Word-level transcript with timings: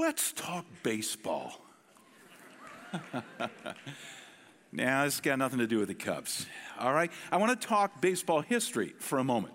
let's 0.00 0.32
talk 0.32 0.64
baseball. 0.82 1.60
now, 4.72 5.04
this 5.04 5.20
got 5.20 5.38
nothing 5.38 5.58
to 5.58 5.66
do 5.66 5.78
with 5.78 5.88
the 5.88 5.94
Cubs. 5.94 6.46
All 6.78 6.92
right? 6.92 7.12
I 7.30 7.36
want 7.36 7.60
to 7.60 7.66
talk 7.68 8.00
baseball 8.00 8.40
history 8.40 8.94
for 8.98 9.18
a 9.18 9.24
moment. 9.24 9.54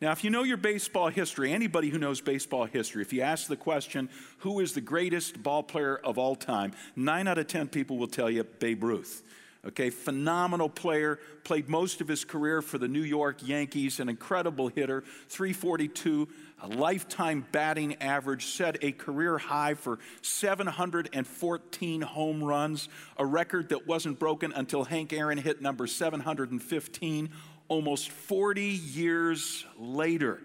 Now, 0.00 0.12
if 0.12 0.24
you 0.24 0.30
know 0.30 0.42
your 0.42 0.56
baseball 0.56 1.08
history, 1.08 1.52
anybody 1.52 1.90
who 1.90 1.98
knows 1.98 2.20
baseball 2.20 2.64
history, 2.64 3.02
if 3.02 3.12
you 3.12 3.22
ask 3.22 3.48
the 3.48 3.56
question, 3.56 4.10
who 4.38 4.60
is 4.60 4.72
the 4.72 4.80
greatest 4.80 5.42
ball 5.42 5.62
player 5.62 5.96
of 5.96 6.18
all 6.18 6.36
time, 6.36 6.72
nine 6.96 7.28
out 7.28 7.38
of 7.38 7.46
10 7.46 7.68
people 7.68 7.96
will 7.96 8.08
tell 8.08 8.30
you 8.30 8.44
Babe 8.44 8.82
Ruth. 8.82 9.22
Okay, 9.66 9.90
phenomenal 9.90 10.68
player, 10.68 11.18
played 11.42 11.68
most 11.68 12.00
of 12.00 12.06
his 12.06 12.24
career 12.24 12.62
for 12.62 12.78
the 12.78 12.86
New 12.86 13.02
York 13.02 13.38
Yankees, 13.42 13.98
an 13.98 14.08
incredible 14.08 14.68
hitter, 14.68 15.02
342, 15.28 16.28
a 16.62 16.68
lifetime 16.68 17.44
batting 17.50 18.00
average, 18.00 18.46
set 18.46 18.76
a 18.84 18.92
career 18.92 19.38
high 19.38 19.74
for 19.74 19.98
714 20.22 22.00
home 22.00 22.44
runs, 22.44 22.88
a 23.16 23.26
record 23.26 23.70
that 23.70 23.88
wasn't 23.88 24.20
broken 24.20 24.52
until 24.52 24.84
Hank 24.84 25.12
Aaron 25.12 25.36
hit 25.36 25.60
number 25.60 25.88
715 25.88 27.30
almost 27.66 28.10
40 28.10 28.62
years 28.62 29.66
later. 29.76 30.42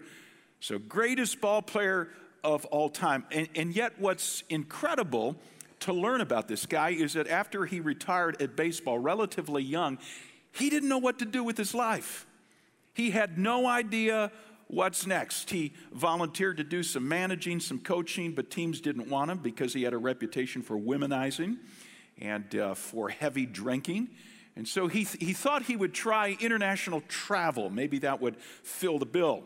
So, 0.58 0.80
greatest 0.80 1.40
ball 1.40 1.62
player 1.62 2.08
of 2.42 2.64
all 2.66 2.88
time. 2.88 3.24
And, 3.30 3.48
and 3.54 3.76
yet, 3.76 4.00
what's 4.00 4.42
incredible 4.48 5.36
to 5.82 5.92
learn 5.92 6.20
about 6.20 6.48
this 6.48 6.66
guy 6.66 6.90
is 6.90 7.12
that 7.14 7.28
after 7.28 7.64
he 7.66 7.80
retired 7.80 8.40
at 8.40 8.56
baseball, 8.56 8.98
relatively 8.98 9.62
young, 9.62 9.98
he 10.52 10.70
didn't 10.70 10.88
know 10.88 10.98
what 10.98 11.18
to 11.20 11.24
do 11.24 11.42
with 11.42 11.56
his 11.56 11.74
life. 11.74 12.26
He 12.94 13.10
had 13.10 13.38
no 13.38 13.66
idea 13.66 14.30
what's 14.68 15.06
next. 15.06 15.50
He 15.50 15.72
volunteered 15.92 16.56
to 16.58 16.64
do 16.64 16.82
some 16.82 17.08
managing, 17.08 17.60
some 17.60 17.78
coaching, 17.78 18.32
but 18.32 18.50
teams 18.50 18.80
didn't 18.80 19.08
want 19.08 19.30
him 19.30 19.38
because 19.38 19.72
he 19.72 19.82
had 19.82 19.92
a 19.92 19.98
reputation 19.98 20.62
for 20.62 20.76
womanizing 20.76 21.58
and 22.18 22.54
uh, 22.56 22.74
for 22.74 23.08
heavy 23.08 23.46
drinking. 23.46 24.08
And 24.56 24.68
so 24.68 24.86
he, 24.86 25.04
th- 25.04 25.22
he 25.22 25.32
thought 25.32 25.62
he 25.62 25.76
would 25.76 25.94
try 25.94 26.36
international 26.40 27.02
travel. 27.08 27.70
Maybe 27.70 27.98
that 28.00 28.20
would 28.20 28.36
fill 28.36 28.98
the 28.98 29.06
bill. 29.06 29.44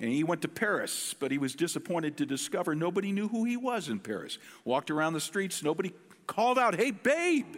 And 0.00 0.10
he 0.10 0.24
went 0.24 0.40
to 0.42 0.48
Paris, 0.48 1.14
but 1.18 1.30
he 1.30 1.36
was 1.36 1.54
disappointed 1.54 2.16
to 2.16 2.26
discover 2.26 2.74
nobody 2.74 3.12
knew 3.12 3.28
who 3.28 3.44
he 3.44 3.58
was 3.58 3.90
in 3.90 4.00
Paris. 4.00 4.38
Walked 4.64 4.90
around 4.90 5.12
the 5.12 5.20
streets, 5.20 5.62
nobody 5.62 5.92
called 6.26 6.58
out, 6.58 6.74
Hey, 6.74 6.90
babe! 6.90 7.56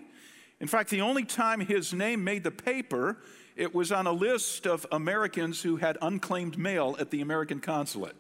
In 0.58 0.66
fact, 0.66 0.90
the 0.90 1.00
only 1.00 1.24
time 1.24 1.60
his 1.60 1.94
name 1.94 2.24
made 2.24 2.42
the 2.42 2.50
paper, 2.50 3.18
it 3.56 3.74
was 3.74 3.92
on 3.92 4.06
a 4.06 4.12
list 4.12 4.66
of 4.66 4.86
Americans 4.90 5.62
who 5.62 5.76
had 5.76 5.98
unclaimed 6.02 6.58
mail 6.58 6.96
at 6.98 7.10
the 7.10 7.20
American 7.20 7.60
consulate. 7.60 8.16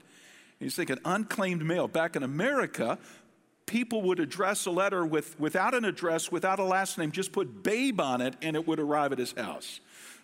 He's 0.58 0.76
thinking, 0.76 0.98
unclaimed 1.04 1.64
mail. 1.64 1.88
Back 1.88 2.14
in 2.14 2.22
America, 2.22 2.98
people 3.66 4.02
would 4.02 4.20
address 4.20 4.66
a 4.66 4.70
letter 4.70 5.04
with, 5.04 5.38
without 5.40 5.74
an 5.74 5.84
address, 5.84 6.30
without 6.30 6.60
a 6.60 6.64
last 6.64 6.98
name, 6.98 7.10
just 7.10 7.32
put 7.32 7.62
babe 7.62 8.00
on 8.00 8.20
it, 8.20 8.36
and 8.42 8.54
it 8.54 8.66
would 8.66 8.78
arrive 8.78 9.12
at 9.12 9.18
his 9.18 9.32
house. 9.32 9.80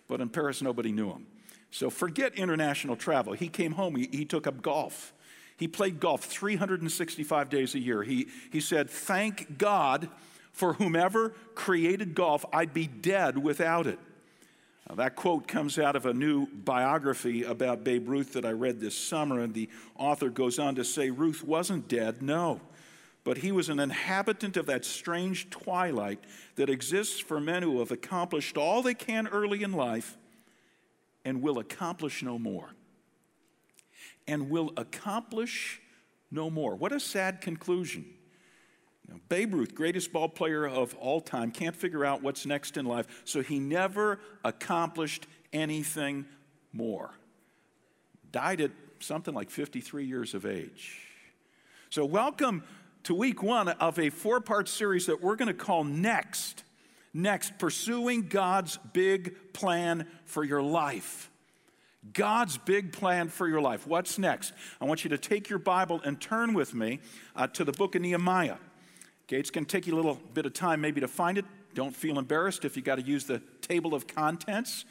But 0.07 0.21
in 0.21 0.29
Paris, 0.29 0.61
nobody 0.61 0.91
knew 0.91 1.09
him. 1.09 1.25
So 1.71 1.89
forget 1.89 2.35
international 2.35 2.95
travel. 2.95 3.33
He 3.33 3.47
came 3.47 3.73
home, 3.73 3.95
he, 3.95 4.09
he 4.11 4.25
took 4.25 4.47
up 4.47 4.61
golf. 4.61 5.13
He 5.57 5.67
played 5.67 5.99
golf 5.99 6.23
365 6.23 7.49
days 7.49 7.75
a 7.75 7.79
year. 7.79 8.03
He, 8.03 8.27
he 8.51 8.61
said, 8.61 8.89
Thank 8.89 9.57
God 9.57 10.09
for 10.53 10.73
whomever 10.73 11.33
created 11.53 12.15
golf, 12.15 12.45
I'd 12.51 12.73
be 12.73 12.87
dead 12.87 13.37
without 13.37 13.87
it. 13.87 13.99
Now, 14.87 14.95
that 14.95 15.15
quote 15.15 15.47
comes 15.47 15.77
out 15.77 15.95
of 15.95 16.05
a 16.05 16.13
new 16.13 16.47
biography 16.47 17.43
about 17.43 17.83
Babe 17.83 18.09
Ruth 18.09 18.33
that 18.33 18.45
I 18.45 18.51
read 18.51 18.79
this 18.79 18.97
summer, 18.97 19.39
and 19.39 19.53
the 19.53 19.69
author 19.95 20.29
goes 20.29 20.57
on 20.59 20.75
to 20.75 20.83
say 20.83 21.11
Ruth 21.11 21.43
wasn't 21.43 21.87
dead, 21.87 22.21
no 22.21 22.61
but 23.23 23.37
he 23.37 23.51
was 23.51 23.69
an 23.69 23.79
inhabitant 23.79 24.57
of 24.57 24.65
that 24.65 24.85
strange 24.85 25.49
twilight 25.49 26.19
that 26.55 26.69
exists 26.69 27.19
for 27.19 27.39
men 27.39 27.61
who 27.61 27.79
have 27.79 27.91
accomplished 27.91 28.57
all 28.57 28.81
they 28.81 28.93
can 28.93 29.27
early 29.27 29.61
in 29.61 29.73
life 29.73 30.17
and 31.25 31.41
will 31.41 31.59
accomplish 31.59 32.23
no 32.23 32.39
more. 32.39 32.71
And 34.27 34.49
will 34.49 34.71
accomplish 34.77 35.81
no 36.31 36.49
more. 36.49 36.75
What 36.75 36.91
a 36.91 36.99
sad 36.99 37.41
conclusion. 37.41 38.05
Now, 39.07 39.19
Babe 39.27 39.55
Ruth, 39.55 39.73
greatest 39.73 40.13
ball 40.13 40.29
player 40.29 40.67
of 40.67 40.95
all 40.95 41.19
time, 41.19 41.51
can't 41.51 41.75
figure 41.75 42.05
out 42.05 42.21
what's 42.21 42.45
next 42.45 42.77
in 42.77 42.85
life, 42.85 43.23
so 43.25 43.41
he 43.41 43.59
never 43.59 44.19
accomplished 44.43 45.25
anything 45.51 46.25
more. 46.71 47.11
Died 48.31 48.61
at 48.61 48.71
something 48.99 49.33
like 49.33 49.49
53 49.49 50.05
years 50.05 50.35
of 50.35 50.45
age. 50.45 50.99
So, 51.89 52.05
welcome 52.05 52.63
to 53.03 53.15
week 53.15 53.41
one 53.41 53.69
of 53.69 53.97
a 53.97 54.11
four 54.11 54.41
part 54.41 54.69
series 54.69 55.07
that 55.07 55.23
we're 55.23 55.35
going 55.35 55.47
to 55.47 55.53
call 55.55 55.83
Next. 55.83 56.63
Next, 57.13 57.57
pursuing 57.57 58.27
God's 58.27 58.77
big 58.93 59.53
plan 59.53 60.07
for 60.25 60.43
your 60.43 60.61
life. 60.61 61.31
God's 62.13 62.57
big 62.57 62.93
plan 62.93 63.29
for 63.29 63.47
your 63.47 63.61
life. 63.61 63.85
What's 63.85 64.17
next? 64.17 64.53
I 64.79 64.85
want 64.85 65.03
you 65.03 65.09
to 65.09 65.17
take 65.17 65.49
your 65.49 65.59
Bible 65.59 66.01
and 66.05 66.19
turn 66.19 66.53
with 66.53 66.73
me 66.73 66.99
uh, 67.35 67.47
to 67.47 67.63
the 67.63 67.71
book 67.73 67.95
of 67.95 68.01
Nehemiah. 68.01 68.55
Okay, 69.27 69.37
it's 69.37 69.51
going 69.51 69.65
to 69.65 69.71
take 69.71 69.85
you 69.85 69.93
a 69.93 69.97
little 69.97 70.19
bit 70.33 70.45
of 70.45 70.53
time 70.53 70.81
maybe 70.81 71.01
to 71.01 71.07
find 71.07 71.37
it. 71.37 71.45
Don't 71.75 71.95
feel 71.95 72.17
embarrassed 72.17 72.63
if 72.63 72.75
you 72.75 72.81
got 72.81 72.95
to 72.95 73.01
use 73.01 73.25
the 73.25 73.41
table 73.61 73.93
of 73.93 74.07
contents. 74.07 74.85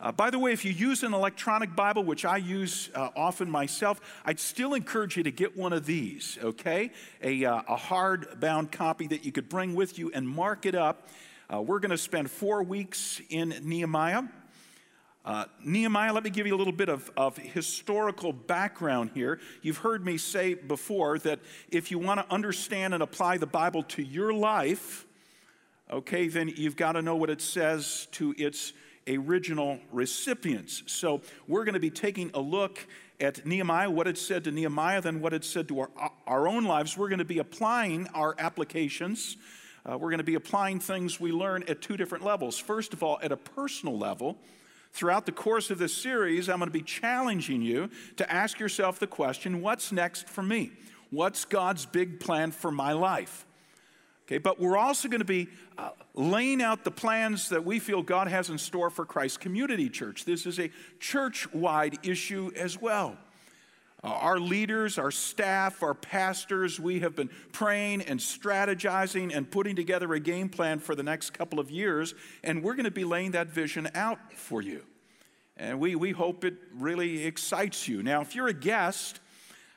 Uh, 0.00 0.12
by 0.12 0.30
the 0.30 0.38
way, 0.38 0.52
if 0.52 0.64
you 0.64 0.72
use 0.72 1.02
an 1.02 1.14
electronic 1.14 1.74
Bible, 1.74 2.02
which 2.04 2.24
I 2.24 2.36
use 2.36 2.90
uh, 2.94 3.10
often 3.16 3.50
myself, 3.50 4.00
I'd 4.24 4.40
still 4.40 4.74
encourage 4.74 5.16
you 5.16 5.22
to 5.22 5.30
get 5.30 5.56
one 5.56 5.72
of 5.72 5.86
these, 5.86 6.38
okay? 6.42 6.90
A, 7.22 7.44
uh, 7.44 7.62
a 7.68 7.76
hard-bound 7.76 8.72
copy 8.72 9.06
that 9.08 9.24
you 9.24 9.32
could 9.32 9.48
bring 9.48 9.74
with 9.74 9.98
you 9.98 10.10
and 10.12 10.28
mark 10.28 10.66
it 10.66 10.74
up. 10.74 11.08
Uh, 11.52 11.60
we're 11.60 11.78
going 11.78 11.90
to 11.90 11.98
spend 11.98 12.30
four 12.30 12.62
weeks 12.62 13.20
in 13.28 13.54
Nehemiah. 13.62 14.22
Uh, 15.26 15.44
Nehemiah, 15.62 16.12
let 16.12 16.24
me 16.24 16.30
give 16.30 16.46
you 16.46 16.54
a 16.54 16.56
little 16.56 16.72
bit 16.72 16.88
of, 16.88 17.10
of 17.16 17.36
historical 17.36 18.32
background 18.32 19.10
here. 19.12 19.40
You've 19.60 19.78
heard 19.78 20.04
me 20.04 20.16
say 20.16 20.54
before 20.54 21.18
that 21.20 21.40
if 21.70 21.90
you 21.90 21.98
want 21.98 22.20
to 22.20 22.32
understand 22.32 22.94
and 22.94 23.02
apply 23.02 23.36
the 23.36 23.46
Bible 23.46 23.82
to 23.84 24.02
your 24.02 24.32
life, 24.32 25.06
okay, 25.90 26.28
then 26.28 26.48
you've 26.48 26.76
got 26.76 26.92
to 26.92 27.02
know 27.02 27.16
what 27.16 27.28
it 27.28 27.42
says 27.42 28.08
to 28.12 28.34
its 28.38 28.72
original 29.06 29.80
recipients. 29.92 30.82
So 30.86 31.20
we're 31.46 31.64
going 31.64 31.74
to 31.74 31.80
be 31.80 31.90
taking 31.90 32.30
a 32.32 32.40
look 32.40 32.86
at 33.20 33.44
Nehemiah, 33.44 33.90
what 33.90 34.08
it 34.08 34.16
said 34.16 34.44
to 34.44 34.50
Nehemiah, 34.50 35.02
then 35.02 35.20
what 35.20 35.34
it 35.34 35.44
said 35.44 35.68
to 35.68 35.80
our, 35.80 35.90
our 36.26 36.48
own 36.48 36.64
lives. 36.64 36.96
We're 36.96 37.10
going 37.10 37.18
to 37.18 37.24
be 37.26 37.38
applying 37.38 38.08
our 38.14 38.34
applications. 38.38 39.36
Uh, 39.86 39.98
we're 39.98 40.10
going 40.10 40.18
to 40.18 40.24
be 40.24 40.34
applying 40.34 40.80
things 40.80 41.20
we 41.20 41.30
learn 41.30 41.62
at 41.68 41.82
two 41.82 41.96
different 41.96 42.24
levels. 42.24 42.58
First 42.58 42.92
of 42.94 43.02
all, 43.02 43.18
at 43.22 43.32
a 43.32 43.36
personal 43.36 43.98
level. 43.98 44.38
Throughout 44.92 45.26
the 45.26 45.32
course 45.32 45.70
of 45.70 45.78
this 45.78 45.92
series, 45.92 46.48
I'm 46.48 46.58
going 46.58 46.68
to 46.68 46.72
be 46.72 46.80
challenging 46.80 47.62
you 47.62 47.90
to 48.16 48.32
ask 48.32 48.60
yourself 48.60 48.98
the 49.00 49.08
question 49.08 49.60
what's 49.60 49.90
next 49.90 50.28
for 50.28 50.42
me? 50.42 50.70
What's 51.10 51.44
God's 51.44 51.84
big 51.84 52.20
plan 52.20 52.52
for 52.52 52.70
my 52.70 52.92
life? 52.92 53.44
Okay, 54.26 54.38
but 54.38 54.58
we're 54.58 54.78
also 54.78 55.08
going 55.08 55.20
to 55.20 55.26
be 55.26 55.48
uh, 55.76 55.90
laying 56.14 56.62
out 56.62 56.84
the 56.84 56.90
plans 56.90 57.50
that 57.50 57.64
we 57.64 57.78
feel 57.78 58.02
God 58.02 58.28
has 58.28 58.48
in 58.48 58.56
store 58.56 58.88
for 58.88 59.04
Christ 59.04 59.40
Community 59.40 59.90
Church. 59.90 60.24
This 60.24 60.46
is 60.46 60.58
a 60.58 60.70
church 60.98 61.52
wide 61.52 61.98
issue 62.06 62.50
as 62.56 62.80
well. 62.80 63.18
Uh, 64.04 64.08
our 64.08 64.38
leaders, 64.38 64.98
our 64.98 65.10
staff, 65.10 65.82
our 65.82 65.94
pastors, 65.94 66.78
we 66.78 67.00
have 67.00 67.16
been 67.16 67.30
praying 67.52 68.02
and 68.02 68.20
strategizing 68.20 69.34
and 69.34 69.50
putting 69.50 69.74
together 69.74 70.12
a 70.12 70.20
game 70.20 70.50
plan 70.50 70.78
for 70.78 70.94
the 70.94 71.02
next 71.02 71.30
couple 71.30 71.58
of 71.58 71.70
years, 71.70 72.14
and 72.42 72.62
we're 72.62 72.74
going 72.74 72.84
to 72.84 72.90
be 72.90 73.04
laying 73.04 73.30
that 73.30 73.48
vision 73.48 73.88
out 73.94 74.18
for 74.34 74.60
you. 74.60 74.82
And 75.56 75.80
we, 75.80 75.94
we 75.94 76.10
hope 76.10 76.44
it 76.44 76.54
really 76.74 77.24
excites 77.24 77.88
you. 77.88 78.02
Now, 78.02 78.20
if 78.20 78.34
you're 78.34 78.48
a 78.48 78.52
guest, 78.52 79.20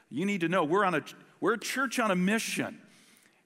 you 0.10 0.26
need 0.26 0.42
to 0.42 0.50
know 0.50 0.66
we're, 0.66 0.84
on 0.84 0.96
a, 0.96 1.04
we're 1.40 1.54
a 1.54 1.60
church 1.60 1.98
on 1.98 2.12
a 2.12 2.16
mission. 2.16 2.82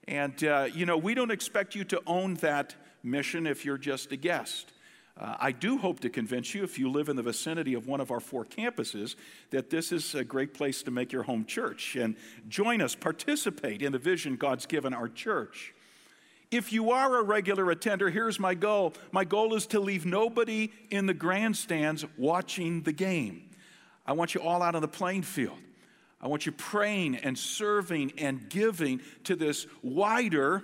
And, 0.08 0.44
uh, 0.44 0.68
you 0.74 0.88
know, 0.88 0.98
we 0.98 1.14
don't 1.14 1.32
expect 1.32 1.76
you 1.76 1.84
to 1.86 2.02
own 2.08 2.36
that 2.36 2.74
mission 3.04 3.46
if 3.46 3.66
you're 3.66 3.78
just 3.78 4.12
a 4.14 4.18
guest. 4.18 4.72
Uh, 5.20 5.36
I 5.40 5.52
do 5.52 5.78
hope 5.78 6.00
to 6.02 6.10
convince 6.10 6.56
you, 6.56 6.64
if 6.64 6.80
you 6.80 6.90
live 6.90 7.10
in 7.10 7.16
the 7.16 7.22
vicinity 7.22 7.74
of 7.74 7.88
one 7.88 8.02
of 8.02 8.12
our 8.12 8.20
four 8.20 8.46
campuses, 8.46 9.16
that 9.50 9.70
this 9.70 9.92
is 9.92 10.16
a 10.16 10.24
great 10.24 10.54
place 10.54 10.84
to 10.84 10.92
make 10.92 11.12
your 11.12 11.24
home 11.24 11.46
church 11.46 11.96
and 11.96 12.16
join 12.48 12.82
us, 12.82 12.96
participate 12.96 13.82
in 13.82 13.92
the 13.92 14.00
vision 14.00 14.36
God's 14.36 14.66
given 14.66 14.94
our 14.94 15.10
church. 15.10 15.74
If 16.50 16.74
you 16.74 16.92
are 16.92 17.18
a 17.18 17.24
regular 17.24 17.72
attender, 17.72 18.10
here's 18.10 18.40
my 18.40 18.56
goal. 18.56 18.94
My 19.12 19.24
goal 19.24 19.56
is 19.56 19.68
to 19.68 19.80
leave 19.80 20.06
nobody 20.06 20.72
in 20.90 21.06
the 21.06 21.14
grandstands 21.14 22.06
watching 22.18 22.82
the 22.82 22.92
game. 22.92 23.50
I 24.06 24.14
want 24.14 24.36
you 24.36 24.42
all 24.42 24.62
out 24.62 24.76
on 24.76 24.82
the 24.82 24.88
playing 24.88 25.22
field. 25.22 25.58
I 26.20 26.28
want 26.28 26.46
you 26.46 26.52
praying 26.52 27.16
and 27.16 27.38
serving 27.38 28.14
and 28.18 28.50
giving 28.50 29.02
to 29.24 29.36
this 29.36 29.66
wider 29.82 30.64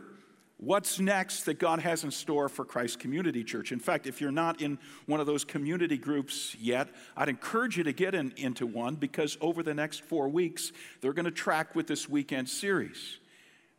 what's 0.58 1.00
next 1.00 1.44
that 1.44 1.60
God 1.60 1.80
has 1.80 2.04
in 2.04 2.12
store 2.12 2.50
for 2.50 2.66
Christ 2.66 3.00
Community 3.00 3.44
Church. 3.44 3.72
In 3.72 3.80
fact, 3.80 4.08
if 4.08 4.20
you're 4.20 4.32
not 4.32 4.62
in 4.62 4.80
one 5.06 5.20
of 5.20 5.28
those 5.28 5.46
community 5.46 5.98
groups 5.98 6.56
yet, 6.60 6.90
I'd 7.16 7.30
encourage 7.30 7.78
you 7.78 7.84
to 7.84 7.94
get 7.94 8.16
in, 8.16 8.34
into 8.38 8.66
one 8.66 8.96
because 8.96 9.38
over 9.40 9.64
the 9.64 9.74
next 9.74 10.04
four 10.04 10.28
weeks, 10.28 10.72
they're 11.02 11.14
going 11.14 11.26
to 11.26 11.32
track 11.32 11.76
with 11.76 11.88
this 11.88 12.10
weekend 12.10 12.50
series. 12.50 13.20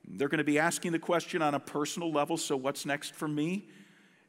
They're 0.06 0.28
going 0.28 0.38
to 0.38 0.44
be 0.44 0.58
asking 0.58 0.92
the 0.92 0.98
question 0.98 1.42
on 1.42 1.54
a 1.54 1.60
personal 1.60 2.12
level 2.12 2.36
so, 2.36 2.56
what's 2.56 2.86
next 2.86 3.14
for 3.14 3.28
me? 3.28 3.68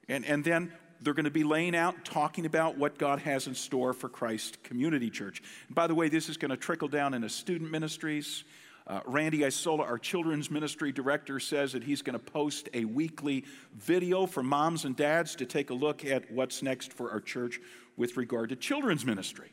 And, 0.07 0.25
and 0.25 0.44
then 0.44 0.74
they're 1.01 1.13
going 1.13 1.25
to 1.25 1.31
be 1.31 1.44
laying 1.44 1.75
out, 1.75 2.04
talking 2.04 2.46
about 2.46 2.78
what 2.78 2.98
God 2.98 3.19
has 3.19 3.48
in 3.48 3.56
store 3.56 3.94
for 3.94 4.10
Christ 4.10 4.62
Community 4.63 5.10
Church. 5.10 5.42
And 5.68 5.75
by 5.75 5.88
the 5.88 5.96
way, 5.96 6.10
this 6.10 6.28
is 6.28 6.36
going 6.36 6.51
to 6.51 6.57
trickle 6.57 6.88
down 6.88 7.13
into 7.13 7.30
student 7.30 7.72
ministries. 7.72 8.44
Uh, 8.89 9.01
Randy 9.06 9.45
Isola, 9.45 9.83
our 9.83 10.00
children's 10.00 10.50
ministry 10.50 10.91
director, 10.91 11.39
says 11.39 11.74
that 11.74 11.83
he's 11.83 12.01
going 12.01 12.18
to 12.18 12.31
post 12.31 12.69
a 12.74 12.86
weekly 12.86 13.45
video 13.75 14.25
for 14.25 14.41
moms 14.41 14.83
and 14.83 14.95
dads 14.95 15.36
to 15.36 15.45
take 15.45 15.69
a 15.69 15.75
look 15.75 16.03
at 16.03 16.31
what's 16.31 16.63
next 16.63 16.91
for 16.91 17.12
our 17.12 17.19
church 17.19 17.59
with 17.97 18.18
regard 18.18 18.50
to 18.50 18.56
children's 18.56 19.06
ministry. 19.06 19.51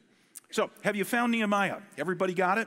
So, 0.50 0.70
have 0.82 0.96
you 0.96 1.04
found 1.04 1.32
Nehemiah? 1.32 1.80
Everybody 1.98 2.32
got 2.32 2.56
it? 2.56 2.66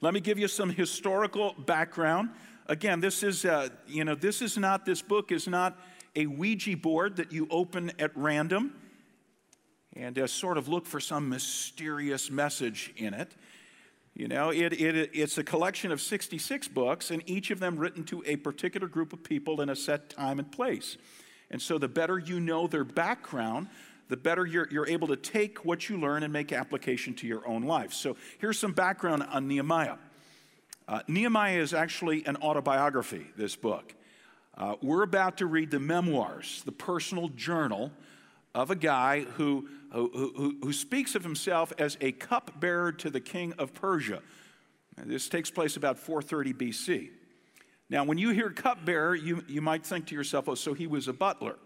Let 0.00 0.12
me 0.12 0.18
give 0.18 0.40
you 0.40 0.48
some 0.48 0.70
historical 0.70 1.54
background. 1.56 2.30
Again, 2.66 2.98
this 2.98 3.22
is, 3.22 3.44
uh, 3.44 3.68
you 3.86 4.04
know, 4.04 4.16
this 4.16 4.42
is 4.42 4.58
not, 4.58 4.84
this 4.84 5.02
book 5.02 5.30
is 5.30 5.46
not 5.46 5.78
a 6.16 6.26
Ouija 6.26 6.76
board 6.76 7.16
that 7.16 7.30
you 7.30 7.46
open 7.48 7.92
at 8.00 8.10
random 8.16 8.74
and 9.94 10.18
uh, 10.18 10.26
sort 10.26 10.58
of 10.58 10.66
look 10.66 10.84
for 10.84 10.98
some 10.98 11.28
mysterious 11.28 12.28
message 12.28 12.92
in 12.96 13.14
it. 13.14 13.36
You 14.14 14.28
know, 14.28 14.50
it, 14.50 14.72
it, 14.72 15.10
it's 15.12 15.38
a 15.38 15.44
collection 15.44 15.90
of 15.90 16.00
66 16.00 16.68
books, 16.68 17.10
and 17.10 17.22
each 17.28 17.50
of 17.50 17.58
them 17.58 17.76
written 17.76 18.04
to 18.04 18.22
a 18.26 18.36
particular 18.36 18.86
group 18.86 19.12
of 19.12 19.24
people 19.24 19.60
in 19.60 19.68
a 19.68 19.74
set 19.76 20.10
time 20.10 20.38
and 20.38 20.50
place. 20.50 20.96
And 21.50 21.60
so, 21.60 21.78
the 21.78 21.88
better 21.88 22.18
you 22.18 22.38
know 22.38 22.68
their 22.68 22.84
background, 22.84 23.68
the 24.08 24.16
better 24.16 24.46
you're, 24.46 24.68
you're 24.70 24.86
able 24.86 25.08
to 25.08 25.16
take 25.16 25.64
what 25.64 25.88
you 25.88 25.98
learn 25.98 26.22
and 26.22 26.32
make 26.32 26.52
application 26.52 27.14
to 27.14 27.26
your 27.26 27.46
own 27.46 27.64
life. 27.64 27.92
So, 27.92 28.16
here's 28.38 28.58
some 28.58 28.72
background 28.72 29.24
on 29.24 29.48
Nehemiah. 29.48 29.96
Uh, 30.86 31.00
Nehemiah 31.08 31.58
is 31.58 31.74
actually 31.74 32.24
an 32.24 32.36
autobiography, 32.36 33.26
this 33.36 33.56
book. 33.56 33.94
Uh, 34.56 34.76
we're 34.80 35.02
about 35.02 35.38
to 35.38 35.46
read 35.46 35.72
the 35.72 35.80
memoirs, 35.80 36.62
the 36.64 36.72
personal 36.72 37.28
journal 37.30 37.90
of 38.54 38.70
a 38.70 38.76
guy 38.76 39.22
who, 39.22 39.68
who, 39.90 40.56
who, 40.62 40.72
speaks 40.72 41.14
of 41.14 41.22
himself 41.22 41.72
as 41.78 41.96
a 42.00 42.12
cupbearer 42.12 42.92
to 42.92 43.10
the 43.10 43.20
king 43.20 43.52
of 43.58 43.74
Persia. 43.74 44.22
This 44.96 45.28
takes 45.28 45.50
place 45.50 45.76
about 45.76 45.98
430 45.98 46.54
BC. 46.54 47.10
Now, 47.90 48.04
when 48.04 48.16
you 48.16 48.30
hear 48.30 48.50
cupbearer, 48.50 49.14
you, 49.14 49.44
you 49.48 49.60
might 49.60 49.84
think 49.84 50.06
to 50.06 50.14
yourself, 50.14 50.48
oh, 50.48 50.54
so 50.54 50.72
he 50.72 50.86
was 50.86 51.08
a 51.08 51.12
butler. 51.12 51.56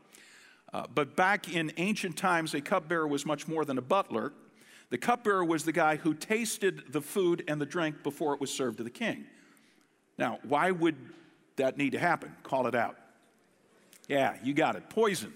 Uh, 0.72 0.86
but 0.92 1.14
back 1.14 1.54
in 1.54 1.72
ancient 1.76 2.16
times, 2.16 2.54
a 2.54 2.60
cupbearer 2.60 3.06
was 3.06 3.24
much 3.26 3.46
more 3.46 3.64
than 3.64 3.78
a 3.78 3.82
butler. 3.82 4.32
The 4.90 4.98
cupbearer 4.98 5.44
was 5.44 5.64
the 5.64 5.72
guy 5.72 5.96
who 5.96 6.14
tasted 6.14 6.92
the 6.92 7.02
food 7.02 7.44
and 7.48 7.60
the 7.60 7.66
drink 7.66 8.02
before 8.02 8.34
it 8.34 8.40
was 8.40 8.52
served 8.52 8.78
to 8.78 8.84
the 8.84 8.90
king. 8.90 9.26
Now, 10.16 10.38
why 10.42 10.70
would 10.70 10.96
that 11.58 11.76
need 11.76 11.92
to 11.92 11.98
happen. 11.98 12.34
Call 12.42 12.66
it 12.66 12.74
out. 12.74 12.96
Yeah, 14.08 14.36
you 14.42 14.54
got 14.54 14.74
it. 14.76 14.88
Poison. 14.88 15.34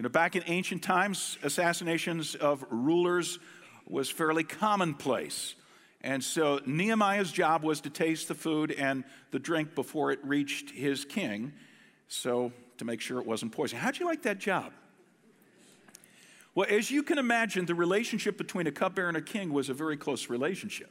You 0.00 0.04
know, 0.04 0.08
back 0.08 0.34
in 0.34 0.42
ancient 0.46 0.82
times, 0.82 1.36
assassinations 1.42 2.34
of 2.34 2.64
rulers 2.70 3.38
was 3.86 4.08
fairly 4.08 4.44
commonplace. 4.44 5.54
And 6.00 6.24
so 6.24 6.58
Nehemiah's 6.64 7.30
job 7.30 7.62
was 7.62 7.82
to 7.82 7.90
taste 7.90 8.26
the 8.26 8.34
food 8.34 8.72
and 8.72 9.04
the 9.30 9.38
drink 9.38 9.74
before 9.74 10.10
it 10.10 10.18
reached 10.22 10.70
his 10.70 11.04
king, 11.04 11.52
so 12.08 12.50
to 12.78 12.86
make 12.86 13.02
sure 13.02 13.18
it 13.18 13.26
wasn't 13.26 13.52
poison. 13.52 13.78
How'd 13.78 13.98
you 13.98 14.06
like 14.06 14.22
that 14.22 14.38
job? 14.38 14.72
Well, 16.54 16.66
as 16.70 16.90
you 16.90 17.02
can 17.02 17.18
imagine, 17.18 17.66
the 17.66 17.74
relationship 17.74 18.38
between 18.38 18.66
a 18.66 18.72
cupbearer 18.72 19.08
and 19.08 19.18
a 19.18 19.20
king 19.20 19.52
was 19.52 19.68
a 19.68 19.74
very 19.74 19.98
close 19.98 20.30
relationship. 20.30 20.90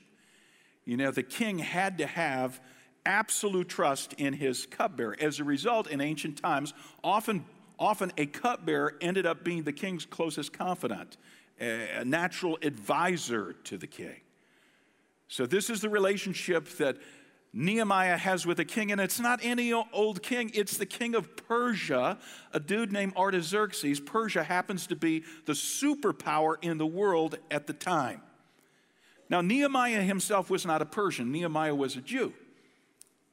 You 0.85 0.97
know, 0.97 1.09
the 1.09 1.23
king 1.23 1.57
had 1.57 1.97
to 1.97 2.05
have 2.05 2.61
absolute 3.07 3.69
trust 3.69 4.13
in 4.19 4.33
his 4.33 4.67
cupbearer. 4.67 5.17
As 5.19 5.39
a 5.39 5.43
result, 5.43 5.89
in 5.89 5.99
ancient 5.99 6.37
times, 6.37 6.75
often, 7.03 7.43
often 7.79 8.11
a 8.17 8.25
cupbearer 8.25 8.95
ended 9.01 9.25
up 9.25 9.43
being 9.43 9.63
the 9.63 9.73
king's 9.73 10.05
closest 10.05 10.53
confidant, 10.53 11.17
a 11.59 12.03
natural 12.05 12.57
advisor 12.61 13.53
to 13.63 13.77
the 13.77 13.87
king. 13.87 14.21
So, 15.27 15.45
this 15.45 15.69
is 15.69 15.81
the 15.81 15.89
relationship 15.89 16.67
that 16.77 16.97
Nehemiah 17.51 18.17
has 18.17 18.45
with 18.45 18.57
the 18.57 18.65
king, 18.65 18.91
and 18.91 19.01
it's 19.01 19.19
not 19.19 19.39
any 19.41 19.73
old 19.73 20.21
king, 20.21 20.51
it's 20.53 20.77
the 20.77 20.85
king 20.85 21.15
of 21.15 21.35
Persia, 21.35 22.17
a 22.53 22.59
dude 22.59 22.91
named 22.91 23.13
Artaxerxes. 23.15 23.99
Persia 23.99 24.43
happens 24.43 24.87
to 24.87 24.95
be 24.95 25.23
the 25.45 25.53
superpower 25.53 26.55
in 26.61 26.77
the 26.77 26.85
world 26.85 27.37
at 27.49 27.65
the 27.65 27.73
time. 27.73 28.21
Now, 29.29 29.41
Nehemiah 29.41 30.01
himself 30.01 30.49
was 30.49 30.65
not 30.65 30.81
a 30.81 30.85
Persian, 30.85 31.31
Nehemiah 31.31 31.75
was 31.75 31.95
a 31.95 32.01
Jew. 32.01 32.33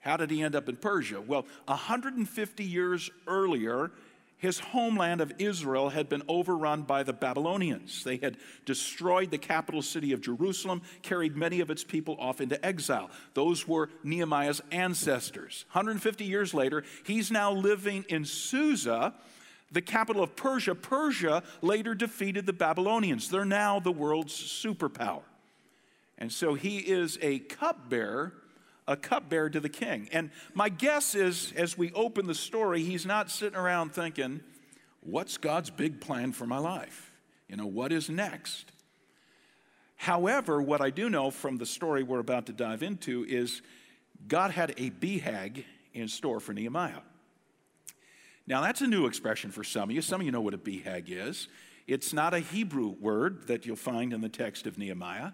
How 0.01 0.17
did 0.17 0.31
he 0.31 0.43
end 0.43 0.55
up 0.55 0.69
in 0.69 0.77
Persia? 0.77 1.21
Well, 1.21 1.47
150 1.67 2.65
years 2.65 3.11
earlier, 3.27 3.91
his 4.39 4.59
homeland 4.59 5.21
of 5.21 5.33
Israel 5.39 5.89
had 5.89 6.09
been 6.09 6.23
overrun 6.29 6.83
by 6.83 7.03
the 7.03 7.13
Babylonians. 7.13 8.05
They 8.05 8.19
had 8.19 8.37
destroyed 8.67 9.31
the 9.31 9.39
capital 9.39 9.81
city 9.81 10.13
of 10.13 10.21
Jerusalem, 10.21 10.83
carried 11.03 11.37
many 11.37 11.61
of 11.61 11.71
its 11.71 11.83
people 11.83 12.17
off 12.19 12.41
into 12.41 12.65
exile. 12.65 13.11
Those 13.35 13.67
were 13.67 13.89
Nehemiah's 14.05 14.61
ancestors. 14.71 15.65
150 15.73 16.25
years 16.25 16.53
later, 16.53 16.85
he's 17.05 17.31
now 17.31 17.51
living 17.51 18.05
in 18.09 18.27
Susa, 18.27 19.15
the 19.73 19.83
capital 19.83 20.23
of 20.23 20.37
Persia. 20.37 20.75
Persia 20.75 21.43
later 21.63 21.95
defeated 21.95 22.45
the 22.45 22.53
Babylonians. 22.53 23.31
They're 23.31 23.47
now 23.47 23.81
the 23.81 23.93
world's 23.93 24.35
superpower. 24.35 25.23
And 26.19 26.31
so 26.31 26.55
he 26.55 26.79
is 26.79 27.19
a 27.23 27.39
cupbearer 27.39 28.35
a 28.89 28.97
cupbearer 28.97 29.51
to 29.51 29.61
the 29.61 29.69
king. 29.69 30.09
And 30.13 30.31
my 30.55 30.69
guess 30.69 31.15
is, 31.15 31.53
as 31.57 31.77
we 31.77 31.93
open 31.93 32.27
the 32.27 32.35
story, 32.35 32.83
he's 32.83 33.07
not 33.07 33.31
sitting 33.31 33.59
around 33.59 33.93
thinking, 33.93 34.41
what's 35.01 35.39
God's 35.39 35.71
big 35.71 36.01
plan 36.01 36.33
for 36.33 36.47
my 36.47 36.59
life? 36.59 37.13
You 37.49 37.57
know, 37.57 37.67
what 37.67 37.93
is 37.93 38.09
next? 38.09 38.73
However, 39.97 40.61
what 40.61 40.81
I 40.81 40.91
do 40.91 41.09
know 41.09 41.31
from 41.31 41.57
the 41.57 41.67
story 41.67 42.03
we're 42.03 42.21
about 42.21 42.47
to 42.47 42.53
dive 42.53 42.83
into 42.83 43.25
is 43.27 43.63
God 44.29 44.51
had 44.51 44.71
a 44.77 44.91
BHAG 44.91 45.65
in 45.95 46.09
store 46.09 46.41
for 46.41 46.53
Nehemiah. 46.53 47.01
Now, 48.47 48.61
that's 48.61 48.81
a 48.81 48.87
new 48.87 49.07
expression 49.07 49.51
for 49.51 49.65
some 49.65 49.91
of 49.91 49.95
you. 49.95 50.03
Some 50.03 50.21
of 50.21 50.25
you 50.27 50.33
know 50.33 50.41
what 50.41 50.55
a 50.55 50.59
BHAG 50.59 51.07
is. 51.09 51.49
It's 51.87 52.13
not 52.13 52.35
a 52.35 52.41
Hebrew 52.41 52.89
word 52.89 53.49
that 53.49 53.65
you'll 53.65 53.77
find 53.77 54.13
in 54.13 54.21
the 54.21 54.29
text 54.29 54.67
of 54.67 54.79
Nehemiah. 54.79 55.33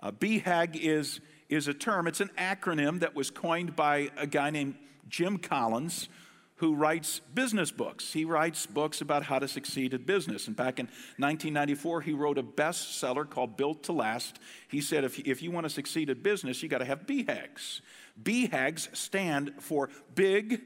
A 0.00 0.12
BHAG 0.12 0.76
is 0.76 1.20
is 1.48 1.68
a 1.68 1.74
term, 1.74 2.06
it's 2.06 2.20
an 2.20 2.30
acronym 2.38 3.00
that 3.00 3.14
was 3.14 3.30
coined 3.30 3.74
by 3.74 4.10
a 4.16 4.26
guy 4.26 4.50
named 4.50 4.74
Jim 5.08 5.38
Collins 5.38 6.08
who 6.56 6.74
writes 6.74 7.20
business 7.34 7.70
books. 7.70 8.12
He 8.12 8.24
writes 8.24 8.66
books 8.66 9.00
about 9.00 9.22
how 9.22 9.38
to 9.38 9.46
succeed 9.46 9.94
at 9.94 10.06
business. 10.06 10.48
And 10.48 10.56
back 10.56 10.80
in 10.80 10.86
1994, 11.16 12.00
he 12.00 12.12
wrote 12.12 12.36
a 12.36 12.42
bestseller 12.42 13.28
called 13.28 13.56
Built 13.56 13.84
to 13.84 13.92
Last. 13.92 14.40
He 14.66 14.80
said, 14.80 15.04
if 15.04 15.20
if 15.20 15.40
you 15.40 15.52
want 15.52 15.64
to 15.64 15.70
succeed 15.70 16.10
at 16.10 16.22
business, 16.22 16.62
you 16.62 16.68
got 16.68 16.78
to 16.78 16.84
have 16.84 17.06
BHAGs. 17.06 17.80
BHAGs 18.20 18.96
stand 18.96 19.54
for 19.60 19.88
big, 20.16 20.62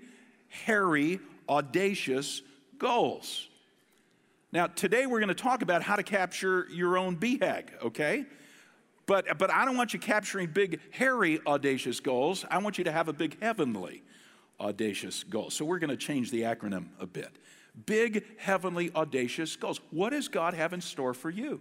hairy, 0.48 1.20
audacious 1.46 2.40
goals. 2.78 3.48
Now, 4.50 4.66
today 4.66 5.06
we're 5.06 5.20
going 5.20 5.28
to 5.28 5.34
talk 5.34 5.60
about 5.62 5.82
how 5.82 5.96
to 5.96 6.02
capture 6.02 6.66
your 6.70 6.96
own 6.96 7.16
BHAG, 7.16 7.64
okay? 7.82 8.24
But, 9.06 9.38
but 9.38 9.50
I 9.50 9.64
don't 9.64 9.76
want 9.76 9.92
you 9.92 9.98
capturing 9.98 10.48
big, 10.48 10.80
hairy, 10.90 11.40
audacious 11.46 12.00
goals. 12.00 12.44
I 12.50 12.58
want 12.58 12.78
you 12.78 12.84
to 12.84 12.92
have 12.92 13.08
a 13.08 13.12
big, 13.12 13.40
heavenly, 13.42 14.02
audacious 14.60 15.24
goal. 15.24 15.50
So 15.50 15.64
we're 15.64 15.80
going 15.80 15.90
to 15.90 15.96
change 15.96 16.30
the 16.30 16.42
acronym 16.42 16.86
a 17.00 17.06
bit. 17.06 17.30
Big, 17.86 18.24
heavenly, 18.38 18.92
audacious 18.94 19.56
goals. 19.56 19.80
What 19.90 20.10
does 20.10 20.28
God 20.28 20.54
have 20.54 20.72
in 20.72 20.80
store 20.80 21.14
for 21.14 21.30
you? 21.30 21.60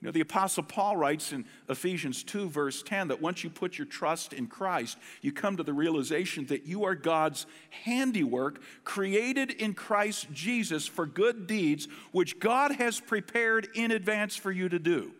You 0.00 0.08
know, 0.08 0.12
the 0.12 0.20
Apostle 0.20 0.62
Paul 0.64 0.98
writes 0.98 1.32
in 1.32 1.46
Ephesians 1.68 2.22
2, 2.24 2.50
verse 2.50 2.82
10, 2.82 3.08
that 3.08 3.22
once 3.22 3.42
you 3.42 3.48
put 3.48 3.78
your 3.78 3.86
trust 3.86 4.34
in 4.34 4.46
Christ, 4.46 4.98
you 5.22 5.32
come 5.32 5.56
to 5.56 5.62
the 5.62 5.72
realization 5.72 6.44
that 6.46 6.66
you 6.66 6.84
are 6.84 6.94
God's 6.94 7.46
handiwork, 7.70 8.60
created 8.84 9.50
in 9.50 9.72
Christ 9.72 10.30
Jesus 10.30 10.86
for 10.86 11.06
good 11.06 11.46
deeds, 11.46 11.88
which 12.12 12.38
God 12.38 12.72
has 12.72 13.00
prepared 13.00 13.68
in 13.74 13.90
advance 13.90 14.36
for 14.36 14.52
you 14.52 14.68
to 14.68 14.78
do. 14.78 15.12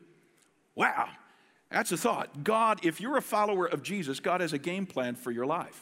Wow, 0.75 1.09
that's 1.71 1.93
a 1.93 1.97
thought. 1.97 2.45
God, 2.45 2.85
if 2.85 3.01
you're 3.01 3.17
a 3.17 3.23
follower 3.23 3.67
of 3.67 3.83
Jesus, 3.83 4.21
God 4.21 4.41
has 4.41 4.53
a 4.53 4.59
game 4.59 4.87
plan 4.87 5.15
for 5.15 5.31
your 5.31 5.47
life. 5.47 5.81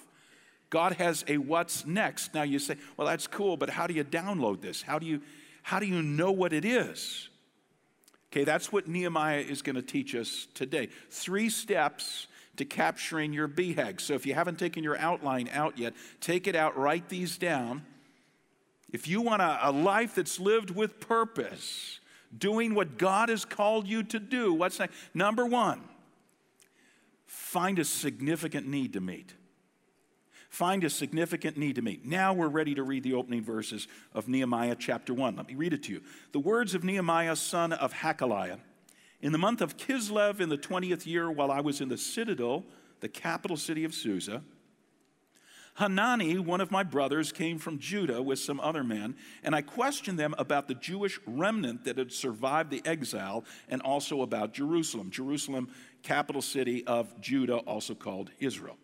God 0.70 0.94
has 0.94 1.24
a 1.28 1.36
what's 1.36 1.84
next. 1.84 2.34
Now 2.34 2.42
you 2.44 2.58
say, 2.58 2.76
well, 2.96 3.06
that's 3.06 3.26
cool, 3.26 3.56
but 3.56 3.70
how 3.70 3.86
do 3.86 3.94
you 3.94 4.04
download 4.04 4.62
this? 4.62 4.80
How 4.82 4.98
do 4.98 5.06
you, 5.06 5.20
how 5.62 5.78
do 5.78 5.86
you 5.86 6.02
know 6.02 6.32
what 6.32 6.52
it 6.52 6.64
is? 6.64 7.28
Okay, 8.32 8.44
that's 8.44 8.72
what 8.72 8.88
Nehemiah 8.88 9.40
is 9.40 9.60
going 9.60 9.76
to 9.76 9.82
teach 9.82 10.14
us 10.14 10.46
today. 10.54 10.88
Three 11.10 11.50
steps 11.50 12.26
to 12.56 12.64
capturing 12.64 13.34
your 13.34 13.48
BHAG. 13.48 14.00
So 14.00 14.14
if 14.14 14.24
you 14.24 14.32
haven't 14.32 14.58
taken 14.58 14.82
your 14.82 14.96
outline 14.96 15.50
out 15.52 15.78
yet, 15.78 15.92
take 16.20 16.46
it 16.46 16.56
out, 16.56 16.76
write 16.76 17.10
these 17.10 17.36
down. 17.36 17.84
If 18.90 19.08
you 19.08 19.20
want 19.20 19.42
a, 19.42 19.68
a 19.68 19.70
life 19.70 20.14
that's 20.14 20.40
lived 20.40 20.70
with 20.70 21.00
purpose, 21.00 22.00
doing 22.36 22.74
what 22.74 22.98
God 22.98 23.28
has 23.28 23.44
called 23.44 23.86
you 23.86 24.02
to 24.04 24.18
do. 24.18 24.54
What's 24.54 24.78
next? 24.78 24.94
Number 25.14 25.44
one, 25.46 25.82
find 27.26 27.78
a 27.78 27.84
significant 27.84 28.66
need 28.66 28.92
to 28.94 29.00
meet. 29.00 29.34
Find 30.48 30.84
a 30.84 30.90
significant 30.90 31.56
need 31.56 31.76
to 31.76 31.82
meet. 31.82 32.04
Now 32.04 32.34
we're 32.34 32.48
ready 32.48 32.74
to 32.74 32.82
read 32.82 33.04
the 33.04 33.14
opening 33.14 33.42
verses 33.42 33.88
of 34.12 34.28
Nehemiah 34.28 34.76
chapter 34.78 35.14
1. 35.14 35.34
Let 35.34 35.48
me 35.48 35.54
read 35.54 35.72
it 35.72 35.82
to 35.84 35.92
you. 35.92 36.02
The 36.32 36.40
words 36.40 36.74
of 36.74 36.84
Nehemiah, 36.84 37.36
son 37.36 37.72
of 37.72 37.94
Hakaliah. 37.94 38.58
In 39.22 39.32
the 39.32 39.38
month 39.38 39.62
of 39.62 39.78
Kislev, 39.78 40.40
in 40.40 40.50
the 40.50 40.58
20th 40.58 41.06
year, 41.06 41.30
while 41.30 41.50
I 41.50 41.60
was 41.60 41.80
in 41.80 41.88
the 41.88 41.96
citadel, 41.96 42.64
the 43.00 43.08
capital 43.08 43.56
city 43.56 43.84
of 43.84 43.94
Susa, 43.94 44.42
Hanani, 45.74 46.38
one 46.38 46.60
of 46.60 46.70
my 46.70 46.82
brothers, 46.82 47.32
came 47.32 47.58
from 47.58 47.78
Judah 47.78 48.20
with 48.20 48.38
some 48.38 48.60
other 48.60 48.84
men, 48.84 49.16
and 49.42 49.54
I 49.54 49.62
questioned 49.62 50.18
them 50.18 50.34
about 50.36 50.68
the 50.68 50.74
Jewish 50.74 51.18
remnant 51.26 51.84
that 51.84 51.96
had 51.96 52.12
survived 52.12 52.70
the 52.70 52.82
exile 52.84 53.44
and 53.68 53.80
also 53.80 54.20
about 54.20 54.52
Jerusalem. 54.52 55.10
Jerusalem, 55.10 55.70
capital 56.02 56.42
city 56.42 56.86
of 56.86 57.18
Judah, 57.20 57.56
also 57.58 57.94
called 57.94 58.30
Israel. 58.38 58.76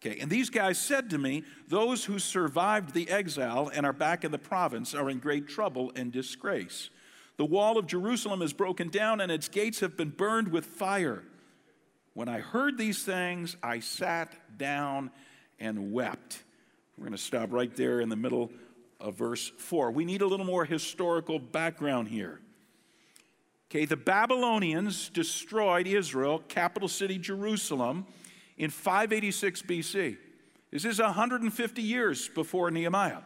Okay, 0.00 0.20
and 0.20 0.30
these 0.30 0.50
guys 0.50 0.78
said 0.78 1.10
to 1.10 1.18
me, 1.18 1.42
Those 1.68 2.04
who 2.04 2.18
survived 2.18 2.94
the 2.94 3.08
exile 3.08 3.70
and 3.74 3.84
are 3.84 3.92
back 3.92 4.24
in 4.24 4.30
the 4.30 4.38
province 4.38 4.94
are 4.94 5.10
in 5.10 5.18
great 5.18 5.48
trouble 5.48 5.90
and 5.96 6.12
disgrace. 6.12 6.90
The 7.38 7.44
wall 7.44 7.76
of 7.76 7.86
Jerusalem 7.86 8.40
is 8.40 8.52
broken 8.52 8.88
down 8.88 9.20
and 9.20 9.32
its 9.32 9.48
gates 9.48 9.80
have 9.80 9.96
been 9.96 10.10
burned 10.10 10.48
with 10.48 10.66
fire. 10.66 11.24
When 12.14 12.28
I 12.28 12.40
heard 12.40 12.78
these 12.78 13.02
things, 13.02 13.56
I 13.62 13.80
sat 13.80 14.32
down 14.56 15.10
and 15.58 15.92
wept. 15.92 16.42
We're 16.96 17.04
going 17.04 17.16
to 17.16 17.22
stop 17.22 17.52
right 17.52 17.74
there 17.76 18.00
in 18.00 18.08
the 18.08 18.16
middle 18.16 18.50
of 19.00 19.14
verse 19.14 19.52
4. 19.58 19.90
We 19.90 20.04
need 20.04 20.22
a 20.22 20.26
little 20.26 20.46
more 20.46 20.64
historical 20.64 21.38
background 21.38 22.08
here. 22.08 22.40
Okay, 23.70 23.84
the 23.84 23.96
Babylonians 23.96 25.08
destroyed 25.08 25.86
Israel, 25.86 26.42
capital 26.48 26.88
city 26.88 27.18
Jerusalem, 27.18 28.06
in 28.56 28.70
586 28.70 29.62
BC. 29.62 30.16
This 30.70 30.84
is 30.84 31.00
150 31.00 31.82
years 31.82 32.28
before 32.28 32.70
Nehemiah. 32.70 33.22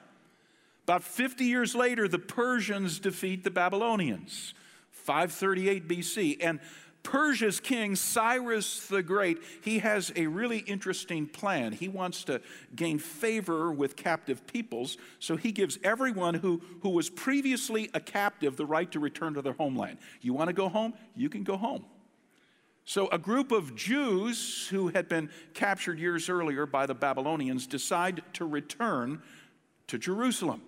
About 0.84 1.02
50 1.04 1.44
years 1.44 1.74
later, 1.74 2.08
the 2.08 2.18
Persians 2.18 2.98
defeat 2.98 3.44
the 3.44 3.50
Babylonians, 3.50 4.54
538 4.90 5.86
BC. 5.86 6.36
And 6.40 6.58
Persia's 7.02 7.60
king, 7.60 7.96
Cyrus 7.96 8.86
the 8.86 9.02
Great, 9.02 9.38
he 9.62 9.78
has 9.78 10.12
a 10.16 10.26
really 10.26 10.58
interesting 10.58 11.26
plan. 11.26 11.72
He 11.72 11.88
wants 11.88 12.24
to 12.24 12.40
gain 12.76 12.98
favor 12.98 13.72
with 13.72 13.96
captive 13.96 14.46
peoples, 14.46 14.98
so 15.18 15.36
he 15.36 15.50
gives 15.50 15.78
everyone 15.82 16.34
who, 16.34 16.60
who 16.82 16.90
was 16.90 17.08
previously 17.08 17.90
a 17.94 18.00
captive 18.00 18.56
the 18.56 18.66
right 18.66 18.90
to 18.92 19.00
return 19.00 19.34
to 19.34 19.42
their 19.42 19.54
homeland. 19.54 19.98
You 20.20 20.34
want 20.34 20.48
to 20.48 20.52
go 20.52 20.68
home? 20.68 20.94
You 21.16 21.28
can 21.28 21.42
go 21.42 21.56
home. 21.56 21.84
So, 22.84 23.08
a 23.08 23.18
group 23.18 23.52
of 23.52 23.76
Jews 23.76 24.66
who 24.68 24.88
had 24.88 25.08
been 25.08 25.30
captured 25.54 25.98
years 25.98 26.28
earlier 26.28 26.66
by 26.66 26.86
the 26.86 26.94
Babylonians 26.94 27.66
decide 27.66 28.22
to 28.34 28.44
return 28.44 29.22
to 29.86 29.98
Jerusalem. 29.98 30.62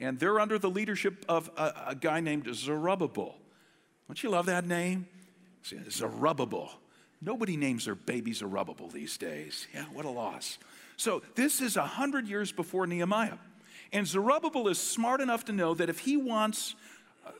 And 0.00 0.18
they're 0.18 0.40
under 0.40 0.58
the 0.58 0.70
leadership 0.70 1.24
of 1.28 1.50
a, 1.56 1.88
a 1.88 1.94
guy 1.94 2.20
named 2.20 2.48
Zerubbabel. 2.54 3.34
Don't 4.06 4.22
you 4.22 4.30
love 4.30 4.46
that 4.46 4.66
name? 4.66 5.06
Zerubbabel. 5.64 6.70
Nobody 7.20 7.56
names 7.56 7.84
their 7.84 7.94
baby 7.94 8.32
Zerubbabel 8.32 8.88
these 8.88 9.16
days. 9.16 9.66
Yeah, 9.74 9.84
what 9.92 10.04
a 10.04 10.10
loss. 10.10 10.58
So 10.96 11.22
this 11.34 11.60
is 11.60 11.76
a 11.76 11.86
hundred 11.86 12.28
years 12.28 12.52
before 12.52 12.86
Nehemiah. 12.86 13.38
And 13.92 14.06
Zerubbabel 14.06 14.68
is 14.68 14.78
smart 14.78 15.20
enough 15.20 15.44
to 15.46 15.52
know 15.52 15.74
that 15.74 15.88
if 15.88 16.00
he 16.00 16.16
wants 16.16 16.74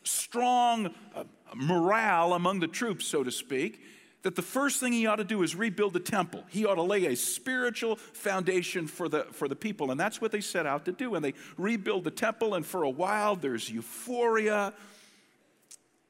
strong 0.04 0.94
uh, 1.14 1.24
morale 1.54 2.34
among 2.34 2.60
the 2.60 2.68
troops, 2.68 3.06
so 3.06 3.22
to 3.22 3.30
speak, 3.30 3.80
that 4.22 4.34
the 4.34 4.42
first 4.42 4.80
thing 4.80 4.92
he 4.92 5.06
ought 5.06 5.16
to 5.16 5.24
do 5.24 5.42
is 5.42 5.54
rebuild 5.54 5.92
the 5.92 6.00
temple. 6.00 6.44
He 6.48 6.66
ought 6.66 6.74
to 6.74 6.82
lay 6.82 7.06
a 7.06 7.16
spiritual 7.16 7.96
foundation 7.96 8.86
for 8.86 9.08
the, 9.08 9.24
for 9.32 9.46
the 9.48 9.56
people. 9.56 9.90
And 9.90 9.98
that's 9.98 10.20
what 10.20 10.32
they 10.32 10.40
set 10.40 10.66
out 10.66 10.84
to 10.86 10.92
do. 10.92 11.14
And 11.14 11.24
they 11.24 11.34
rebuild 11.56 12.04
the 12.04 12.10
temple, 12.10 12.54
and 12.54 12.66
for 12.66 12.82
a 12.82 12.90
while 12.90 13.36
there's 13.36 13.70
euphoria. 13.70 14.72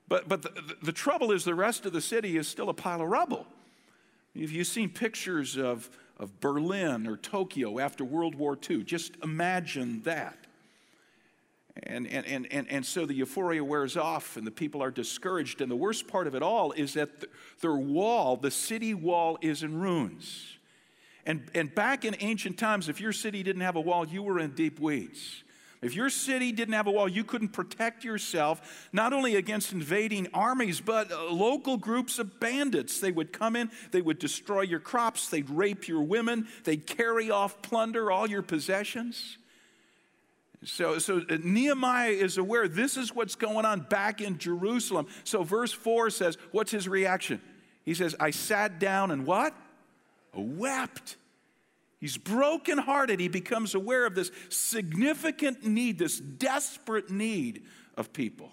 But, 0.08 0.28
but 0.28 0.42
the, 0.42 0.76
the 0.82 0.92
trouble 0.92 1.32
is, 1.32 1.44
the 1.44 1.54
rest 1.54 1.84
of 1.86 1.92
the 1.92 2.00
city 2.00 2.36
is 2.36 2.48
still 2.48 2.68
a 2.68 2.74
pile 2.74 3.02
of 3.02 3.08
rubble. 3.08 3.46
If 4.34 4.52
you've 4.52 4.66
seen 4.66 4.90
pictures 4.90 5.56
of, 5.56 5.90
of 6.18 6.40
Berlin 6.40 7.06
or 7.06 7.16
Tokyo 7.16 7.78
after 7.78 8.04
World 8.04 8.34
War 8.34 8.58
II, 8.68 8.84
just 8.84 9.16
imagine 9.22 10.02
that. 10.02 10.38
And, 11.84 12.06
and, 12.08 12.26
and, 12.26 12.46
and, 12.50 12.68
and 12.70 12.84
so 12.84 13.06
the 13.06 13.14
euphoria 13.14 13.62
wears 13.62 13.96
off 13.96 14.36
and 14.36 14.46
the 14.46 14.50
people 14.50 14.82
are 14.82 14.90
discouraged. 14.90 15.60
And 15.60 15.70
the 15.70 15.76
worst 15.76 16.08
part 16.08 16.26
of 16.26 16.34
it 16.34 16.42
all 16.42 16.72
is 16.72 16.94
that 16.94 17.20
the, 17.20 17.28
their 17.60 17.76
wall, 17.76 18.36
the 18.36 18.50
city 18.50 18.94
wall, 18.94 19.38
is 19.40 19.62
in 19.62 19.78
ruins. 19.78 20.58
And, 21.24 21.48
and 21.54 21.72
back 21.72 22.04
in 22.04 22.16
ancient 22.20 22.58
times, 22.58 22.88
if 22.88 23.00
your 23.00 23.12
city 23.12 23.42
didn't 23.42 23.62
have 23.62 23.76
a 23.76 23.80
wall, 23.80 24.08
you 24.08 24.22
were 24.22 24.38
in 24.40 24.52
deep 24.52 24.80
weeds. 24.80 25.44
If 25.80 25.94
your 25.94 26.10
city 26.10 26.50
didn't 26.50 26.74
have 26.74 26.86
a 26.86 26.90
wall, 26.90 27.08
you 27.08 27.22
couldn't 27.22 27.50
protect 27.50 28.02
yourself 28.02 28.88
not 28.92 29.12
only 29.12 29.36
against 29.36 29.72
invading 29.72 30.28
armies, 30.34 30.80
but 30.80 31.12
uh, 31.12 31.30
local 31.30 31.76
groups 31.76 32.18
of 32.18 32.40
bandits. 32.40 33.00
They 33.00 33.12
would 33.12 33.32
come 33.32 33.54
in, 33.54 33.70
they 33.92 34.02
would 34.02 34.18
destroy 34.18 34.62
your 34.62 34.80
crops, 34.80 35.28
they'd 35.28 35.48
rape 35.48 35.86
your 35.86 36.02
women, 36.02 36.48
they'd 36.64 36.86
carry 36.86 37.30
off 37.30 37.62
plunder, 37.62 38.10
all 38.10 38.28
your 38.28 38.42
possessions. 38.42 39.38
So, 40.64 40.98
so 40.98 41.22
uh, 41.30 41.38
Nehemiah 41.42 42.10
is 42.10 42.38
aware 42.38 42.66
this 42.66 42.96
is 42.96 43.14
what's 43.14 43.36
going 43.36 43.64
on 43.64 43.80
back 43.80 44.20
in 44.20 44.38
Jerusalem. 44.38 45.06
So, 45.22 45.44
verse 45.44 45.72
4 45.72 46.10
says, 46.10 46.36
What's 46.50 46.72
his 46.72 46.88
reaction? 46.88 47.40
He 47.84 47.94
says, 47.94 48.16
I 48.18 48.30
sat 48.30 48.80
down 48.80 49.12
and 49.12 49.24
what? 49.24 49.54
Wept. 50.34 51.16
He's 52.00 52.16
brokenhearted. 52.16 53.18
He 53.18 53.28
becomes 53.28 53.74
aware 53.74 54.06
of 54.06 54.14
this 54.14 54.30
significant 54.50 55.64
need, 55.64 55.98
this 55.98 56.18
desperate 56.18 57.10
need 57.10 57.64
of 57.96 58.12
people. 58.12 58.52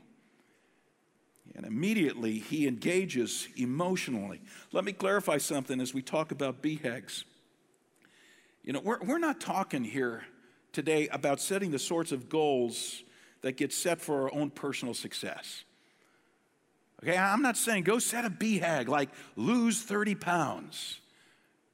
And 1.55 1.65
immediately 1.65 2.39
he 2.39 2.67
engages 2.67 3.47
emotionally. 3.55 4.41
Let 4.71 4.83
me 4.83 4.91
clarify 4.91 5.37
something 5.37 5.79
as 5.79 5.93
we 5.93 6.01
talk 6.01 6.31
about 6.31 6.61
BHAGs. 6.61 7.23
You 8.63 8.73
know, 8.73 8.81
we're, 8.83 8.99
we're 9.01 9.19
not 9.19 9.39
talking 9.39 9.83
here 9.83 10.23
today 10.73 11.07
about 11.09 11.39
setting 11.39 11.71
the 11.71 11.79
sorts 11.79 12.11
of 12.11 12.27
goals 12.27 13.03
that 13.41 13.57
get 13.57 13.71
set 13.71 14.01
for 14.01 14.23
our 14.23 14.33
own 14.33 14.49
personal 14.49 14.93
success. 14.93 15.63
Okay, 17.03 17.15
I'm 17.15 17.43
not 17.43 17.57
saying 17.57 17.83
go 17.83 17.99
set 17.99 18.25
a 18.25 18.29
BHAG 18.29 18.87
like 18.87 19.09
lose 19.35 19.83
30 19.83 20.15
pounds. 20.15 20.99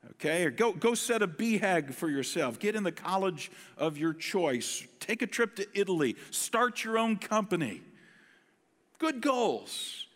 Okay, 0.09 0.45
or 0.45 0.51
go, 0.51 0.73
go 0.73 0.95
set 0.95 1.21
a 1.21 1.27
BHAG 1.27 1.93
for 1.93 2.09
yourself. 2.09 2.59
Get 2.59 2.75
in 2.75 2.83
the 2.83 2.91
college 2.91 3.51
of 3.77 3.97
your 3.97 4.13
choice. 4.13 4.85
Take 4.99 5.21
a 5.21 5.27
trip 5.27 5.55
to 5.57 5.67
Italy. 5.73 6.15
Start 6.31 6.83
your 6.83 6.97
own 6.97 7.17
company. 7.17 7.81
Good 8.97 9.21
goals. 9.21 10.07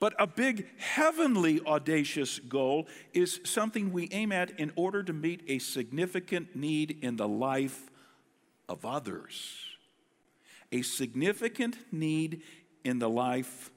But 0.00 0.14
a 0.18 0.26
big 0.26 0.66
heavenly 0.78 1.60
audacious 1.66 2.38
goal 2.38 2.86
is 3.12 3.40
something 3.44 3.92
we 3.92 4.08
aim 4.12 4.32
at 4.32 4.58
in 4.58 4.72
order 4.76 5.02
to 5.02 5.12
meet 5.12 5.42
a 5.48 5.58
significant 5.58 6.54
need 6.54 6.98
in 7.02 7.16
the 7.16 7.28
life 7.28 7.90
of 8.68 8.84
others. 8.84 9.56
A 10.70 10.82
significant 10.82 11.76
need 11.92 12.42
in 12.84 12.98
the 12.98 13.08
life 13.08 13.70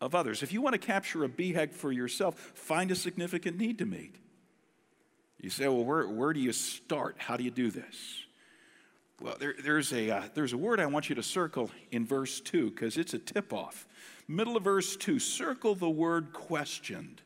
of 0.00 0.14
others. 0.14 0.42
If 0.42 0.52
you 0.52 0.62
want 0.62 0.74
to 0.74 0.78
capture 0.78 1.24
a 1.24 1.28
BHAG 1.28 1.74
for 1.74 1.92
yourself, 1.92 2.52
find 2.54 2.90
a 2.90 2.96
significant 2.96 3.58
need 3.58 3.78
to 3.78 3.86
meet. 3.86 4.16
You 5.40 5.48
say, 5.50 5.68
well, 5.68 5.84
where, 5.84 6.06
where 6.06 6.32
do 6.32 6.40
you 6.40 6.52
start? 6.52 7.16
How 7.18 7.36
do 7.36 7.44
you 7.44 7.50
do 7.50 7.70
this? 7.70 8.24
Well, 9.20 9.36
there, 9.38 9.54
there's, 9.62 9.92
a, 9.92 10.10
uh, 10.10 10.22
there's 10.34 10.52
a 10.52 10.58
word 10.58 10.80
I 10.80 10.86
want 10.86 11.08
you 11.08 11.14
to 11.14 11.22
circle 11.22 11.70
in 11.90 12.06
verse 12.06 12.40
2 12.40 12.70
because 12.70 12.96
it's 12.96 13.14
a 13.14 13.18
tip 13.18 13.52
off. 13.52 13.86
Middle 14.28 14.56
of 14.56 14.64
verse 14.64 14.96
2, 14.96 15.18
circle 15.18 15.74
the 15.74 15.90
word 15.90 16.32
questioned. 16.32 17.22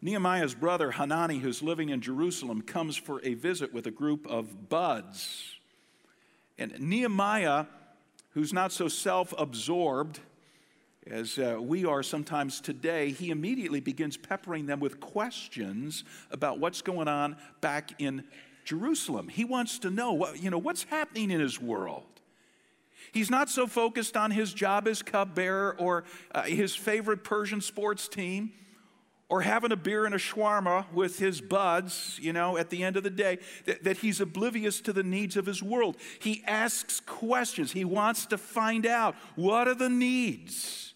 Nehemiah's 0.00 0.54
brother 0.54 0.92
Hanani, 0.92 1.38
who's 1.38 1.62
living 1.62 1.88
in 1.88 2.00
Jerusalem, 2.00 2.62
comes 2.62 2.96
for 2.96 3.24
a 3.24 3.34
visit 3.34 3.72
with 3.72 3.86
a 3.86 3.90
group 3.90 4.26
of 4.26 4.68
buds. 4.68 5.56
And 6.58 6.78
Nehemiah, 6.78 7.66
who's 8.30 8.52
not 8.52 8.70
so 8.70 8.86
self 8.86 9.32
absorbed, 9.38 10.20
as 11.10 11.38
uh, 11.38 11.58
we 11.60 11.84
are 11.84 12.02
sometimes 12.02 12.60
today, 12.60 13.10
he 13.10 13.30
immediately 13.30 13.80
begins 13.80 14.16
peppering 14.16 14.66
them 14.66 14.80
with 14.80 15.00
questions 15.00 16.04
about 16.30 16.58
what's 16.58 16.80
going 16.80 17.08
on 17.08 17.36
back 17.60 17.92
in 18.00 18.24
Jerusalem. 18.64 19.28
He 19.28 19.44
wants 19.44 19.78
to 19.80 19.90
know 19.90 20.32
you 20.34 20.50
know, 20.50 20.58
what's 20.58 20.84
happening 20.84 21.30
in 21.30 21.40
his 21.40 21.60
world. 21.60 22.04
He's 23.12 23.30
not 23.30 23.50
so 23.50 23.66
focused 23.66 24.16
on 24.16 24.30
his 24.30 24.52
job 24.52 24.88
as 24.88 25.02
cupbearer 25.02 25.76
or 25.78 26.04
uh, 26.32 26.42
his 26.42 26.74
favorite 26.74 27.22
Persian 27.22 27.60
sports 27.60 28.08
team 28.08 28.52
or 29.28 29.42
having 29.42 29.72
a 29.72 29.76
beer 29.76 30.06
and 30.06 30.14
a 30.14 30.18
shawarma 30.18 30.90
with 30.92 31.18
his 31.18 31.40
buds, 31.40 32.18
you 32.20 32.32
know, 32.32 32.56
at 32.56 32.70
the 32.70 32.82
end 32.82 32.96
of 32.96 33.02
the 33.02 33.10
day, 33.10 33.38
that, 33.66 33.84
that, 33.84 33.96
he's 33.98 34.20
oblivious 34.20 34.80
to 34.80 34.92
the 34.92 35.02
needs 35.02 35.36
of 35.36 35.46
his 35.46 35.62
world. 35.62 35.96
He 36.18 36.42
asks 36.46 37.00
questions. 37.00 37.72
He 37.72 37.84
wants 37.84 38.26
to 38.26 38.38
find 38.38 38.86
out 38.86 39.14
what 39.34 39.68
are 39.68 39.74
the 39.74 39.88
needs? 39.88 40.93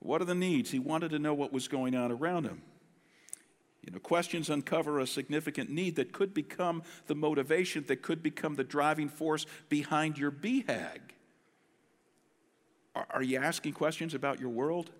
What 0.00 0.20
are 0.20 0.26
the 0.26 0.34
needs? 0.34 0.70
He 0.70 0.78
wanted 0.78 1.10
to 1.10 1.18
know 1.18 1.34
what 1.34 1.52
was 1.52 1.68
going 1.68 1.94
on 1.94 2.10
around 2.10 2.44
him. 2.44 2.62
You 3.82 3.92
know, 3.92 3.98
questions 3.98 4.50
uncover 4.50 4.98
a 4.98 5.06
significant 5.06 5.70
need 5.70 5.96
that 5.96 6.12
could 6.12 6.34
become 6.34 6.82
the 7.06 7.14
motivation, 7.14 7.84
that 7.88 8.02
could 8.02 8.22
become 8.22 8.56
the 8.56 8.64
driving 8.64 9.08
force 9.08 9.46
behind 9.68 10.18
your 10.18 10.30
BHAG. 10.30 10.98
Are, 12.94 13.06
are 13.10 13.22
you 13.22 13.38
asking 13.38 13.72
questions 13.72 14.14
about 14.14 14.40
your 14.40 14.50
world? 14.50 14.90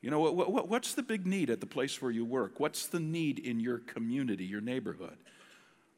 You 0.00 0.10
know, 0.10 0.18
what, 0.18 0.34
what, 0.34 0.68
what's 0.68 0.94
the 0.94 1.02
big 1.02 1.26
need 1.26 1.50
at 1.50 1.60
the 1.60 1.66
place 1.66 2.02
where 2.02 2.10
you 2.10 2.24
work? 2.24 2.58
What's 2.58 2.86
the 2.86 2.98
need 2.98 3.38
in 3.38 3.60
your 3.60 3.78
community, 3.78 4.44
your 4.44 4.60
neighborhood? 4.60 5.16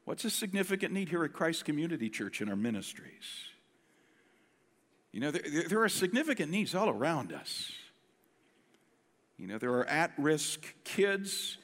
What's 0.03 0.23
a 0.23 0.29
significant 0.29 0.93
need 0.93 1.09
here 1.09 1.23
at 1.23 1.33
Christ 1.33 1.65
Community 1.65 2.09
Church 2.09 2.39
in 2.41 2.49
our 2.49 2.55
ministries? 2.55 3.49
You 5.15 5.21
know, 5.21 5.31
there, 5.31 5.63
there 5.69 5.81
are 5.81 5.87
significant 5.87 6.51
needs 6.51 6.75
all 6.75 6.89
around 6.89 7.31
us. 7.31 7.71
You 9.37 9.47
know, 9.47 9.57
there 9.57 9.71
are 9.71 9.85
at 9.85 10.11
risk 10.17 10.65
kids 10.83 11.57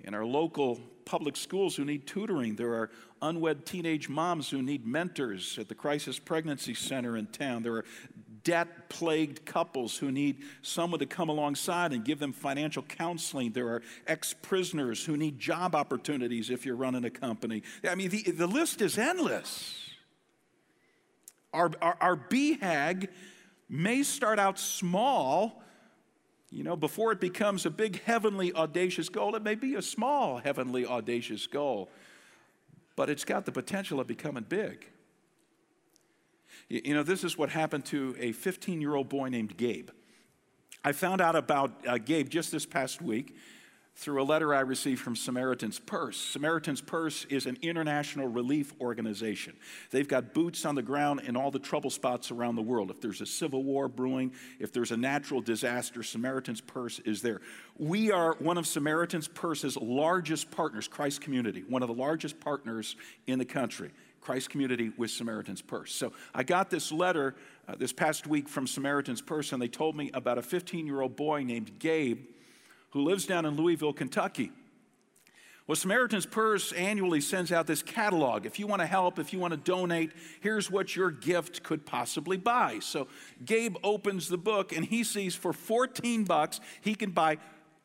in 0.00 0.14
our 0.14 0.24
local 0.24 0.80
public 1.04 1.36
schools 1.36 1.76
who 1.76 1.84
need 1.84 2.06
tutoring. 2.06 2.56
There 2.56 2.72
are 2.72 2.90
unwed 3.20 3.66
teenage 3.66 4.08
moms 4.08 4.48
who 4.48 4.62
need 4.62 4.86
mentors 4.86 5.58
at 5.58 5.68
the 5.68 5.74
Crisis 5.74 6.18
Pregnancy 6.18 6.72
Center 6.72 7.18
in 7.18 7.26
town. 7.26 7.62
There 7.62 7.74
are 7.74 7.84
debt 8.42 8.88
plagued 8.88 9.44
couples 9.44 9.98
who 9.98 10.10
need 10.10 10.38
someone 10.62 11.00
to 11.00 11.06
come 11.06 11.28
alongside 11.28 11.92
and 11.92 12.02
give 12.02 12.20
them 12.20 12.32
financial 12.32 12.84
counseling. 12.84 13.52
There 13.52 13.68
are 13.68 13.82
ex 14.06 14.34
prisoners 14.40 15.04
who 15.04 15.18
need 15.18 15.38
job 15.38 15.74
opportunities 15.74 16.48
if 16.48 16.64
you're 16.64 16.76
running 16.76 17.04
a 17.04 17.10
company. 17.10 17.64
I 17.86 17.96
mean, 17.96 18.08
the, 18.08 18.22
the 18.30 18.46
list 18.46 18.80
is 18.80 18.96
endless. 18.96 19.81
Our, 21.52 21.70
our, 21.80 21.96
our 22.00 22.16
BHAG 22.16 23.08
may 23.68 24.02
start 24.02 24.38
out 24.38 24.58
small. 24.58 25.62
You 26.50 26.64
know, 26.64 26.76
before 26.76 27.12
it 27.12 27.20
becomes 27.20 27.64
a 27.66 27.70
big 27.70 28.02
heavenly 28.02 28.52
audacious 28.52 29.08
goal, 29.08 29.34
it 29.34 29.42
may 29.42 29.54
be 29.54 29.74
a 29.74 29.82
small 29.82 30.38
heavenly 30.38 30.84
audacious 30.84 31.46
goal, 31.46 31.88
but 32.96 33.08
it's 33.08 33.24
got 33.24 33.46
the 33.46 33.52
potential 33.52 34.00
of 34.00 34.06
becoming 34.06 34.44
big. 34.48 34.86
You 36.68 36.94
know, 36.94 37.02
this 37.02 37.24
is 37.24 37.36
what 37.36 37.50
happened 37.50 37.84
to 37.86 38.14
a 38.18 38.32
15 38.32 38.80
year 38.80 38.94
old 38.94 39.08
boy 39.08 39.28
named 39.28 39.56
Gabe. 39.56 39.90
I 40.84 40.92
found 40.92 41.20
out 41.20 41.36
about 41.36 41.86
uh, 41.86 41.98
Gabe 41.98 42.28
just 42.28 42.50
this 42.50 42.66
past 42.66 43.00
week 43.00 43.36
through 43.94 44.22
a 44.22 44.24
letter 44.24 44.54
I 44.54 44.60
received 44.60 45.00
from 45.00 45.14
Samaritan's 45.14 45.78
Purse. 45.78 46.16
Samaritan's 46.16 46.80
Purse 46.80 47.26
is 47.26 47.46
an 47.46 47.58
international 47.60 48.26
relief 48.26 48.72
organization. 48.80 49.54
They've 49.90 50.08
got 50.08 50.32
boots 50.32 50.64
on 50.64 50.74
the 50.74 50.82
ground 50.82 51.20
in 51.24 51.36
all 51.36 51.50
the 51.50 51.58
trouble 51.58 51.90
spots 51.90 52.30
around 52.30 52.56
the 52.56 52.62
world. 52.62 52.90
If 52.90 53.00
there's 53.00 53.20
a 53.20 53.26
civil 53.26 53.62
war 53.62 53.88
brewing, 53.88 54.32
if 54.58 54.72
there's 54.72 54.92
a 54.92 54.96
natural 54.96 55.40
disaster, 55.42 56.02
Samaritan's 56.02 56.62
Purse 56.62 57.00
is 57.00 57.20
there. 57.20 57.42
We 57.76 58.10
are 58.10 58.34
one 58.38 58.56
of 58.56 58.66
Samaritan's 58.66 59.28
Purse's 59.28 59.76
largest 59.76 60.50
partners, 60.50 60.88
Christ 60.88 61.20
Community, 61.20 61.62
one 61.68 61.82
of 61.82 61.88
the 61.88 61.94
largest 61.94 62.40
partners 62.40 62.96
in 63.26 63.38
the 63.38 63.44
country. 63.44 63.90
Christ 64.22 64.50
Community 64.50 64.92
with 64.96 65.10
Samaritan's 65.10 65.62
Purse. 65.62 65.92
So 65.92 66.12
I 66.32 66.44
got 66.44 66.70
this 66.70 66.92
letter 66.92 67.34
uh, 67.66 67.74
this 67.76 67.92
past 67.92 68.26
week 68.26 68.48
from 68.48 68.68
Samaritan's 68.68 69.20
Purse, 69.20 69.52
and 69.52 69.60
they 69.60 69.68
told 69.68 69.96
me 69.96 70.12
about 70.14 70.38
a 70.38 70.42
15 70.42 70.86
year 70.86 71.00
old 71.00 71.16
boy 71.16 71.42
named 71.42 71.78
Gabe 71.78 72.20
who 72.92 73.02
lives 73.02 73.26
down 73.26 73.44
in 73.44 73.56
Louisville, 73.56 73.92
Kentucky. 73.92 74.52
Well, 75.66 75.76
Samaritan's 75.76 76.26
Purse 76.26 76.72
annually 76.72 77.20
sends 77.20 77.52
out 77.52 77.66
this 77.66 77.82
catalog. 77.82 78.46
If 78.46 78.58
you 78.58 78.66
want 78.66 78.80
to 78.80 78.86
help, 78.86 79.18
if 79.18 79.32
you 79.32 79.38
want 79.38 79.52
to 79.52 79.56
donate, 79.56 80.12
here's 80.40 80.70
what 80.70 80.96
your 80.96 81.10
gift 81.10 81.62
could 81.62 81.86
possibly 81.86 82.36
buy. 82.36 82.80
So 82.80 83.06
Gabe 83.44 83.76
opens 83.84 84.28
the 84.28 84.38
book 84.38 84.72
and 84.76 84.84
he 84.84 85.04
sees 85.04 85.34
for 85.34 85.52
14 85.52 86.24
bucks 86.24 86.60
he 86.80 86.94
can 86.94 87.10
buy 87.10 87.38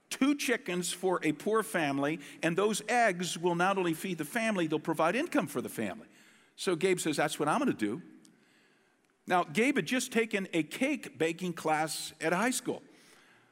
two 0.10 0.36
chickens 0.36 0.92
for 0.92 1.20
a 1.24 1.34
poor 1.34 1.64
family, 1.64 2.20
and 2.42 2.58
those 2.58 2.82
eggs 2.88 3.38
will 3.38 3.56
not 3.56 3.78
only 3.78 3.94
feed 3.94 4.18
the 4.18 4.26
family, 4.26 4.68
they'll 4.68 4.80
provide 4.80 5.16
income 5.16 5.48
for 5.48 5.62
the 5.62 5.70
family. 5.70 6.08
So 6.56 6.76
Gabe 6.76 7.00
says, 7.00 7.18
That's 7.18 7.40
what 7.40 7.48
I'm 7.48 7.60
going 7.60 7.72
to 7.72 7.78
do. 7.78 8.02
Now, 9.28 9.44
Gabe 9.44 9.76
had 9.76 9.86
just 9.86 10.12
taken 10.12 10.48
a 10.54 10.64
cake 10.64 11.18
baking 11.18 11.54
class 11.54 12.14
at 12.22 12.32
high 12.32 12.52
school. 12.52 12.82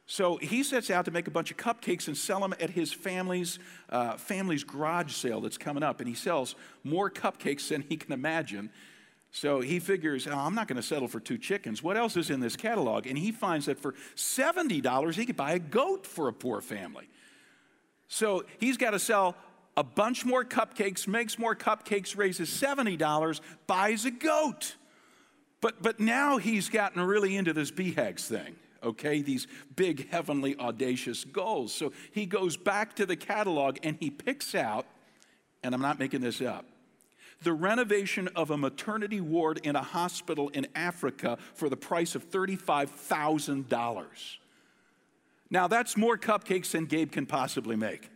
So 0.07 0.37
he 0.37 0.63
sets 0.63 0.91
out 0.91 1.05
to 1.05 1.11
make 1.11 1.27
a 1.27 1.31
bunch 1.31 1.49
of 1.49 1.57
cupcakes 1.57 2.07
and 2.07 2.15
sell 2.15 2.39
them 2.39 2.53
at 2.59 2.69
his 2.69 2.93
family's, 2.93 3.57
uh, 3.89 4.17
family's 4.17 4.63
garage 4.63 5.11
sale 5.11 5.41
that's 5.41 5.57
coming 5.57 5.81
up. 5.81 5.99
And 5.99 6.07
he 6.07 6.13
sells 6.13 6.55
more 6.83 7.09
cupcakes 7.09 7.69
than 7.69 7.81
he 7.81 7.97
can 7.97 8.13
imagine. 8.13 8.69
So 9.31 9.61
he 9.61 9.79
figures, 9.79 10.27
oh, 10.27 10.37
I'm 10.37 10.53
not 10.53 10.67
going 10.67 10.77
to 10.77 10.83
settle 10.83 11.07
for 11.07 11.19
two 11.19 11.37
chickens. 11.37 11.81
What 11.81 11.97
else 11.97 12.15
is 12.17 12.29
in 12.29 12.39
this 12.39 12.55
catalog? 12.55 13.07
And 13.07 13.17
he 13.17 13.31
finds 13.31 13.65
that 13.65 13.79
for 13.79 13.93
$70, 14.15 15.15
he 15.15 15.25
could 15.25 15.35
buy 15.35 15.53
a 15.53 15.59
goat 15.59 16.05
for 16.05 16.27
a 16.27 16.33
poor 16.33 16.61
family. 16.61 17.09
So 18.07 18.45
he's 18.59 18.77
got 18.77 18.91
to 18.91 18.99
sell 18.99 19.35
a 19.75 19.83
bunch 19.83 20.23
more 20.23 20.45
cupcakes, 20.45 21.07
makes 21.07 21.39
more 21.39 21.55
cupcakes, 21.55 22.15
raises 22.15 22.49
$70, 22.49 23.41
buys 23.65 24.05
a 24.05 24.11
goat. 24.11 24.75
But, 25.61 25.81
but 25.81 25.99
now 25.99 26.37
he's 26.37 26.69
gotten 26.69 27.01
really 27.01 27.35
into 27.35 27.53
this 27.53 27.71
BHAGs 27.71 28.27
thing 28.27 28.55
okay? 28.85 29.21
These 29.21 29.47
big, 29.75 30.09
heavenly, 30.09 30.55
audacious 30.57 31.23
goals. 31.25 31.73
So 31.73 31.91
he 32.11 32.25
goes 32.25 32.55
back 32.55 32.95
to 32.95 33.05
the 33.05 33.15
catalog 33.15 33.77
and 33.83 33.97
he 33.99 34.09
picks 34.09 34.55
out, 34.55 34.85
and 35.63 35.73
I'm 35.73 35.81
not 35.81 35.99
making 35.99 36.21
this 36.21 36.41
up, 36.41 36.65
the 37.41 37.53
renovation 37.53 38.29
of 38.35 38.51
a 38.51 38.57
maternity 38.57 39.19
ward 39.19 39.59
in 39.63 39.75
a 39.75 39.81
hospital 39.81 40.49
in 40.49 40.67
Africa 40.75 41.37
for 41.53 41.69
the 41.69 41.77
price 41.77 42.15
of 42.15 42.29
$35,000. 42.29 44.05
Now, 45.49 45.67
that's 45.67 45.97
more 45.97 46.17
cupcakes 46.17 46.71
than 46.71 46.85
Gabe 46.85 47.11
can 47.11 47.25
possibly 47.25 47.75
make. 47.75 48.09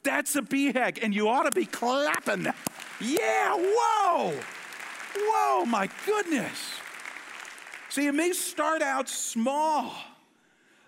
That's 0.05 0.37
a 0.37 0.43
BHAG, 0.43 1.03
and 1.03 1.15
you 1.15 1.29
ought 1.29 1.45
to 1.45 1.51
be 1.51 1.67
clapping. 1.67 2.47
Yeah, 3.01 3.57
whoa, 3.57 4.35
whoa, 5.17 5.65
my 5.65 5.89
goodness. 6.07 6.75
See, 7.89 8.07
it 8.07 8.15
may 8.15 8.33
start 8.33 8.83
out 8.83 9.09
small. 9.09 9.95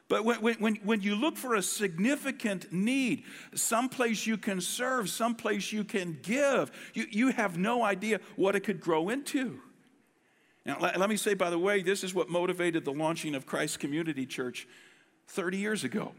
But 0.09 0.25
when, 0.25 0.57
when, 0.61 0.77
when 0.85 1.01
you 1.01 1.17
look 1.17 1.37
for 1.37 1.57
a 1.57 1.63
significant 1.63 2.73
need, 2.73 3.25
someplace 3.55 4.25
you 4.25 4.37
can 4.37 4.61
serve, 4.61 5.09
someplace 5.09 5.73
you 5.73 5.83
can 5.83 6.19
give, 6.23 6.71
you, 6.95 7.07
you 7.11 7.29
have 7.29 7.59
no 7.59 7.83
idea 7.83 8.21
what 8.37 8.55
it 8.55 8.61
could 8.61 8.81
grow 8.81 9.09
into. 9.09 9.61
Now, 10.65 10.79
let, 10.81 10.99
let 10.99 11.09
me 11.09 11.17
say, 11.17 11.35
by 11.35 11.51
the 11.51 11.59
way, 11.59 11.83
this 11.83 12.05
is 12.05 12.15
what 12.15 12.29
motivated 12.29 12.85
the 12.85 12.93
launching 12.93 13.35
of 13.35 13.47
Christ 13.47 13.81
Community 13.81 14.27
Church 14.27 14.69
30 15.29 15.59
years 15.59 15.83
ago. 15.83 16.13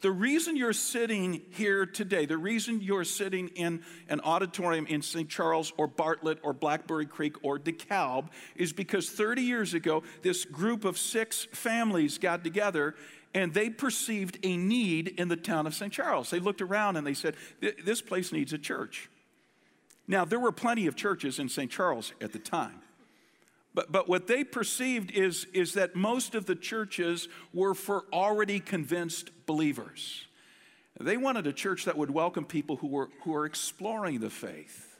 The 0.00 0.10
reason 0.10 0.56
you're 0.56 0.72
sitting 0.72 1.42
here 1.50 1.86
today, 1.86 2.26
the 2.26 2.38
reason 2.38 2.80
you're 2.80 3.04
sitting 3.04 3.48
in 3.48 3.82
an 4.08 4.20
auditorium 4.20 4.86
in 4.86 5.02
St. 5.02 5.28
Charles 5.28 5.72
or 5.76 5.86
Bartlett 5.86 6.38
or 6.42 6.52
Blackberry 6.52 7.06
Creek 7.06 7.36
or 7.42 7.58
DeKalb 7.58 8.28
is 8.56 8.72
because 8.72 9.10
30 9.10 9.42
years 9.42 9.74
ago, 9.74 10.02
this 10.22 10.44
group 10.44 10.84
of 10.84 10.98
six 10.98 11.46
families 11.52 12.18
got 12.18 12.44
together 12.44 12.94
and 13.34 13.52
they 13.52 13.68
perceived 13.70 14.38
a 14.42 14.56
need 14.56 15.08
in 15.08 15.28
the 15.28 15.36
town 15.36 15.66
of 15.66 15.74
St. 15.74 15.92
Charles. 15.92 16.30
They 16.30 16.40
looked 16.40 16.62
around 16.62 16.96
and 16.96 17.06
they 17.06 17.14
said, 17.14 17.36
This 17.60 18.00
place 18.00 18.32
needs 18.32 18.52
a 18.52 18.58
church. 18.58 19.10
Now, 20.06 20.24
there 20.24 20.40
were 20.40 20.52
plenty 20.52 20.86
of 20.86 20.96
churches 20.96 21.38
in 21.38 21.48
St. 21.50 21.70
Charles 21.70 22.12
at 22.20 22.32
the 22.32 22.38
time. 22.38 22.80
But, 23.78 23.92
but 23.92 24.08
what 24.08 24.26
they 24.26 24.42
perceived 24.42 25.12
is, 25.12 25.46
is 25.52 25.74
that 25.74 25.94
most 25.94 26.34
of 26.34 26.46
the 26.46 26.56
churches 26.56 27.28
were 27.54 27.74
for 27.74 28.06
already 28.12 28.58
convinced 28.58 29.30
believers. 29.46 30.26
They 30.98 31.16
wanted 31.16 31.46
a 31.46 31.52
church 31.52 31.84
that 31.84 31.96
would 31.96 32.10
welcome 32.10 32.44
people 32.44 32.74
who 32.74 32.88
were, 32.88 33.08
who 33.22 33.30
were 33.30 33.46
exploring 33.46 34.18
the 34.18 34.30
faith. 34.30 34.98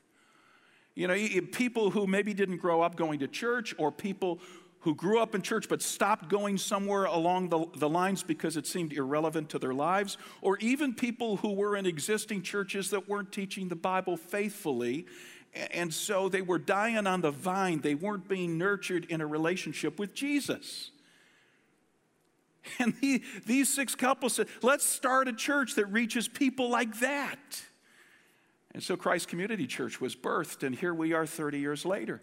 You 0.94 1.08
know, 1.08 1.16
people 1.50 1.90
who 1.90 2.06
maybe 2.06 2.32
didn't 2.34 2.58
grow 2.58 2.80
up 2.80 2.94
going 2.94 3.18
to 3.18 3.26
church, 3.26 3.74
or 3.78 3.90
people 3.90 4.38
who 4.82 4.94
grew 4.94 5.18
up 5.20 5.34
in 5.34 5.42
church 5.42 5.68
but 5.68 5.82
stopped 5.82 6.28
going 6.28 6.56
somewhere 6.56 7.06
along 7.06 7.48
the, 7.48 7.66
the 7.78 7.88
lines 7.88 8.22
because 8.22 8.56
it 8.56 8.64
seemed 8.64 8.92
irrelevant 8.92 9.48
to 9.48 9.58
their 9.58 9.74
lives, 9.74 10.18
or 10.40 10.56
even 10.58 10.94
people 10.94 11.38
who 11.38 11.52
were 11.52 11.76
in 11.76 11.84
existing 11.84 12.42
churches 12.42 12.90
that 12.90 13.08
weren't 13.08 13.32
teaching 13.32 13.66
the 13.66 13.74
Bible 13.74 14.16
faithfully 14.16 15.04
and 15.54 15.92
so 15.92 16.28
they 16.28 16.42
were 16.42 16.58
dying 16.58 17.06
on 17.06 17.20
the 17.20 17.30
vine. 17.30 17.80
They 17.80 17.94
weren't 17.94 18.28
being 18.28 18.58
nurtured 18.58 19.06
in 19.06 19.20
a 19.20 19.26
relationship 19.26 19.98
with 19.98 20.14
Jesus. 20.14 20.90
And 22.78 22.94
the, 23.00 23.22
these 23.46 23.72
six 23.72 23.94
couples 23.94 24.34
said, 24.34 24.46
let's 24.62 24.84
start 24.84 25.26
a 25.26 25.32
church 25.32 25.76
that 25.76 25.86
reaches 25.86 26.28
people 26.28 26.68
like 26.68 27.00
that. 27.00 27.62
And 28.74 28.82
so 28.82 28.96
Christ 28.96 29.28
Community 29.28 29.66
Church 29.66 30.00
was 30.00 30.14
birthed, 30.14 30.62
and 30.62 30.74
here 30.74 30.92
we 30.92 31.14
are 31.14 31.26
30 31.26 31.58
years 31.58 31.86
later. 31.86 32.20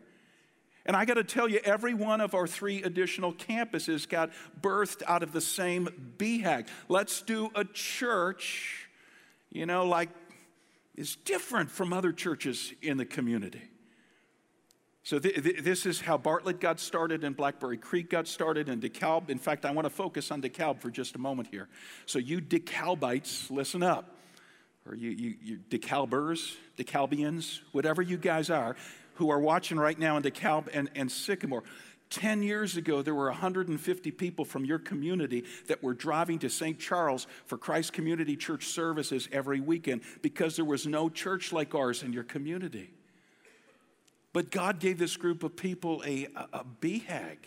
And 0.85 0.95
I 0.95 1.05
got 1.05 1.15
to 1.15 1.23
tell 1.23 1.49
you, 1.49 1.59
every 1.63 1.95
one 1.95 2.21
of 2.21 2.35
our 2.35 2.45
three 2.45 2.83
additional 2.83 3.33
campuses 3.33 4.07
got 4.07 4.29
birthed 4.61 5.01
out 5.07 5.23
of 5.23 5.31
the 5.31 5.41
same 5.41 5.89
BHAG. 6.17 6.67
Let's 6.87 7.23
do 7.23 7.49
a 7.55 7.65
church, 7.65 8.87
you 9.51 9.65
know, 9.65 9.87
like 9.87 10.09
is 10.95 11.15
different 11.17 11.69
from 11.69 11.93
other 11.93 12.11
churches 12.11 12.73
in 12.81 12.97
the 12.97 13.05
community. 13.05 13.61
So, 15.03 15.19
th- 15.19 15.43
th- 15.43 15.61
this 15.61 15.85
is 15.85 16.01
how 16.01 16.17
Bartlett 16.17 16.59
got 16.59 16.79
started 16.79 17.23
and 17.23 17.37
Blackberry 17.37 17.77
Creek 17.77 18.09
got 18.09 18.27
started 18.27 18.69
and 18.69 18.81
DeKalb. 18.81 19.29
In 19.29 19.37
fact, 19.37 19.63
I 19.63 19.71
want 19.71 19.85
to 19.85 19.91
focus 19.91 20.31
on 20.31 20.41
DeKalb 20.41 20.79
for 20.79 20.89
just 20.89 21.15
a 21.15 21.19
moment 21.19 21.49
here. 21.51 21.69
So, 22.07 22.17
you 22.17 22.41
DeKalbites, 22.41 23.51
listen 23.51 23.83
up. 23.83 24.17
Or 24.87 24.95
you, 24.95 25.11
you, 25.11 25.35
you 25.43 25.59
DeKalbers, 25.69 26.55
DeKalbians, 26.77 27.59
whatever 27.71 28.01
you 28.01 28.17
guys 28.17 28.49
are, 28.49 28.75
who 29.15 29.29
are 29.29 29.39
watching 29.39 29.77
right 29.77 29.97
now 29.97 30.17
in 30.17 30.23
DeKalb 30.23 30.69
and, 30.73 30.89
and 30.95 31.11
Sycamore. 31.11 31.63
10 32.09 32.43
years 32.43 32.77
ago, 32.77 33.01
there 33.01 33.15
were 33.15 33.25
150 33.25 34.11
people 34.11 34.45
from 34.45 34.63
your 34.63 34.79
community 34.79 35.43
that 35.67 35.81
were 35.81 35.93
driving 35.93 36.39
to 36.39 36.49
St. 36.49 36.79
Charles 36.79 37.27
for 37.45 37.57
Christ 37.57 37.93
Community 37.93 38.35
Church 38.35 38.67
services 38.67 39.27
every 39.31 39.59
weekend 39.59 40.01
because 40.21 40.55
there 40.55 40.65
was 40.65 40.85
no 40.85 41.09
church 41.09 41.51
like 41.51 41.73
ours 41.73 42.03
in 42.03 42.13
your 42.13 42.23
community. 42.23 42.91
But 44.33 44.51
God 44.51 44.79
gave 44.79 44.99
this 44.99 45.17
group 45.17 45.43
of 45.43 45.55
people 45.55 46.03
a, 46.05 46.27
a, 46.35 46.59
a 46.59 46.65
BHAG. 46.81 47.37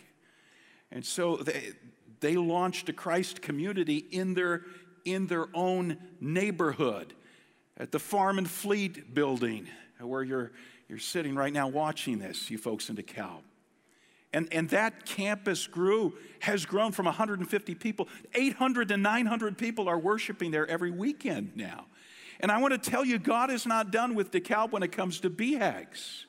And 0.91 1.05
so 1.05 1.37
they, 1.37 1.71
they 2.19 2.35
launched 2.35 2.89
a 2.89 2.93
Christ 2.93 3.41
community 3.41 3.97
in 3.97 4.33
their, 4.33 4.63
in 5.05 5.27
their 5.27 5.47
own 5.53 5.97
neighborhood 6.19 7.13
at 7.77 7.91
the 7.91 7.99
Farm 7.99 8.37
and 8.37 8.49
Fleet 8.49 9.13
building 9.13 9.67
where 9.99 10.23
you're, 10.23 10.51
you're 10.87 10.97
sitting 10.97 11.35
right 11.35 11.53
now 11.53 11.67
watching 11.67 12.19
this, 12.19 12.49
you 12.49 12.57
folks 12.57 12.89
in 12.89 12.95
DeKalb. 12.95 13.41
And, 14.31 14.47
and 14.51 14.69
that 14.69 15.05
campus 15.05 15.65
grew, 15.65 16.13
has 16.39 16.65
grown 16.65 16.91
from 16.91 17.05
150 17.05 17.75
people. 17.75 18.07
800 18.35 18.89
to 18.89 18.97
900 18.97 19.57
people 19.57 19.89
are 19.89 19.97
worshiping 19.97 20.51
there 20.51 20.67
every 20.67 20.91
weekend 20.91 21.53
now. 21.55 21.85
And 22.39 22.51
I 22.51 22.59
want 22.59 22.81
to 22.81 22.89
tell 22.89 23.03
you, 23.03 23.19
God 23.19 23.49
is 23.49 23.65
not 23.65 23.91
done 23.91 24.15
with 24.15 24.31
DeKalb 24.31 24.71
when 24.71 24.83
it 24.83 24.91
comes 24.91 25.19
to 25.21 25.29
BHAGs. 25.29 26.25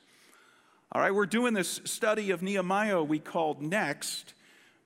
All 0.91 1.01
right, 1.01 1.13
we're 1.13 1.25
doing 1.25 1.53
this 1.53 1.79
study 1.85 2.31
of 2.31 2.41
Nehemiah 2.41 3.01
we 3.01 3.17
called 3.17 3.61
Next, 3.61 4.33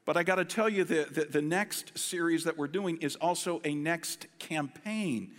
but 0.05 0.15
I 0.17 0.21
got 0.21 0.35
to 0.35 0.45
tell 0.45 0.69
you 0.69 0.83
that 0.83 1.15
the, 1.15 1.25
the, 1.25 1.41
next 1.41 1.97
series 1.97 2.43
that 2.43 2.59
we're 2.59 2.67
doing 2.67 2.97
is 2.97 3.15
also 3.15 3.59
a 3.63 3.73
next 3.73 4.27
campaign. 4.37 5.31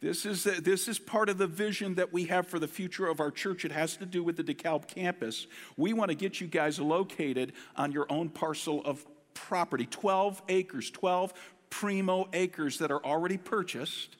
This 0.00 0.24
is, 0.24 0.44
this 0.44 0.86
is 0.86 0.98
part 1.00 1.28
of 1.28 1.38
the 1.38 1.48
vision 1.48 1.96
that 1.96 2.12
we 2.12 2.26
have 2.26 2.46
for 2.46 2.60
the 2.60 2.68
future 2.68 3.08
of 3.08 3.18
our 3.18 3.32
church. 3.32 3.64
It 3.64 3.72
has 3.72 3.96
to 3.96 4.06
do 4.06 4.22
with 4.22 4.36
the 4.36 4.44
DeKalb 4.44 4.86
campus. 4.86 5.48
We 5.76 5.92
want 5.92 6.10
to 6.10 6.14
get 6.14 6.40
you 6.40 6.46
guys 6.46 6.78
located 6.78 7.52
on 7.74 7.90
your 7.90 8.06
own 8.08 8.28
parcel 8.28 8.80
of 8.84 9.04
property 9.34 9.86
12 9.86 10.40
acres, 10.48 10.90
12 10.90 11.32
primo 11.70 12.28
acres 12.32 12.78
that 12.78 12.92
are 12.92 13.04
already 13.04 13.38
purchased. 13.38 14.16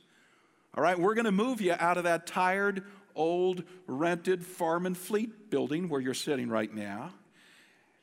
All 0.74 0.82
right, 0.82 0.98
we're 0.98 1.14
going 1.14 1.26
to 1.26 1.32
move 1.32 1.60
you 1.60 1.74
out 1.78 1.96
of 1.96 2.04
that 2.04 2.26
tired, 2.26 2.82
old 3.14 3.62
rented 3.86 4.44
farm 4.44 4.84
and 4.84 4.96
fleet 4.96 5.48
building 5.48 5.88
where 5.88 6.00
you're 6.00 6.12
sitting 6.12 6.48
right 6.48 6.72
now. 6.74 7.12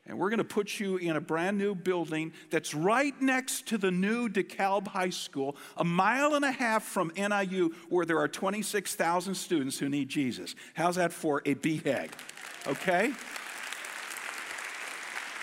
And 0.08 0.20
we're 0.20 0.30
going 0.30 0.38
to 0.38 0.44
put 0.44 0.80
you 0.80 0.98
in 0.98 1.16
a 1.16 1.22
brand 1.22 1.58
new 1.58 1.74
building 1.74 2.32
that's 2.52 2.76
right 2.76 3.20
next 3.20 3.68
to 3.68 3.78
the 3.78 3.90
new 3.90 4.30
DeKalb 4.30 4.88
High 4.88 5.10
School, 5.10 5.56
a 5.78 5.84
mile 5.84 6.36
and 6.36 6.46
a 6.46 6.52
half 6.52 6.84
from 6.84 7.12
NIU, 7.18 7.74
where 7.90 8.06
there 8.06 8.20
are 8.20 8.28
26,000 8.28 9.34
students 9.34 9.80
who 9.80 9.90
need 9.90 10.10
Jesus. 10.10 10.56
How's 10.76 10.98
that 10.98 11.12
for 11.12 11.42
a 11.46 11.56
BHAG? 11.56 12.12
Okay? 12.68 13.14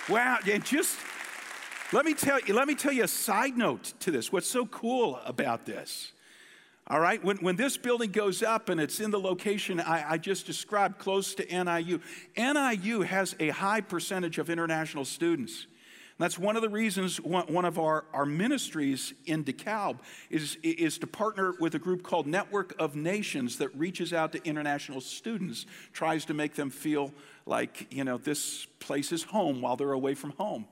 Wow, 0.09 0.38
and 0.51 0.64
just 0.64 0.96
let 1.92 2.05
me 2.05 2.14
tell 2.14 2.40
you, 2.40 2.55
let 2.55 2.66
me 2.66 2.75
tell 2.75 2.92
you 2.92 3.05
a 3.05 3.09
side 3.09 3.57
note 3.57 3.94
to 4.01 4.11
this. 4.11 4.33
What's 4.33 4.48
so 4.48 4.66
cool 4.66 5.20
about 5.25 5.66
this? 5.66 6.12
All 6.88 6.99
right, 6.99 7.23
when, 7.23 7.37
when 7.37 7.55
this 7.55 7.77
building 7.77 8.11
goes 8.11 8.42
up 8.42 8.68
and 8.68 8.81
it's 8.81 8.99
in 8.99 9.12
the 9.12 9.21
location 9.21 9.79
I, 9.79 10.12
I, 10.12 10.18
just 10.18 10.47
described, 10.47 10.99
close 10.99 11.33
to 11.37 11.45
NIU, 11.45 12.01
NIU 12.37 13.03
has 13.03 13.37
a 13.38 13.51
high 13.51 13.81
percentage 13.81 14.38
of 14.38 14.51
international 14.51 15.05
students. 15.05 15.68
that's 16.18 16.40
one 16.40 16.57
of 16.57 16.62
the 16.62 16.68
reasons 16.68 17.21
one, 17.21 17.47
one 17.47 17.64
of 17.64 17.79
our, 17.79 18.07
our 18.12 18.27
ministries 18.27 19.14
in 19.27 19.45
DeKalb 19.45 20.01
is, 20.29 20.59
is 20.64 20.99
to 20.99 21.07
partner 21.07 21.55
with 21.61 21.77
a 21.77 21.79
group 21.79 22.03
called 22.03 22.27
Network 22.27 22.75
of 22.81 22.97
Nations 22.97 23.59
that 23.59 23.73
reaches 23.77 24.12
out 24.12 24.33
to 24.33 24.45
international 24.45 25.01
students, 25.01 25.66
tries 25.92 26.25
to 26.25 26.35
make 26.35 26.57
them 26.57 26.68
feel 26.68 27.12
like, 27.47 27.87
you 27.95 28.03
know, 28.03 28.18
this 28.18 28.66
place 28.81 29.12
is 29.12 29.23
home 29.23 29.61
while 29.61 29.77
they're 29.77 29.92
away 29.92 30.14
from 30.14 30.31
home 30.33 30.66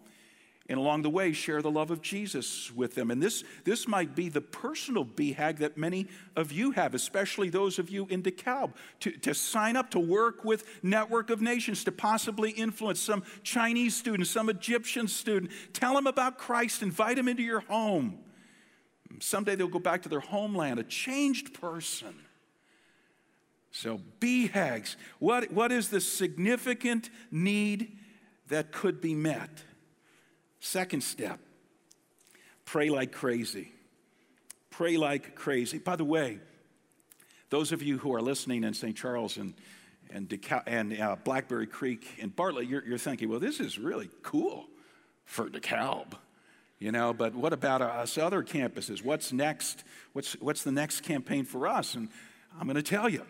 and 0.70 0.78
along 0.78 1.02
the 1.02 1.10
way 1.10 1.32
share 1.32 1.60
the 1.60 1.70
love 1.70 1.90
of 1.90 2.00
Jesus 2.00 2.72
with 2.72 2.94
them. 2.94 3.10
And 3.10 3.20
this, 3.20 3.42
this 3.64 3.88
might 3.88 4.14
be 4.14 4.28
the 4.28 4.40
personal 4.40 5.04
BHAG 5.04 5.58
that 5.58 5.76
many 5.76 6.06
of 6.36 6.52
you 6.52 6.70
have, 6.70 6.94
especially 6.94 7.50
those 7.50 7.80
of 7.80 7.90
you 7.90 8.06
in 8.06 8.22
DeKalb, 8.22 8.74
to, 9.00 9.10
to 9.10 9.34
sign 9.34 9.74
up 9.74 9.90
to 9.90 9.98
work 9.98 10.44
with 10.44 10.64
Network 10.84 11.28
of 11.28 11.42
Nations, 11.42 11.82
to 11.84 11.92
possibly 11.92 12.52
influence 12.52 13.00
some 13.00 13.24
Chinese 13.42 13.96
student, 13.96 14.28
some 14.28 14.48
Egyptian 14.48 15.08
student. 15.08 15.50
Tell 15.72 15.92
them 15.94 16.06
about 16.06 16.38
Christ, 16.38 16.84
invite 16.84 17.16
them 17.16 17.26
into 17.26 17.42
your 17.42 17.60
home. 17.60 18.20
Someday 19.18 19.56
they'll 19.56 19.66
go 19.66 19.80
back 19.80 20.02
to 20.02 20.08
their 20.08 20.20
homeland, 20.20 20.78
a 20.78 20.84
changed 20.84 21.52
person. 21.52 22.14
So, 23.72 24.00
BHAGs, 24.20 24.94
what, 25.18 25.50
what 25.50 25.72
is 25.72 25.88
the 25.88 26.00
significant 26.00 27.10
need 27.32 27.98
that 28.46 28.70
could 28.70 29.00
be 29.00 29.16
met? 29.16 29.64
Second 30.60 31.02
step 31.02 31.40
pray 32.64 32.90
like 32.90 33.12
crazy. 33.12 33.72
Pray 34.70 34.96
like 34.96 35.34
crazy. 35.34 35.78
By 35.78 35.96
the 35.96 36.04
way, 36.04 36.38
those 37.48 37.72
of 37.72 37.82
you 37.82 37.98
who 37.98 38.14
are 38.14 38.22
listening 38.22 38.62
in 38.62 38.74
St. 38.74 38.96
Charles 38.96 39.36
and, 39.36 39.54
and, 40.10 40.32
and 40.66 41.00
uh, 41.00 41.16
Blackberry 41.24 41.66
Creek 41.66 42.06
and 42.20 42.34
Bartlett, 42.34 42.68
you're, 42.68 42.86
you're, 42.86 42.98
thinking, 42.98 43.28
well, 43.28 43.40
this 43.40 43.58
is 43.58 43.78
really 43.78 44.08
cool 44.22 44.68
for 45.24 45.48
DeKalb. 45.48 46.12
You 46.78 46.92
know, 46.92 47.12
but 47.12 47.34
what 47.34 47.52
about 47.52 47.82
us 47.82 48.16
other 48.16 48.42
campuses? 48.42 49.04
What's 49.04 49.32
next? 49.32 49.84
What's, 50.12 50.34
what's 50.40 50.62
the 50.62 50.72
next 50.72 51.02
campaign 51.02 51.44
for 51.44 51.66
us? 51.66 51.94
And 51.94 52.08
I'm 52.58 52.66
going 52.66 52.76
to 52.76 52.82
tell 52.82 53.08
you 53.08 53.26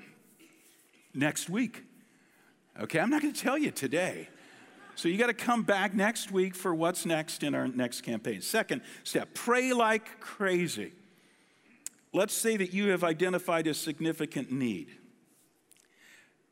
next 1.14 1.48
week. 1.48 1.82
Okay, 2.80 3.00
I'm 3.00 3.10
not 3.10 3.22
going 3.22 3.34
to 3.34 3.40
tell 3.40 3.58
you 3.58 3.70
today. 3.70 4.28
So 5.00 5.08
you 5.08 5.16
got 5.16 5.28
to 5.28 5.32
come 5.32 5.62
back 5.62 5.94
next 5.94 6.30
week 6.30 6.54
for 6.54 6.74
what's 6.74 7.06
next 7.06 7.42
in 7.42 7.54
our 7.54 7.66
next 7.66 8.02
campaign. 8.02 8.42
Second 8.42 8.82
step 9.02 9.32
pray 9.32 9.72
like 9.72 10.20
crazy. 10.20 10.92
Let's 12.12 12.34
say 12.34 12.58
that 12.58 12.74
you 12.74 12.88
have 12.88 13.02
identified 13.02 13.66
a 13.66 13.72
significant 13.72 14.52
need. 14.52 14.90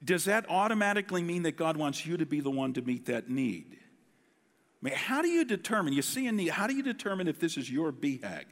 Does 0.03 0.25
that 0.25 0.49
automatically 0.49 1.23
mean 1.23 1.43
that 1.43 1.59
God 1.59 1.77
wants 1.77 2.07
you 2.07 2.17
to 2.17 2.25
be 2.25 2.41
the 2.41 2.51
one 2.51 2.73
to 2.73 2.81
meet 2.81 3.05
that 3.05 3.29
need? 3.29 3.67
I 3.71 4.81
mean, 4.81 4.95
how 4.95 5.21
do 5.21 5.29
you 5.29 5.45
determine? 5.45 5.93
You 5.93 6.01
see 6.01 6.27
a 6.27 6.33
need, 6.33 6.49
how 6.49 6.67
do 6.67 6.75
you 6.75 6.83
determine 6.83 7.29
if 7.29 7.39
this 7.39 7.59
is 7.59 7.71
your 7.71 7.93
BHAG? 7.93 8.45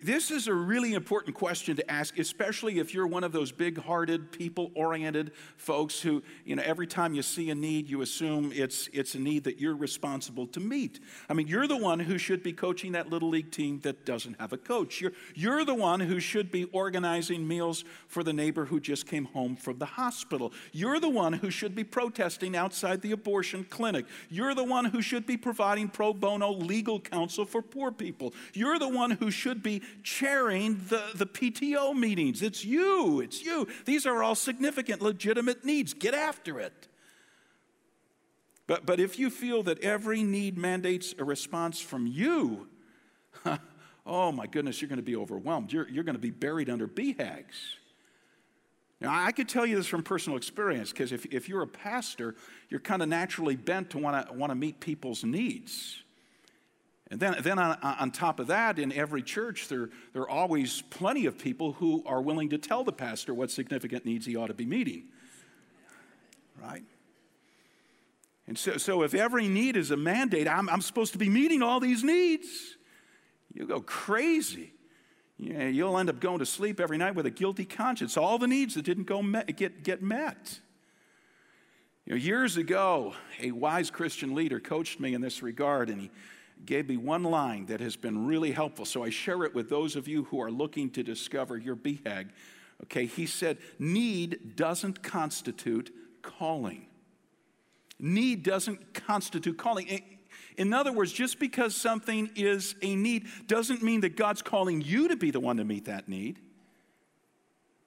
This 0.00 0.30
is 0.30 0.46
a 0.46 0.54
really 0.54 0.94
important 0.94 1.34
question 1.34 1.74
to 1.74 1.90
ask, 1.90 2.16
especially 2.16 2.78
if 2.78 2.94
you're 2.94 3.06
one 3.06 3.24
of 3.24 3.32
those 3.32 3.50
big 3.50 3.78
hearted, 3.78 4.30
people 4.30 4.70
oriented 4.76 5.32
folks 5.56 6.00
who, 6.00 6.22
you 6.44 6.54
know, 6.54 6.62
every 6.64 6.86
time 6.86 7.14
you 7.14 7.22
see 7.22 7.50
a 7.50 7.54
need, 7.56 7.90
you 7.90 8.00
assume 8.00 8.52
it's, 8.54 8.88
it's 8.92 9.16
a 9.16 9.18
need 9.18 9.42
that 9.42 9.58
you're 9.58 9.74
responsible 9.74 10.46
to 10.48 10.60
meet. 10.60 11.00
I 11.28 11.34
mean, 11.34 11.48
you're 11.48 11.66
the 11.66 11.76
one 11.76 11.98
who 11.98 12.16
should 12.16 12.44
be 12.44 12.52
coaching 12.52 12.92
that 12.92 13.10
little 13.10 13.30
league 13.30 13.50
team 13.50 13.80
that 13.80 14.06
doesn't 14.06 14.40
have 14.40 14.52
a 14.52 14.56
coach. 14.56 15.00
You're, 15.00 15.14
you're 15.34 15.64
the 15.64 15.74
one 15.74 15.98
who 15.98 16.20
should 16.20 16.52
be 16.52 16.64
organizing 16.66 17.48
meals 17.48 17.84
for 18.06 18.22
the 18.22 18.32
neighbor 18.32 18.66
who 18.66 18.78
just 18.78 19.08
came 19.08 19.24
home 19.24 19.56
from 19.56 19.78
the 19.78 19.86
hospital. 19.86 20.52
You're 20.70 21.00
the 21.00 21.08
one 21.08 21.32
who 21.32 21.50
should 21.50 21.74
be 21.74 21.82
protesting 21.82 22.54
outside 22.54 23.02
the 23.02 23.10
abortion 23.10 23.64
clinic. 23.68 24.06
You're 24.30 24.54
the 24.54 24.62
one 24.62 24.84
who 24.84 25.02
should 25.02 25.26
be 25.26 25.36
providing 25.36 25.88
pro 25.88 26.12
bono 26.14 26.52
legal 26.52 27.00
counsel 27.00 27.44
for 27.44 27.62
poor 27.62 27.90
people. 27.90 28.32
You're 28.54 28.78
the 28.78 28.88
one 28.88 29.10
who 29.10 29.32
should 29.32 29.60
chairing 30.02 30.80
the, 30.88 31.02
the 31.14 31.26
PTO 31.26 31.94
meetings. 31.94 32.42
It's 32.42 32.64
you, 32.64 33.20
it's 33.20 33.42
you. 33.42 33.68
These 33.84 34.04
are 34.06 34.22
all 34.22 34.34
significant, 34.34 35.00
legitimate 35.00 35.64
needs. 35.64 35.94
Get 35.94 36.14
after 36.14 36.60
it. 36.60 36.88
But, 38.66 38.86
but 38.86 39.00
if 39.00 39.18
you 39.18 39.30
feel 39.30 39.62
that 39.64 39.80
every 39.80 40.22
need 40.22 40.56
mandates 40.58 41.14
a 41.18 41.24
response 41.24 41.80
from 41.80 42.06
you, 42.06 42.68
oh 44.06 44.32
my 44.32 44.46
goodness, 44.46 44.80
you're 44.80 44.88
going 44.88 44.98
to 44.98 45.02
be 45.02 45.16
overwhelmed. 45.16 45.72
You're, 45.72 45.88
you're 45.88 46.04
going 46.04 46.16
to 46.16 46.20
be 46.20 46.30
buried 46.30 46.70
under 46.70 46.86
BHAGs. 46.86 47.76
Now, 49.02 49.12
I 49.12 49.32
could 49.32 49.48
tell 49.48 49.66
you 49.66 49.74
this 49.74 49.88
from 49.88 50.04
personal 50.04 50.36
experience 50.36 50.92
because 50.92 51.10
if, 51.10 51.26
if 51.26 51.48
you're 51.48 51.62
a 51.62 51.66
pastor, 51.66 52.36
you're 52.68 52.78
kind 52.78 53.02
of 53.02 53.08
naturally 53.08 53.56
bent 53.56 53.90
to 53.90 53.98
want 53.98 54.28
to 54.28 54.32
want 54.32 54.52
to 54.52 54.54
meet 54.54 54.78
people's 54.78 55.24
needs. 55.24 56.04
And 57.12 57.20
then, 57.20 57.36
then 57.42 57.58
on, 57.58 57.76
on 57.82 58.10
top 58.10 58.40
of 58.40 58.46
that, 58.46 58.78
in 58.78 58.90
every 58.90 59.22
church, 59.22 59.68
there, 59.68 59.90
there 60.14 60.22
are 60.22 60.30
always 60.30 60.80
plenty 60.88 61.26
of 61.26 61.36
people 61.36 61.74
who 61.74 62.02
are 62.06 62.22
willing 62.22 62.48
to 62.48 62.58
tell 62.58 62.84
the 62.84 62.92
pastor 62.92 63.34
what 63.34 63.50
significant 63.50 64.06
needs 64.06 64.24
he 64.24 64.34
ought 64.34 64.46
to 64.46 64.54
be 64.54 64.64
meeting. 64.64 65.04
Right? 66.58 66.84
And 68.46 68.56
so, 68.56 68.78
so 68.78 69.02
if 69.02 69.12
every 69.12 69.46
need 69.46 69.76
is 69.76 69.90
a 69.90 69.96
mandate, 69.96 70.48
I'm, 70.48 70.70
I'm 70.70 70.80
supposed 70.80 71.12
to 71.12 71.18
be 71.18 71.28
meeting 71.28 71.60
all 71.60 71.80
these 71.80 72.02
needs. 72.02 72.48
You 73.52 73.66
go 73.66 73.82
crazy. 73.82 74.72
Yeah, 75.36 75.68
you'll 75.68 75.98
end 75.98 76.08
up 76.08 76.18
going 76.18 76.38
to 76.38 76.46
sleep 76.46 76.80
every 76.80 76.96
night 76.96 77.14
with 77.14 77.26
a 77.26 77.30
guilty 77.30 77.66
conscience. 77.66 78.16
All 78.16 78.38
the 78.38 78.48
needs 78.48 78.72
that 78.72 78.86
didn't 78.86 79.04
go 79.04 79.20
met, 79.20 79.54
get, 79.54 79.82
get 79.84 80.02
met. 80.02 80.60
You 82.06 82.14
know, 82.14 82.18
years 82.18 82.56
ago, 82.56 83.12
a 83.38 83.50
wise 83.50 83.90
Christian 83.90 84.34
leader 84.34 84.60
coached 84.60 84.98
me 84.98 85.12
in 85.12 85.20
this 85.20 85.42
regard, 85.42 85.90
and 85.90 86.00
he 86.00 86.10
gave 86.66 86.88
me 86.88 86.96
one 86.96 87.24
line 87.24 87.66
that 87.66 87.80
has 87.80 87.96
been 87.96 88.26
really 88.26 88.52
helpful. 88.52 88.84
So 88.84 89.02
I 89.02 89.10
share 89.10 89.44
it 89.44 89.54
with 89.54 89.68
those 89.68 89.96
of 89.96 90.08
you 90.08 90.24
who 90.24 90.40
are 90.40 90.50
looking 90.50 90.90
to 90.90 91.02
discover 91.02 91.56
your 91.56 91.76
BHAG. 91.76 92.30
Okay, 92.84 93.06
he 93.06 93.26
said, 93.26 93.58
Need 93.78 94.56
doesn't 94.56 95.02
constitute 95.02 95.92
calling. 96.22 96.86
Need 97.98 98.42
doesn't 98.42 98.94
constitute 98.94 99.56
calling. 99.56 100.02
In 100.56 100.72
other 100.72 100.92
words, 100.92 101.12
just 101.12 101.38
because 101.38 101.74
something 101.74 102.30
is 102.34 102.74
a 102.82 102.96
need 102.96 103.26
doesn't 103.46 103.82
mean 103.82 104.00
that 104.02 104.16
God's 104.16 104.42
calling 104.42 104.80
you 104.80 105.08
to 105.08 105.16
be 105.16 105.30
the 105.30 105.40
one 105.40 105.56
to 105.58 105.64
meet 105.64 105.86
that 105.86 106.08
need. 106.08 106.40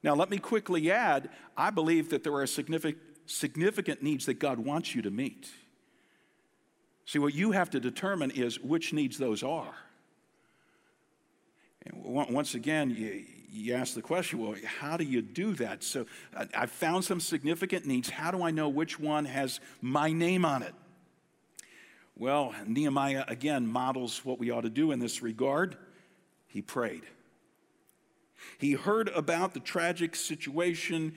Now, 0.03 0.15
let 0.15 0.29
me 0.29 0.37
quickly 0.37 0.91
add 0.91 1.29
I 1.57 1.69
believe 1.69 2.09
that 2.11 2.23
there 2.23 2.33
are 2.33 2.47
significant, 2.47 3.01
significant 3.25 4.03
needs 4.03 4.25
that 4.27 4.35
God 4.35 4.59
wants 4.59 4.95
you 4.95 5.01
to 5.01 5.11
meet. 5.11 5.49
See, 7.05 7.19
what 7.19 7.33
you 7.33 7.51
have 7.51 7.69
to 7.71 7.79
determine 7.79 8.31
is 8.31 8.59
which 8.59 8.91
needs 8.91 9.17
those 9.17 9.43
are. 9.43 9.73
And 11.85 12.03
once 12.03 12.55
again, 12.55 12.89
you, 12.89 13.23
you 13.51 13.73
ask 13.75 13.93
the 13.93 14.01
question 14.01 14.39
well, 14.39 14.55
how 14.79 14.97
do 14.97 15.03
you 15.03 15.21
do 15.21 15.53
that? 15.55 15.83
So 15.83 16.07
I 16.55 16.65
found 16.65 17.05
some 17.05 17.19
significant 17.19 17.85
needs. 17.85 18.09
How 18.09 18.31
do 18.31 18.43
I 18.43 18.51
know 18.51 18.69
which 18.69 18.99
one 18.99 19.25
has 19.25 19.59
my 19.81 20.11
name 20.11 20.45
on 20.45 20.63
it? 20.63 20.73
Well, 22.17 22.55
Nehemiah 22.65 23.25
again 23.27 23.67
models 23.67 24.23
what 24.23 24.39
we 24.39 24.49
ought 24.49 24.61
to 24.61 24.69
do 24.69 24.91
in 24.91 24.99
this 24.99 25.21
regard. 25.21 25.77
He 26.47 26.61
prayed. 26.61 27.03
He 28.57 28.73
heard 28.73 29.09
about 29.09 29.53
the 29.53 29.59
tragic 29.59 30.15
situation 30.15 31.15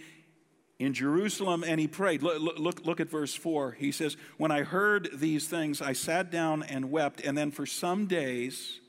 in 0.79 0.95
Jerusalem 0.95 1.65
and 1.67 1.81
he 1.81 1.89
prayed. 1.89 2.23
Look, 2.23 2.59
look, 2.59 2.87
look, 2.87 3.01
at 3.01 3.11
verse 3.11 3.35
4. 3.35 3.73
He 3.73 3.93
says, 3.93 4.17
When 4.37 4.51
I 4.51 4.63
heard 4.63 5.11
these 5.15 5.49
things, 5.49 5.83
I 5.83 5.93
sat 5.93 6.31
down 6.31 6.63
and 6.63 6.91
wept, 6.91 7.21
and 7.21 7.37
then 7.37 7.51
for 7.51 7.67
some 7.67 8.07
days 8.07 8.81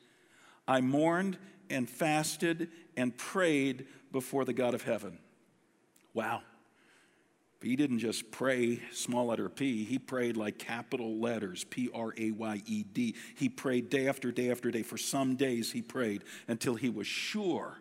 I 0.68 0.82
mourned 0.82 1.38
and 1.70 1.90
fasted 1.90 2.70
and 2.96 3.16
prayed 3.18 3.88
before 4.12 4.46
the 4.46 4.54
God 4.54 4.74
of 4.74 4.84
heaven. 4.84 5.20
Wow. 6.14 6.42
He 7.62 7.76
didn't 7.76 8.00
just 8.00 8.32
pray 8.32 8.80
small 8.94 9.26
letter 9.28 9.50
P, 9.50 9.84
he 9.84 10.00
prayed 10.00 10.38
like 10.38 10.60
capital 10.60 11.18
letters 11.18 11.66
P 11.66 11.90
R 11.94 12.14
A 12.18 12.32
Y 12.32 12.62
E 12.66 12.84
D. 12.84 13.16
He 13.36 13.50
prayed 13.50 13.90
day 13.90 14.08
after 14.08 14.32
day 14.32 14.50
after 14.50 14.72
day. 14.72 14.82
For 14.82 14.98
some 14.98 15.36
days 15.36 15.72
he 15.72 15.82
prayed 15.82 16.24
until 16.48 16.76
he 16.76 16.90
was 16.90 17.06
sure, 17.06 17.80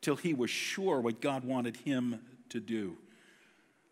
till 0.00 0.16
he 0.16 0.34
was 0.34 0.50
sure 0.50 1.00
what 1.00 1.20
God 1.20 1.44
wanted 1.44 1.76
him 1.76 2.20
to 2.48 2.58
do. 2.58 2.96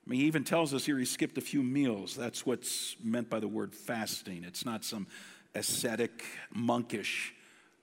I 0.06 0.10
mean, 0.10 0.20
he 0.20 0.26
even 0.26 0.44
tells 0.44 0.74
us 0.74 0.84
here 0.84 0.98
he 0.98 1.04
skipped 1.04 1.38
a 1.38 1.40
few 1.40 1.62
meals. 1.62 2.14
That's 2.14 2.44
what's 2.44 2.96
meant 3.02 3.30
by 3.30 3.40
the 3.40 3.48
word 3.48 3.74
fasting. 3.74 4.44
It's 4.44 4.66
not 4.66 4.84
some 4.84 5.06
ascetic, 5.54 6.24
monkish 6.52 7.34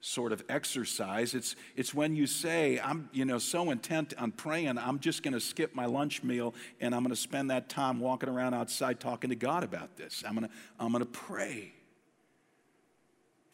sort 0.01 0.31
of 0.31 0.43
exercise. 0.49 1.33
It's, 1.33 1.55
it's 1.75 1.93
when 1.93 2.15
you 2.15 2.27
say, 2.27 2.79
I'm 2.79 3.09
you 3.13 3.23
know, 3.23 3.37
so 3.37 3.71
intent 3.71 4.13
on 4.17 4.31
praying, 4.31 4.77
I'm 4.77 4.99
just 4.99 5.23
going 5.23 5.33
to 5.33 5.39
skip 5.39 5.73
my 5.75 5.85
lunch 5.85 6.23
meal 6.23 6.53
and 6.79 6.93
I'm 6.93 7.01
going 7.01 7.15
to 7.15 7.19
spend 7.21 7.51
that 7.51 7.69
time 7.69 7.99
walking 7.99 8.29
around 8.29 8.53
outside 8.55 8.99
talking 8.99 9.29
to 9.29 9.35
God 9.35 9.63
about 9.63 9.97
this. 9.97 10.23
I'm 10.27 10.35
going 10.35 10.47
to 10.47 10.53
I'm 10.79 10.91
going 10.91 11.03
to 11.03 11.09
pray. 11.09 11.73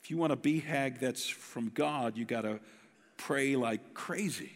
If 0.02 0.10
you 0.10 0.18
want 0.18 0.32
a 0.32 0.38
BHAG 0.38 1.00
that's 1.00 1.28
from 1.28 1.70
God, 1.70 2.18
you 2.18 2.24
got 2.24 2.42
to 2.42 2.62
pray 3.18 3.58
like 3.58 3.94
crazy. 3.94 4.54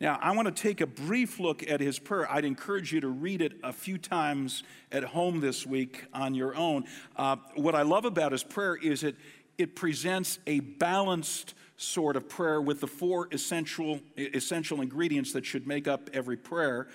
Now, 0.00 0.16
I 0.22 0.30
want 0.30 0.54
to 0.54 0.62
take 0.62 0.80
a 0.80 0.86
brief 0.86 1.40
look 1.40 1.68
at 1.68 1.80
his 1.80 1.98
prayer. 1.98 2.30
I'd 2.30 2.44
encourage 2.44 2.92
you 2.92 3.00
to 3.00 3.08
read 3.08 3.42
it 3.42 3.54
a 3.64 3.72
few 3.72 3.98
times 3.98 4.62
at 4.92 5.02
home 5.02 5.40
this 5.40 5.66
week 5.66 6.04
on 6.14 6.36
your 6.36 6.54
own. 6.54 6.84
Uh, 7.16 7.34
what 7.56 7.74
I 7.74 7.82
love 7.82 8.04
about 8.04 8.30
his 8.30 8.44
prayer 8.44 8.76
is 8.76 9.02
it, 9.02 9.16
it 9.56 9.74
presents 9.74 10.38
a 10.46 10.60
balanced 10.60 11.54
sort 11.76 12.14
of 12.14 12.28
prayer 12.28 12.60
with 12.60 12.80
the 12.80 12.86
four 12.86 13.28
essential, 13.32 13.98
essential 14.16 14.82
ingredients 14.82 15.32
that 15.32 15.44
should 15.44 15.66
make 15.66 15.88
up 15.88 16.08
every 16.12 16.36
prayer. 16.36 16.86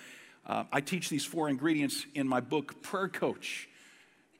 Uh, 0.46 0.64
I 0.72 0.80
teach 0.80 1.10
these 1.10 1.26
four 1.26 1.50
ingredients 1.50 2.06
in 2.14 2.26
my 2.26 2.40
book, 2.40 2.82
Prayer 2.82 3.08
Coach. 3.08 3.68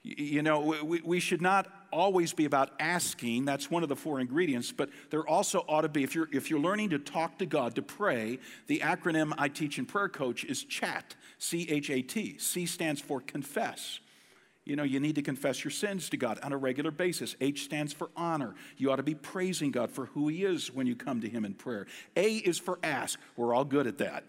You 0.06 0.42
know, 0.42 0.60
we, 0.60 1.00
we 1.00 1.18
should 1.18 1.40
not 1.40 1.66
always 1.90 2.34
be 2.34 2.44
about 2.44 2.72
asking. 2.78 3.46
That's 3.46 3.70
one 3.70 3.82
of 3.82 3.88
the 3.88 3.96
four 3.96 4.20
ingredients. 4.20 4.70
But 4.70 4.90
there 5.08 5.26
also 5.26 5.64
ought 5.66 5.80
to 5.80 5.88
be, 5.88 6.04
if 6.04 6.14
you're, 6.14 6.28
if 6.30 6.50
you're 6.50 6.60
learning 6.60 6.90
to 6.90 6.98
talk 6.98 7.38
to 7.38 7.46
God, 7.46 7.74
to 7.76 7.82
pray, 7.82 8.38
the 8.66 8.80
acronym 8.80 9.32
I 9.38 9.48
teach 9.48 9.78
in 9.78 9.86
Prayer 9.86 10.10
Coach 10.10 10.44
is 10.44 10.62
CHAT, 10.62 11.14
C 11.38 11.66
H 11.70 11.88
A 11.88 12.02
T. 12.02 12.36
C 12.36 12.66
stands 12.66 13.00
for 13.00 13.22
confess. 13.22 14.00
You 14.66 14.76
know, 14.76 14.82
you 14.82 15.00
need 15.00 15.14
to 15.14 15.22
confess 15.22 15.64
your 15.64 15.70
sins 15.70 16.10
to 16.10 16.18
God 16.18 16.38
on 16.42 16.52
a 16.52 16.56
regular 16.56 16.90
basis. 16.90 17.34
H 17.40 17.64
stands 17.64 17.94
for 17.94 18.10
honor. 18.14 18.54
You 18.76 18.92
ought 18.92 18.96
to 18.96 19.02
be 19.02 19.14
praising 19.14 19.70
God 19.70 19.90
for 19.90 20.06
who 20.06 20.28
He 20.28 20.44
is 20.44 20.70
when 20.70 20.86
you 20.86 20.96
come 20.96 21.22
to 21.22 21.28
Him 21.28 21.46
in 21.46 21.54
prayer. 21.54 21.86
A 22.14 22.36
is 22.36 22.58
for 22.58 22.78
ask. 22.82 23.18
We're 23.36 23.54
all 23.54 23.64
good 23.64 23.86
at 23.86 23.98
that. 23.98 24.24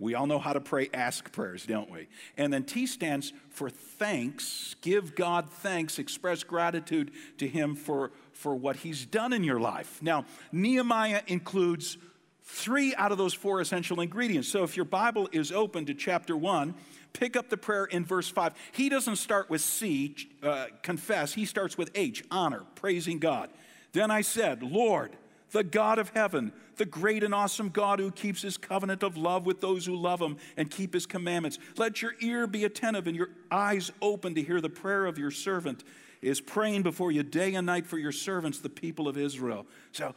We 0.00 0.14
all 0.14 0.26
know 0.26 0.40
how 0.40 0.52
to 0.52 0.60
pray 0.60 0.90
ask 0.92 1.30
prayers, 1.32 1.66
don't 1.66 1.90
we? 1.90 2.08
And 2.36 2.52
then 2.52 2.64
T 2.64 2.86
stands 2.86 3.32
for 3.48 3.70
thanks. 3.70 4.74
Give 4.80 5.14
God 5.14 5.48
thanks, 5.48 5.98
express 5.98 6.42
gratitude 6.42 7.12
to 7.38 7.46
Him 7.46 7.76
for, 7.76 8.10
for 8.32 8.54
what 8.54 8.76
He's 8.76 9.06
done 9.06 9.32
in 9.32 9.44
your 9.44 9.60
life. 9.60 10.02
Now, 10.02 10.24
Nehemiah 10.50 11.22
includes 11.28 11.96
three 12.42 12.94
out 12.96 13.12
of 13.12 13.18
those 13.18 13.32
four 13.32 13.60
essential 13.60 14.00
ingredients. 14.00 14.48
So 14.48 14.64
if 14.64 14.76
your 14.76 14.84
Bible 14.84 15.28
is 15.32 15.52
open 15.52 15.86
to 15.86 15.94
chapter 15.94 16.36
one, 16.36 16.74
pick 17.12 17.36
up 17.36 17.48
the 17.48 17.56
prayer 17.56 17.84
in 17.84 18.04
verse 18.04 18.28
five. 18.28 18.52
He 18.72 18.88
doesn't 18.88 19.16
start 19.16 19.48
with 19.48 19.60
C, 19.60 20.16
uh, 20.42 20.66
confess, 20.82 21.32
he 21.32 21.46
starts 21.46 21.78
with 21.78 21.90
H, 21.94 22.24
honor, 22.30 22.64
praising 22.74 23.18
God. 23.18 23.48
Then 23.92 24.10
I 24.10 24.22
said, 24.22 24.62
Lord, 24.62 25.16
the 25.54 25.64
God 25.64 26.00
of 26.00 26.10
heaven, 26.10 26.52
the 26.76 26.84
great 26.84 27.22
and 27.22 27.32
awesome 27.32 27.68
God 27.68 28.00
who 28.00 28.10
keeps 28.10 28.42
his 28.42 28.56
covenant 28.56 29.04
of 29.04 29.16
love 29.16 29.46
with 29.46 29.60
those 29.60 29.86
who 29.86 29.94
love 29.94 30.20
him 30.20 30.36
and 30.56 30.68
keep 30.68 30.92
his 30.92 31.06
commandments. 31.06 31.60
Let 31.76 32.02
your 32.02 32.14
ear 32.20 32.48
be 32.48 32.64
attentive 32.64 33.06
and 33.06 33.14
your 33.14 33.30
eyes 33.52 33.92
open 34.02 34.34
to 34.34 34.42
hear 34.42 34.60
the 34.60 34.68
prayer 34.68 35.06
of 35.06 35.16
your 35.16 35.30
servant 35.30 35.84
is 36.20 36.40
praying 36.40 36.82
before 36.82 37.12
you 37.12 37.22
day 37.22 37.54
and 37.54 37.66
night 37.66 37.86
for 37.86 37.98
your 37.98 38.10
servants, 38.10 38.58
the 38.58 38.68
people 38.68 39.06
of 39.06 39.16
Israel. 39.16 39.64
So, 39.92 40.16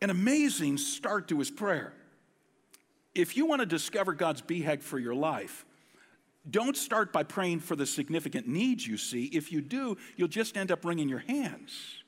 an 0.00 0.08
amazing 0.08 0.78
start 0.78 1.28
to 1.28 1.38
his 1.38 1.50
prayer. 1.50 1.92
If 3.14 3.36
you 3.36 3.44
want 3.44 3.60
to 3.60 3.66
discover 3.66 4.14
God's 4.14 4.40
BHAG 4.40 4.82
for 4.82 4.98
your 4.98 5.14
life, 5.14 5.66
don't 6.48 6.76
start 6.76 7.12
by 7.12 7.24
praying 7.24 7.60
for 7.60 7.76
the 7.76 7.84
significant 7.84 8.48
needs 8.48 8.86
you 8.86 8.96
see. 8.96 9.24
If 9.26 9.52
you 9.52 9.60
do, 9.60 9.98
you'll 10.16 10.28
just 10.28 10.56
end 10.56 10.72
up 10.72 10.84
wringing 10.84 11.10
your 11.10 11.18
hands. 11.18 12.04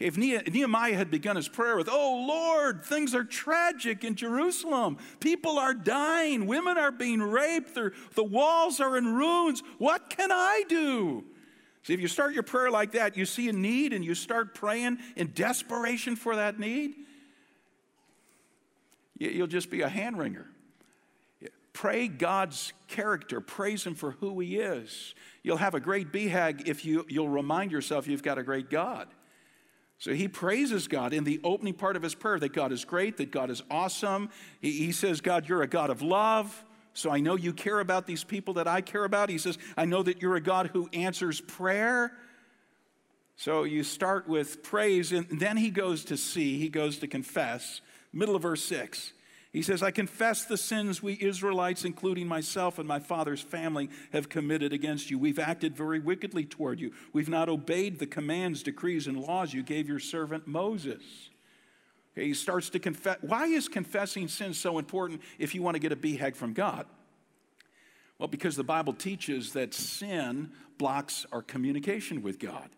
If 0.00 0.16
Nehemiah 0.16 0.96
had 0.96 1.10
begun 1.10 1.36
his 1.36 1.46
prayer 1.46 1.76
with, 1.76 1.88
Oh 1.90 2.24
Lord, 2.26 2.82
things 2.82 3.14
are 3.14 3.22
tragic 3.22 4.02
in 4.02 4.14
Jerusalem. 4.14 4.96
People 5.20 5.58
are 5.58 5.74
dying. 5.74 6.46
Women 6.46 6.78
are 6.78 6.90
being 6.90 7.20
raped. 7.20 7.74
the 7.74 8.24
walls 8.24 8.80
are 8.80 8.96
in 8.96 9.14
ruins. 9.14 9.62
What 9.76 10.08
can 10.08 10.32
I 10.32 10.64
do? 10.68 11.24
See, 11.82 11.92
if 11.92 12.00
you 12.00 12.08
start 12.08 12.32
your 12.32 12.42
prayer 12.42 12.70
like 12.70 12.92
that, 12.92 13.16
you 13.16 13.26
see 13.26 13.50
a 13.50 13.52
need 13.52 13.92
and 13.92 14.02
you 14.02 14.14
start 14.14 14.54
praying 14.54 14.98
in 15.16 15.32
desperation 15.34 16.16
for 16.16 16.36
that 16.36 16.58
need, 16.58 16.94
you'll 19.18 19.46
just 19.46 19.70
be 19.70 19.82
a 19.82 19.88
hand 19.88 20.18
wringer. 20.18 20.46
Pray 21.74 22.08
God's 22.08 22.72
character, 22.88 23.40
praise 23.40 23.86
Him 23.86 23.94
for 23.94 24.12
who 24.12 24.40
He 24.40 24.58
is. 24.58 25.14
You'll 25.42 25.58
have 25.58 25.74
a 25.74 25.80
great 25.80 26.10
BHAG 26.10 26.66
if 26.66 26.84
you, 26.84 27.06
you'll 27.08 27.28
remind 27.28 27.70
yourself 27.70 28.08
you've 28.08 28.22
got 28.22 28.38
a 28.38 28.42
great 28.42 28.70
God. 28.70 29.08
So 30.00 30.14
he 30.14 30.28
praises 30.28 30.88
God 30.88 31.12
in 31.12 31.24
the 31.24 31.40
opening 31.44 31.74
part 31.74 31.94
of 31.94 32.02
his 32.02 32.14
prayer 32.14 32.38
that 32.40 32.54
God 32.54 32.72
is 32.72 32.86
great, 32.86 33.18
that 33.18 33.30
God 33.30 33.50
is 33.50 33.62
awesome. 33.70 34.30
He, 34.60 34.72
he, 34.72 34.92
says, 34.92 35.20
God, 35.20 35.46
you're 35.46 35.60
a 35.60 35.68
God 35.68 35.90
of 35.90 36.00
love. 36.00 36.64
So 36.94 37.10
I 37.10 37.20
know 37.20 37.36
you 37.36 37.52
care 37.52 37.80
about 37.80 38.06
these 38.06 38.24
people 38.24 38.54
that 38.54 38.66
I 38.66 38.80
care 38.80 39.04
about. 39.04 39.28
He 39.28 39.36
says, 39.36 39.58
I 39.76 39.84
know 39.84 40.02
that 40.02 40.22
you're 40.22 40.36
a 40.36 40.40
God 40.40 40.70
who 40.72 40.88
answers 40.94 41.42
prayer. 41.42 42.12
So 43.36 43.64
you 43.64 43.84
start 43.84 44.26
with 44.26 44.62
praise, 44.62 45.12
and 45.12 45.26
then 45.38 45.58
he 45.58 45.70
goes 45.70 46.06
to 46.06 46.16
see, 46.16 46.58
he 46.58 46.70
goes 46.70 46.98
to 46.98 47.06
confess. 47.06 47.82
Middle 48.10 48.36
of 48.36 48.42
verse 48.42 48.64
6. 48.64 49.12
He 49.52 49.62
says, 49.62 49.82
I 49.82 49.90
confess 49.90 50.44
the 50.44 50.56
sins 50.56 51.02
we 51.02 51.18
Israelites, 51.20 51.84
including 51.84 52.28
myself 52.28 52.78
and 52.78 52.86
my 52.86 53.00
father's 53.00 53.40
family, 53.40 53.90
have 54.12 54.28
committed 54.28 54.72
against 54.72 55.10
you. 55.10 55.18
We've 55.18 55.40
acted 55.40 55.76
very 55.76 55.98
wickedly 55.98 56.44
toward 56.44 56.78
you. 56.78 56.92
We've 57.12 57.28
not 57.28 57.48
obeyed 57.48 57.98
the 57.98 58.06
commands, 58.06 58.62
decrees, 58.62 59.08
and 59.08 59.18
laws 59.20 59.52
you 59.52 59.64
gave 59.64 59.88
your 59.88 59.98
servant 59.98 60.46
Moses. 60.46 61.02
Okay, 62.12 62.26
he 62.26 62.34
starts 62.34 62.70
to 62.70 62.78
confess. 62.78 63.16
Why 63.22 63.46
is 63.46 63.66
confessing 63.66 64.28
sin 64.28 64.54
so 64.54 64.78
important 64.78 65.20
if 65.38 65.54
you 65.54 65.62
want 65.62 65.74
to 65.74 65.80
get 65.80 65.90
a 65.90 65.96
BHAG 65.96 66.36
from 66.36 66.52
God? 66.52 66.86
Well, 68.18 68.28
because 68.28 68.54
the 68.54 68.64
Bible 68.64 68.92
teaches 68.92 69.54
that 69.54 69.74
sin 69.74 70.52
blocks 70.78 71.26
our 71.32 71.42
communication 71.42 72.22
with 72.22 72.38
God. 72.38 72.68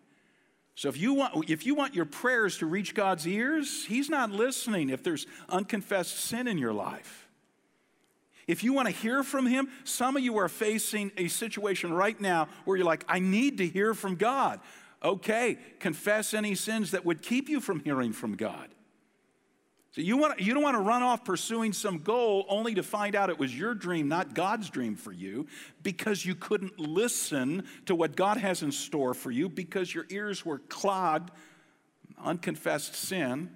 So 0.75 0.89
if 0.89 0.97
you 0.97 1.15
want 1.15 1.51
if 1.51 1.67
you 1.67 1.75
want 1.75 1.95
your 1.95 2.05
prayers 2.05 2.59
to 2.59 2.67
reach 2.67 2.95
God's 2.95 3.27
ears, 3.27 3.85
he's 3.85 4.09
not 4.09 4.31
listening 4.31 4.91
if 4.91 5.03
there's 5.03 5.27
unconfessed 5.49 6.19
sin 6.19 6.49
in 6.49 6.59
your 6.59 6.73
life. 6.73 7.29
If 8.47 8.65
you 8.65 8.73
want 8.73 8.89
to 8.89 8.95
hear 8.95 9.23
from 9.23 9.47
him, 9.47 9.69
some 9.85 10.17
of 10.17 10.23
you 10.23 10.39
are 10.39 10.49
facing 10.49 11.13
a 11.17 11.29
situation 11.29 11.93
right 11.93 12.21
now 12.21 12.49
where 12.65 12.77
you're 12.77 12.87
like, 12.87 13.05
I 13.09 13.21
need 13.21 13.59
to 13.59 13.67
hear 13.67 13.95
from 13.95 14.17
God. 14.17 14.61
Okay, 15.03 15.59
confess 15.79 16.35
any 16.35 16.55
sins 16.55 16.93
that 16.93 17.05
would 17.05 17.23
keep 17.23 17.49
you 17.49 17.61
from 17.61 17.81
hearing 17.81 18.13
from 18.13 18.37
God. 18.37 18.69
So 19.93 20.01
you, 20.01 20.17
want, 20.17 20.41
you 20.41 20.55
don't 20.55 20.63
want 20.63 20.75
to 20.75 20.81
run 20.81 21.03
off 21.03 21.23
pursuing 21.23 21.75
some 21.75 21.99
goal 21.99 22.47
only 22.49 22.75
to 22.75 22.83
find 22.83 23.15
out 23.15 23.29
it 23.29 23.39
was 23.39 23.57
your 23.57 23.75
dream, 23.75 24.09
not 24.09 24.33
God's 24.33 24.71
dream 24.71 24.97
for 24.97 25.13
you, 25.13 25.47
because 25.83 26.25
you 26.25 26.35
couldn't 26.35 26.81
listen 26.81 27.65
to 27.85 27.95
what 27.95 28.17
God 28.17 28.39
has 28.39 28.63
in 28.63 28.73
store 28.73 29.13
for 29.13 29.31
you 29.31 29.51
because 29.51 29.95
your 29.95 30.07
ears 30.09 30.47
were 30.47 30.61
clogged, 30.61 31.31
unconfessed 32.25 32.95
sin. 32.95 33.51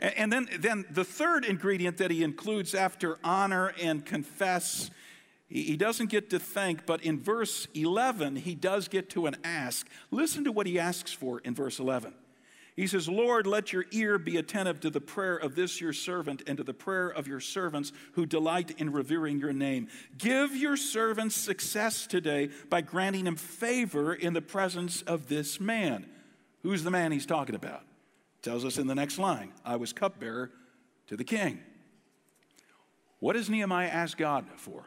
And, 0.00 0.32
then, 0.32 0.48
then 0.58 0.84
the 0.90 1.04
third 1.04 1.44
ingredient 1.44 1.98
that 1.98 2.10
he 2.10 2.24
includes 2.24 2.74
after 2.74 3.16
honor 3.22 3.72
and 3.80 4.04
confess, 4.04 4.90
he, 5.48 5.62
he 5.62 5.76
doesn't 5.76 6.10
get 6.10 6.28
to 6.30 6.40
thank, 6.40 6.86
but 6.86 7.04
in 7.04 7.20
verse 7.20 7.68
11, 7.72 8.34
he 8.34 8.56
does 8.56 8.88
get 8.88 9.10
to 9.10 9.26
an 9.26 9.36
ask. 9.44 9.86
Listen 10.10 10.42
to 10.42 10.50
what 10.50 10.66
he 10.66 10.76
asks 10.76 11.12
for 11.12 11.38
in 11.38 11.54
verse 11.54 11.78
11. 11.78 12.14
He 12.76 12.86
says, 12.86 13.08
Lord, 13.08 13.46
let 13.46 13.72
your 13.72 13.86
ear 13.90 14.18
be 14.18 14.36
attentive 14.36 14.80
to 14.80 14.90
the 14.90 15.00
prayer 15.00 15.36
of 15.36 15.54
this 15.54 15.80
your 15.80 15.94
servant 15.94 16.42
and 16.46 16.58
to 16.58 16.62
the 16.62 16.74
prayer 16.74 17.08
of 17.08 17.26
your 17.26 17.40
servants 17.40 17.90
who 18.12 18.26
delight 18.26 18.72
in 18.78 18.92
revering 18.92 19.38
your 19.38 19.54
name. 19.54 19.88
Give 20.18 20.54
your 20.54 20.76
servant 20.76 21.32
success 21.32 22.06
today 22.06 22.50
by 22.68 22.82
granting 22.82 23.26
him 23.26 23.36
favor 23.36 24.12
in 24.12 24.34
the 24.34 24.42
presence 24.42 25.00
of 25.02 25.28
this 25.28 25.58
man. 25.58 26.04
Who's 26.62 26.84
the 26.84 26.90
man 26.90 27.12
he's 27.12 27.24
talking 27.24 27.54
about? 27.54 27.82
Tells 28.42 28.64
us 28.64 28.76
in 28.76 28.86
the 28.86 28.94
next 28.94 29.18
line 29.18 29.52
I 29.64 29.76
was 29.76 29.94
cupbearer 29.94 30.50
to 31.06 31.16
the 31.16 31.24
king. 31.24 31.60
What 33.20 33.32
does 33.32 33.48
Nehemiah 33.48 33.88
ask 33.88 34.18
God 34.18 34.44
for? 34.58 34.84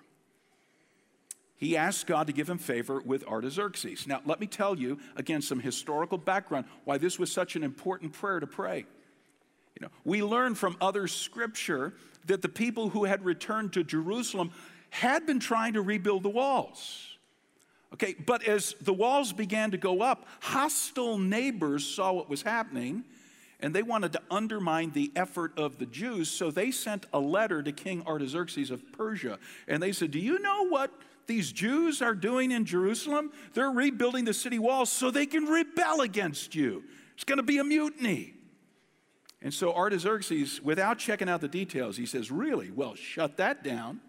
He 1.60 1.76
asked 1.76 2.08
God 2.08 2.28
to 2.28 2.34
give 2.34 2.50
him 2.50 2.58
favor 2.58 3.02
with 3.02 3.28
Artaxerxes. 3.28 4.08
Now, 4.08 4.22
let 4.26 4.40
me 4.40 4.48
tell 4.48 4.78
you, 4.78 4.98
again, 5.18 5.42
some 5.42 5.60
historical 5.60 6.18
background 6.18 6.66
why 6.86 6.98
this 6.98 7.20
was 7.20 7.32
such 7.32 7.58
an 7.58 7.64
important 7.64 8.14
prayer 8.14 8.40
to 8.40 8.48
pray. 8.48 8.86
You 9.76 9.82
know, 9.82 9.90
we 10.06 10.24
learn 10.24 10.56
from 10.56 10.78
other 10.80 11.08
scripture 11.08 11.94
that 12.28 12.42
the 12.42 12.50
people 12.50 12.90
who 12.90 13.04
had 13.04 13.26
returned 13.26 13.74
to 13.74 13.84
Jerusalem 13.84 14.52
had 14.90 15.26
been 15.26 15.40
trying 15.40 15.74
to 15.74 15.82
rebuild 15.82 16.24
the 16.24 16.30
walls. 16.30 17.18
Okay, 17.94 18.16
but 18.26 18.48
as 18.48 18.74
the 18.80 18.94
walls 18.94 19.34
began 19.34 19.72
to 19.72 19.78
go 19.78 20.02
up, 20.02 20.28
hostile 20.40 21.18
neighbors 21.18 21.86
saw 21.86 22.14
what 22.14 22.30
was 22.30 22.42
happening 22.42 23.04
and 23.60 23.76
they 23.76 23.84
wanted 23.84 24.14
to 24.14 24.22
undermine 24.32 24.92
the 24.92 25.12
effort 25.16 25.52
of 25.58 25.78
the 25.80 25.86
Jews, 25.86 26.32
so 26.32 26.50
they 26.50 26.72
sent 26.72 27.06
a 27.12 27.20
letter 27.20 27.62
to 27.62 27.74
King 27.74 28.04
Artaxerxes 28.08 28.72
of 28.72 28.90
Persia. 28.94 29.38
And 29.68 29.84
they 29.84 29.92
said, 29.92 30.12
Do 30.12 30.20
you 30.20 30.40
know 30.40 30.68
what 30.68 30.92
these 31.30 31.52
Jews 31.52 32.02
are 32.02 32.16
doing 32.16 32.52
in 32.52 32.66
Jerusalem, 32.66 33.32
they're 33.54 33.70
rebuilding 33.70 34.26
the 34.26 34.34
city 34.34 34.60
walls 34.60 34.92
so 34.92 35.12
they 35.12 35.28
can 35.28 35.46
rebel 35.46 36.02
against 36.02 36.56
you. 36.56 36.84
It's 37.14 37.24
going 37.24 37.38
to 37.38 37.44
be 37.44 37.60
a 37.60 37.64
mutiny. 37.64 38.34
And 39.42 39.54
so 39.54 39.74
Artaxerxes, 39.74 40.62
without 40.62 40.98
checking 40.98 41.30
out 41.30 41.40
the 41.40 41.48
details, 41.48 41.96
he 41.96 42.06
says, 42.06 42.32
Really? 42.32 42.72
Well, 42.72 42.96
shut 42.96 43.38
that 43.38 43.64
down. 43.64 44.02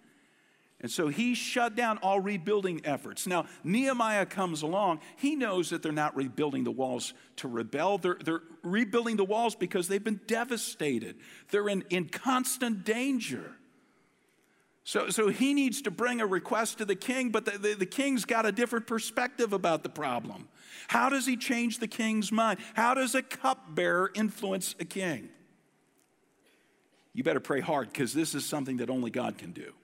And 0.81 0.91
so 0.91 1.09
he 1.09 1.35
shut 1.35 1.77
down 1.77 1.99
all 1.99 2.21
rebuilding 2.21 2.81
efforts. 2.85 3.27
Now, 3.27 3.45
Nehemiah 3.63 4.25
comes 4.25 4.63
along. 4.63 5.01
He 5.17 5.37
knows 5.37 5.69
that 5.71 5.83
they're 5.83 5.93
not 5.93 6.17
rebuilding 6.17 6.65
the 6.65 6.71
walls 6.71 7.13
to 7.37 7.49
rebel. 7.49 7.99
They're, 7.99 8.17
they're 8.25 8.43
rebuilding 8.63 9.17
the 9.17 9.25
walls 9.25 9.55
because 9.55 9.89
they've 9.89 10.03
been 10.03 10.23
devastated. 10.27 11.17
They're 11.51 11.69
in, 11.69 11.85
in 11.91 12.09
constant 12.09 12.85
danger. 12.85 13.57
So, 14.91 15.09
so 15.09 15.29
he 15.29 15.55
needs 15.55 15.83
to 15.83 15.91
bring 15.93 16.21
a 16.21 16.27
request 16.27 16.79
to 16.79 16.85
the 16.85 16.97
king, 16.97 17.31
but 17.31 17.45
the, 17.45 17.53
the, 17.53 17.75
the, 17.75 17.87
king's 17.87 18.25
got 18.25 18.45
a 18.45 18.51
different 18.51 18.89
perspective 18.89 19.53
about 19.53 19.85
the 19.85 19.89
problem. 19.89 20.49
How 20.89 21.09
does 21.09 21.27
he 21.27 21.37
change 21.37 21.79
the 21.79 21.87
king's 21.87 22.33
mind? 22.33 22.59
How 22.75 22.95
does 22.95 23.15
a 23.15 23.23
cupbearer 23.23 24.11
influence 24.17 24.75
a 24.81 24.85
king? 24.85 25.29
You 27.13 27.23
better 27.23 27.39
pray 27.39 27.61
hard 27.61 27.93
because 27.93 28.13
this 28.13 28.35
is 28.35 28.45
something 28.45 28.79
that 28.79 28.91
only 28.91 29.13
God 29.13 29.39
can 29.39 29.53
do. 29.53 29.75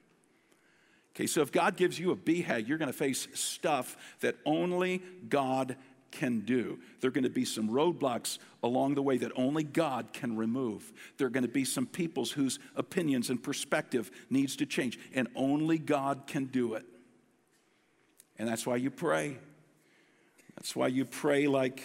Okay, 1.15 1.29
so 1.29 1.41
if 1.41 1.53
God 1.53 1.77
gives 1.77 2.01
you 2.01 2.11
a 2.11 2.17
BHAG, 2.17 2.67
you're 2.67 2.77
going 2.77 2.91
to 2.91 2.99
face 2.99 3.29
stuff 3.33 3.97
that 4.23 4.35
only 4.45 5.03
God 5.29 5.77
can 6.11 6.41
do. 6.41 6.79
There 7.01 7.09
are 7.09 7.13
going 7.13 7.25
to 7.25 7.31
be 7.31 7.45
some 7.45 7.69
roadblocks 7.69 8.39
along 8.63 8.95
the 8.95 9.03
way 9.03 9.19
that 9.19 9.33
only 9.37 9.63
God 9.63 10.13
can 10.13 10.37
remove. 10.37 10.93
There 11.19 11.27
are 11.27 11.31
going 11.31 11.43
to 11.43 11.49
be 11.49 11.65
some 11.65 11.87
peoples 11.87 12.33
whose 12.33 12.59
opinions 12.75 13.31
and 13.31 13.43
perspective 13.43 14.11
needs 14.31 14.57
to 14.57 14.67
change, 14.67 14.99
and 15.15 15.29
only 15.35 15.79
God 15.79 16.23
can 16.27 16.47
do 16.47 16.75
it. 16.75 16.85
And 18.39 18.49
that's 18.49 18.67
why 18.67 18.77
you 18.77 18.91
pray. 18.91 19.39
That's 20.57 20.75
why 20.75 20.89
you 20.89 21.05
pray 21.05 21.47
like 21.47 21.83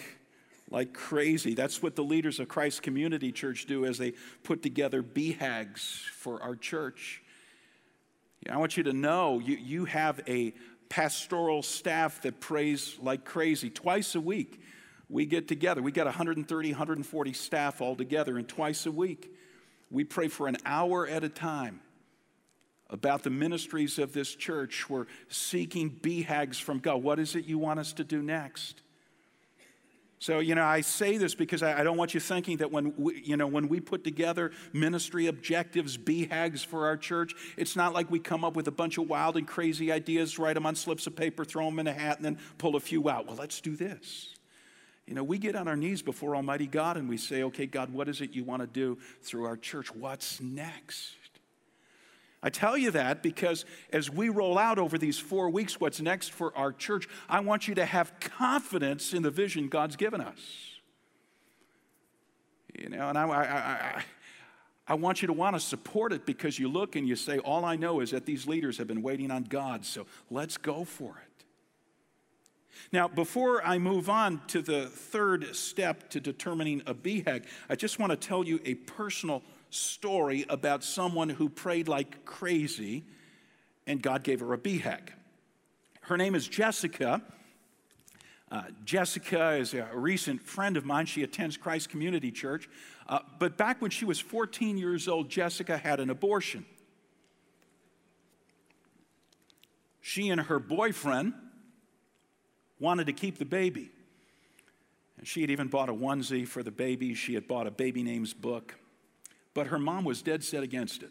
like 0.70 0.94
crazy. 0.94 1.54
That's 1.54 1.82
what 1.82 1.96
the 1.96 2.02
leaders 2.02 2.40
of 2.40 2.48
Christ 2.48 2.82
Community 2.82 3.30
Church 3.30 3.66
do 3.66 3.84
as 3.84 3.98
they 3.98 4.14
put 4.42 4.62
together 4.62 5.02
BHAGs 5.02 6.06
for 6.14 6.42
our 6.42 6.56
church. 6.56 7.22
I 8.50 8.56
want 8.56 8.76
you 8.76 8.82
to 8.84 8.92
know 8.92 9.38
you, 9.38 9.56
you 9.56 9.84
have 9.84 10.20
a, 10.26 10.52
pastoral 10.92 11.62
staff 11.62 12.20
that 12.20 12.38
prays 12.38 12.98
like 13.00 13.24
crazy. 13.24 13.70
Twice 13.70 14.14
a 14.14 14.20
week, 14.20 14.60
we 15.08 15.24
get 15.24 15.48
together. 15.48 15.80
We 15.80 15.90
got 15.90 16.04
130, 16.04 16.70
140 16.70 17.32
staff 17.32 17.80
all 17.80 17.96
together, 17.96 18.36
and 18.36 18.46
twice 18.46 18.84
a 18.84 18.92
week, 18.92 19.34
we 19.90 20.04
pray 20.04 20.28
for 20.28 20.48
an 20.48 20.58
hour 20.66 21.06
at 21.06 21.24
a 21.24 21.30
time 21.30 21.80
about 22.90 23.22
the 23.22 23.30
ministries 23.30 23.98
of 23.98 24.12
this 24.12 24.34
church. 24.34 24.90
We're 24.90 25.06
seeking 25.30 25.88
BHAGs 25.88 26.60
from 26.60 26.78
God. 26.78 27.02
What 27.02 27.18
is 27.18 27.36
it 27.36 27.46
you 27.46 27.56
want 27.56 27.80
us 27.80 27.94
to 27.94 28.04
do 28.04 28.20
next? 28.20 28.81
So, 30.22 30.38
you 30.38 30.54
know, 30.54 30.62
I 30.62 30.82
say 30.82 31.18
this 31.18 31.34
because 31.34 31.64
I, 31.64 31.80
I, 31.80 31.82
don't 31.82 31.96
want 31.96 32.14
you 32.14 32.20
thinking 32.20 32.58
that 32.58 32.70
when 32.70 32.94
we, 32.96 33.20
you 33.24 33.36
know, 33.36 33.48
when 33.48 33.66
we 33.66 33.80
put 33.80 34.04
together 34.04 34.52
ministry 34.72 35.26
objectives, 35.26 35.98
BHAGs 35.98 36.64
for 36.64 36.86
our 36.86 36.96
church, 36.96 37.34
it's 37.56 37.74
not 37.74 37.92
like 37.92 38.08
we 38.08 38.20
come 38.20 38.44
up 38.44 38.54
with 38.54 38.68
a 38.68 38.70
bunch 38.70 38.98
of 38.98 39.08
wild 39.08 39.36
and 39.36 39.48
crazy 39.48 39.90
ideas, 39.90 40.38
write 40.38 40.54
them 40.54 40.64
on 40.64 40.76
slips 40.76 41.08
of 41.08 41.16
paper, 41.16 41.44
throw 41.44 41.64
them 41.64 41.80
in 41.80 41.88
a 41.88 41.92
hat, 41.92 42.18
and 42.18 42.24
then 42.24 42.38
pull 42.56 42.76
a 42.76 42.80
few 42.80 43.08
out. 43.08 43.26
Well, 43.26 43.34
let's 43.34 43.60
do 43.60 43.74
this. 43.74 44.28
You 45.08 45.14
know, 45.14 45.24
we 45.24 45.38
get 45.38 45.56
on 45.56 45.66
our 45.66 45.74
knees 45.74 46.02
before 46.02 46.36
Almighty 46.36 46.68
God 46.68 46.96
and 46.96 47.08
we 47.08 47.16
say, 47.16 47.42
okay, 47.42 47.66
God, 47.66 47.92
what 47.92 48.08
is 48.08 48.20
it 48.20 48.32
you 48.32 48.44
want 48.44 48.62
to 48.62 48.68
do 48.68 48.98
through 49.22 49.46
our 49.46 49.56
church? 49.56 49.92
What's 49.92 50.40
next? 50.40 51.16
I 52.42 52.50
tell 52.50 52.76
you 52.76 52.90
that 52.90 53.22
because 53.22 53.64
as 53.92 54.10
we 54.10 54.28
roll 54.28 54.58
out 54.58 54.78
over 54.78 54.98
these 54.98 55.18
four 55.18 55.48
weeks, 55.48 55.80
what's 55.80 56.00
next 56.00 56.32
for 56.32 56.56
our 56.56 56.72
church, 56.72 57.08
I 57.28 57.40
want 57.40 57.68
you 57.68 57.74
to 57.76 57.84
have 57.84 58.18
confidence 58.18 59.14
in 59.14 59.22
the 59.22 59.30
vision 59.30 59.68
God's 59.68 59.94
given 59.94 60.20
us. 60.20 60.40
You 62.76 62.88
know, 62.88 63.08
and 63.08 63.18
I, 63.18 63.28
I, 63.28 63.42
I, 63.42 64.04
I 64.88 64.94
want 64.94 65.22
you 65.22 65.26
to 65.26 65.32
want 65.32 65.54
to 65.54 65.60
support 65.60 66.12
it 66.12 66.26
because 66.26 66.58
you 66.58 66.68
look 66.68 66.96
and 66.96 67.06
you 67.06 67.14
say, 67.14 67.38
All 67.38 67.64
I 67.64 67.76
know 67.76 68.00
is 68.00 68.10
that 68.10 68.26
these 68.26 68.46
leaders 68.46 68.78
have 68.78 68.88
been 68.88 69.02
waiting 69.02 69.30
on 69.30 69.44
God, 69.44 69.84
so 69.84 70.06
let's 70.30 70.56
go 70.56 70.84
for 70.84 71.22
it. 71.24 71.44
Now, 72.90 73.06
before 73.06 73.64
I 73.64 73.78
move 73.78 74.10
on 74.10 74.40
to 74.48 74.62
the 74.62 74.86
third 74.86 75.54
step 75.54 76.10
to 76.10 76.20
determining 76.20 76.82
a 76.86 76.94
BHAG, 76.94 77.44
I 77.68 77.76
just 77.76 77.98
want 77.98 78.10
to 78.10 78.16
tell 78.16 78.44
you 78.44 78.60
a 78.64 78.74
personal 78.74 79.42
story 79.72 80.44
about 80.48 80.84
someone 80.84 81.28
who 81.28 81.48
prayed 81.48 81.88
like 81.88 82.24
crazy 82.24 83.04
and 83.86 84.02
God 84.02 84.22
gave 84.22 84.40
her 84.40 84.52
a 84.52 84.58
BHAG. 84.58 85.08
Her 86.02 86.16
name 86.16 86.34
is 86.34 86.46
Jessica. 86.46 87.22
Uh, 88.50 88.64
Jessica 88.84 89.52
is 89.52 89.72
a 89.72 89.88
recent 89.94 90.42
friend 90.42 90.76
of 90.76 90.84
mine. 90.84 91.06
She 91.06 91.22
attends 91.22 91.56
Christ 91.56 91.88
Community 91.88 92.30
Church. 92.30 92.68
Uh, 93.08 93.20
but 93.38 93.56
back 93.56 93.80
when 93.80 93.90
she 93.90 94.04
was 94.04 94.20
14 94.20 94.76
years 94.76 95.08
old, 95.08 95.30
Jessica 95.30 95.78
had 95.78 96.00
an 96.00 96.10
abortion. 96.10 96.66
She 100.00 100.28
and 100.28 100.40
her 100.40 100.58
boyfriend 100.58 101.32
wanted 102.78 103.06
to 103.06 103.12
keep 103.12 103.38
the 103.38 103.44
baby. 103.44 103.90
And 105.16 105.26
she 105.26 105.40
had 105.40 105.50
even 105.50 105.68
bought 105.68 105.88
a 105.88 105.94
onesie 105.94 106.46
for 106.46 106.62
the 106.62 106.70
baby. 106.70 107.14
She 107.14 107.34
had 107.34 107.48
bought 107.48 107.66
a 107.66 107.70
baby 107.70 108.02
names 108.02 108.34
book. 108.34 108.74
But 109.54 109.68
her 109.68 109.78
mom 109.78 110.04
was 110.04 110.22
dead 110.22 110.42
set 110.42 110.62
against 110.62 111.02
it. 111.02 111.10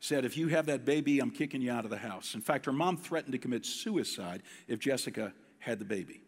said, 0.00 0.24
If 0.24 0.36
you 0.36 0.48
have 0.48 0.66
that 0.66 0.84
baby, 0.84 1.20
I'm 1.20 1.30
kicking 1.30 1.62
you 1.62 1.72
out 1.72 1.84
of 1.84 1.90
the 1.90 1.98
house. 1.98 2.34
In 2.34 2.40
fact, 2.40 2.66
her 2.66 2.72
mom 2.72 2.96
threatened 2.96 3.32
to 3.32 3.38
commit 3.38 3.64
suicide 3.64 4.42
if 4.68 4.78
Jessica 4.78 5.32
had 5.58 5.78
the 5.78 5.84
baby. 5.84 6.20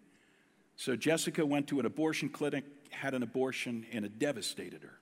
So 0.77 0.97
Jessica 0.97 1.45
went 1.45 1.69
to 1.69 1.81
an 1.81 1.87
abortion 1.87 2.29
clinic, 2.29 2.65
had 2.91 3.15
an 3.15 3.23
abortion, 3.23 3.87
and 3.93 4.05
it 4.05 4.19
devastated 4.19 4.83
her. 4.83 4.99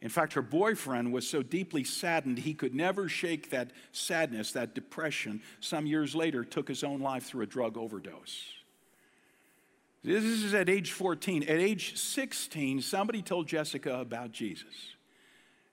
In 0.00 0.08
fact, 0.08 0.32
her 0.32 0.42
boyfriend 0.42 1.12
was 1.12 1.28
so 1.28 1.44
deeply 1.44 1.84
saddened 1.84 2.38
he 2.38 2.54
could 2.54 2.74
never 2.74 3.08
shake 3.08 3.50
that 3.50 3.70
sadness, 3.92 4.50
that 4.52 4.74
depression. 4.74 5.42
Some 5.60 5.86
years 5.86 6.16
later, 6.16 6.44
took 6.44 6.66
his 6.66 6.82
own 6.82 7.00
life 7.00 7.24
through 7.24 7.42
a 7.42 7.46
drug 7.46 7.78
overdose. 7.78 8.42
This 10.04 10.24
is 10.24 10.54
at 10.54 10.68
age 10.68 10.92
14. 10.92 11.44
At 11.44 11.50
age 11.50 11.96
16, 11.96 12.82
somebody 12.82 13.22
told 13.22 13.46
Jessica 13.46 14.00
about 14.00 14.32
Jesus. 14.32 14.96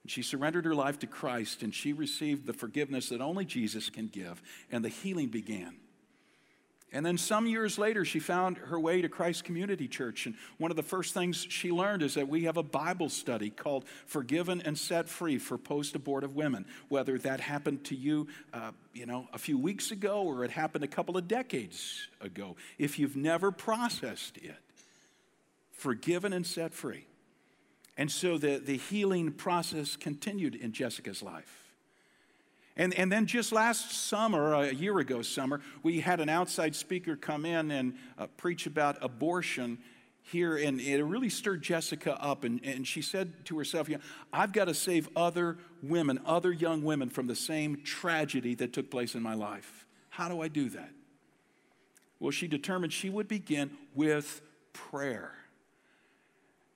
And 0.03 0.11
she 0.11 0.21
surrendered 0.21 0.65
her 0.65 0.75
life 0.75 0.99
to 0.99 1.07
Christ 1.07 1.63
and 1.63 1.73
she 1.73 1.93
received 1.93 2.45
the 2.45 2.53
forgiveness 2.53 3.09
that 3.09 3.21
only 3.21 3.45
Jesus 3.45 3.89
can 3.89 4.07
give, 4.07 4.41
and 4.71 4.83
the 4.83 4.89
healing 4.89 5.27
began. 5.27 5.77
And 6.91 7.05
then 7.05 7.19
some 7.19 7.45
years 7.45 7.77
later, 7.77 8.03
she 8.03 8.19
found 8.19 8.57
her 8.57 8.79
way 8.79 9.01
to 9.01 9.09
Christ 9.09 9.43
Community 9.43 9.87
Church. 9.87 10.25
And 10.25 10.35
one 10.57 10.71
of 10.71 10.77
the 10.77 10.83
first 10.83 11.13
things 11.13 11.45
she 11.47 11.71
learned 11.71 12.01
is 12.01 12.15
that 12.15 12.27
we 12.27 12.45
have 12.45 12.57
a 12.57 12.63
Bible 12.63 13.09
study 13.09 13.51
called 13.51 13.85
Forgiven 14.07 14.61
and 14.61 14.75
Set 14.75 15.07
Free 15.07 15.37
for 15.37 15.57
Post 15.59 15.95
Abortive 15.95 16.35
Women. 16.35 16.65
Whether 16.87 17.19
that 17.19 17.41
happened 17.41 17.83
to 17.85 17.95
you, 17.95 18.27
uh, 18.53 18.71
you 18.93 19.05
know, 19.05 19.27
a 19.33 19.37
few 19.37 19.57
weeks 19.57 19.91
ago 19.91 20.23
or 20.23 20.43
it 20.43 20.51
happened 20.51 20.83
a 20.83 20.87
couple 20.87 21.15
of 21.15 21.27
decades 21.27 22.07
ago, 22.21 22.55
if 22.79 22.97
you've 22.97 23.15
never 23.15 23.51
processed 23.51 24.37
it, 24.37 24.57
forgiven 25.71 26.33
and 26.33 26.45
set 26.45 26.73
free. 26.73 27.05
And 27.97 28.09
so 28.11 28.37
the, 28.37 28.57
the 28.57 28.77
healing 28.77 29.31
process 29.31 29.95
continued 29.95 30.55
in 30.55 30.71
Jessica's 30.71 31.21
life. 31.21 31.58
And, 32.79 32.93
and 32.93 33.11
then 33.11 33.25
just 33.25 33.51
last 33.51 33.91
summer, 33.91 34.53
a 34.53 34.73
year 34.73 34.97
ago 34.99 35.21
summer, 35.21 35.59
we 35.83 35.99
had 35.99 36.21
an 36.21 36.29
outside 36.29 36.73
speaker 36.73 37.17
come 37.17 37.45
in 37.45 37.71
and 37.71 37.93
uh, 38.17 38.27
preach 38.37 38.67
about 38.67 38.97
abortion 39.01 39.79
here, 40.21 40.55
and 40.55 40.79
it 40.79 41.03
really 41.03 41.27
stirred 41.27 41.61
Jessica 41.61 42.17
up. 42.23 42.45
And, 42.45 42.61
and 42.63 42.87
she 42.87 43.01
said 43.01 43.45
to 43.47 43.57
herself, 43.57 43.89
know, 43.97 44.03
I've 44.31 44.53
got 44.53 44.65
to 44.65 44.73
save 44.73 45.09
other 45.13 45.57
women, 45.83 46.21
other 46.25 46.53
young 46.53 46.81
women 46.81 47.09
from 47.09 47.27
the 47.27 47.35
same 47.35 47.81
tragedy 47.83 48.55
that 48.55 48.71
took 48.71 48.89
place 48.89 49.13
in 49.13 49.21
my 49.21 49.33
life. 49.33 49.85
How 50.07 50.29
do 50.29 50.39
I 50.39 50.47
do 50.47 50.69
that? 50.69 50.91
Well, 52.17 52.31
she 52.31 52.47
determined 52.47 52.93
she 52.93 53.09
would 53.09 53.27
begin 53.27 53.71
with 53.93 54.41
prayer. 54.71 55.33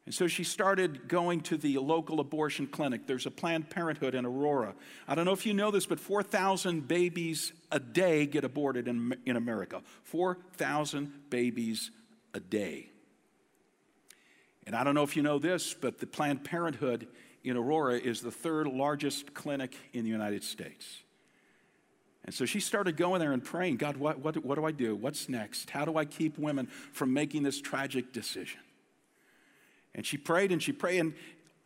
And 0.06 0.14
so 0.14 0.28
she 0.28 0.43
started 0.43 1.08
going 1.08 1.41
to 1.41 1.58
the 1.58 1.78
local 1.78 2.20
abortion 2.20 2.68
clinic. 2.68 3.08
There's 3.08 3.26
a 3.26 3.32
Planned 3.32 3.70
Parenthood 3.70 4.16
in 4.16 4.26
Aurora. 4.26 4.74
I 5.08 5.16
don't 5.16 5.24
know 5.24 5.32
if 5.32 5.45
you 5.45 5.54
know 5.54 5.72
this, 5.72 5.86
but 5.86 5.99
4,000 5.99 6.88
babies 6.88 7.54
a 7.72 7.80
day 7.80 8.26
get 8.26 8.43
aborted 8.43 8.89
in, 8.89 9.16
in 9.26 9.38
America. 9.38 9.82
4,000 10.04 11.30
babies 11.30 11.89
a 12.34 12.41
day. 12.41 12.89
And 14.66 14.76
I 14.76 14.84
don't 14.84 14.95
know 14.95 15.04
if 15.04 15.16
you 15.16 15.24
know 15.24 15.39
this, 15.39 15.74
but 15.74 15.99
the 15.99 16.08
Planned 16.08 16.43
Parenthood 16.43 17.08
in 17.43 17.56
Aurora 17.56 17.97
is 17.97 18.22
the 18.22 18.32
third 18.32 18.68
largest 18.68 19.34
clinic 19.34 19.76
in 19.93 20.04
the 20.04 20.10
United 20.10 20.43
States. 20.43 21.01
And 22.26 22.34
so 22.34 22.45
she 22.45 22.62
started 22.62 22.95
going 22.95 23.20
there 23.20 23.34
and 23.34 23.43
praying 23.43 23.78
God, 23.78 23.97
what, 23.97 24.20
what, 24.20 24.43
what 24.45 24.56
do 24.56 24.66
I 24.66 24.72
do? 24.72 24.95
What's 24.95 25.28
next? 25.28 25.70
How 25.70 25.84
do 25.84 25.97
I 25.97 26.06
keep 26.06 26.38
women 26.38 26.68
from 26.68 27.14
making 27.14 27.43
this 27.43 27.60
tragic 27.60 28.14
decision? 28.14 28.60
And 29.96 30.06
she 30.06 30.18
prayed 30.18 30.52
and 30.52 30.62
she 30.62 30.72
prayed. 30.72 31.00
And 31.00 31.14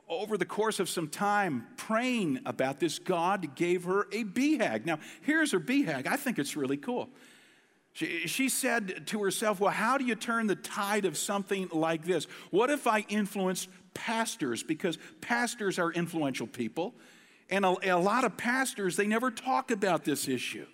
over 0.10 0.38
the 0.38 0.46
course 0.46 0.80
of 0.80 0.90
some 0.90 1.08
time 1.08 1.68
praying 1.76 2.40
about 2.46 2.80
this, 2.80 3.00
God 3.00 3.56
gave 3.56 3.84
her 3.86 4.08
a 4.12 4.24
BHAG. 4.24 4.86
Now, 4.86 5.00
here's 5.22 5.52
her 5.52 5.60
BHAG. 5.60 6.08
I 6.08 6.16
think 6.16 6.40
it's 6.40 6.56
really 6.56 6.78
cool. 6.78 7.10
She, 7.94 8.28
she 8.28 8.50
said 8.50 9.08
to 9.08 9.24
herself, 9.24 9.60
Well, 9.60 9.72
how 9.72 9.98
do 9.98 10.06
you 10.06 10.16
turn 10.16 10.48
the 10.48 10.56
tide 10.56 11.06
of 11.06 11.18
something 11.18 11.68
like 11.72 12.06
this? 12.06 12.26
What 12.52 12.70
if 12.70 12.86
I 12.86 13.06
influenced 13.10 13.70
pastors? 13.94 14.62
Because 14.64 14.98
pastors 15.20 15.80
are 15.80 15.92
influential 15.92 16.48
people. 16.48 16.94
And 17.50 17.66
a, 17.66 17.96
a 17.96 17.98
lot 17.98 18.24
of 18.24 18.38
pastors, 18.38 18.98
they 18.98 19.08
never 19.08 19.32
talk 19.32 19.72
about 19.72 20.04
this 20.04 20.28
issue. 20.28 20.68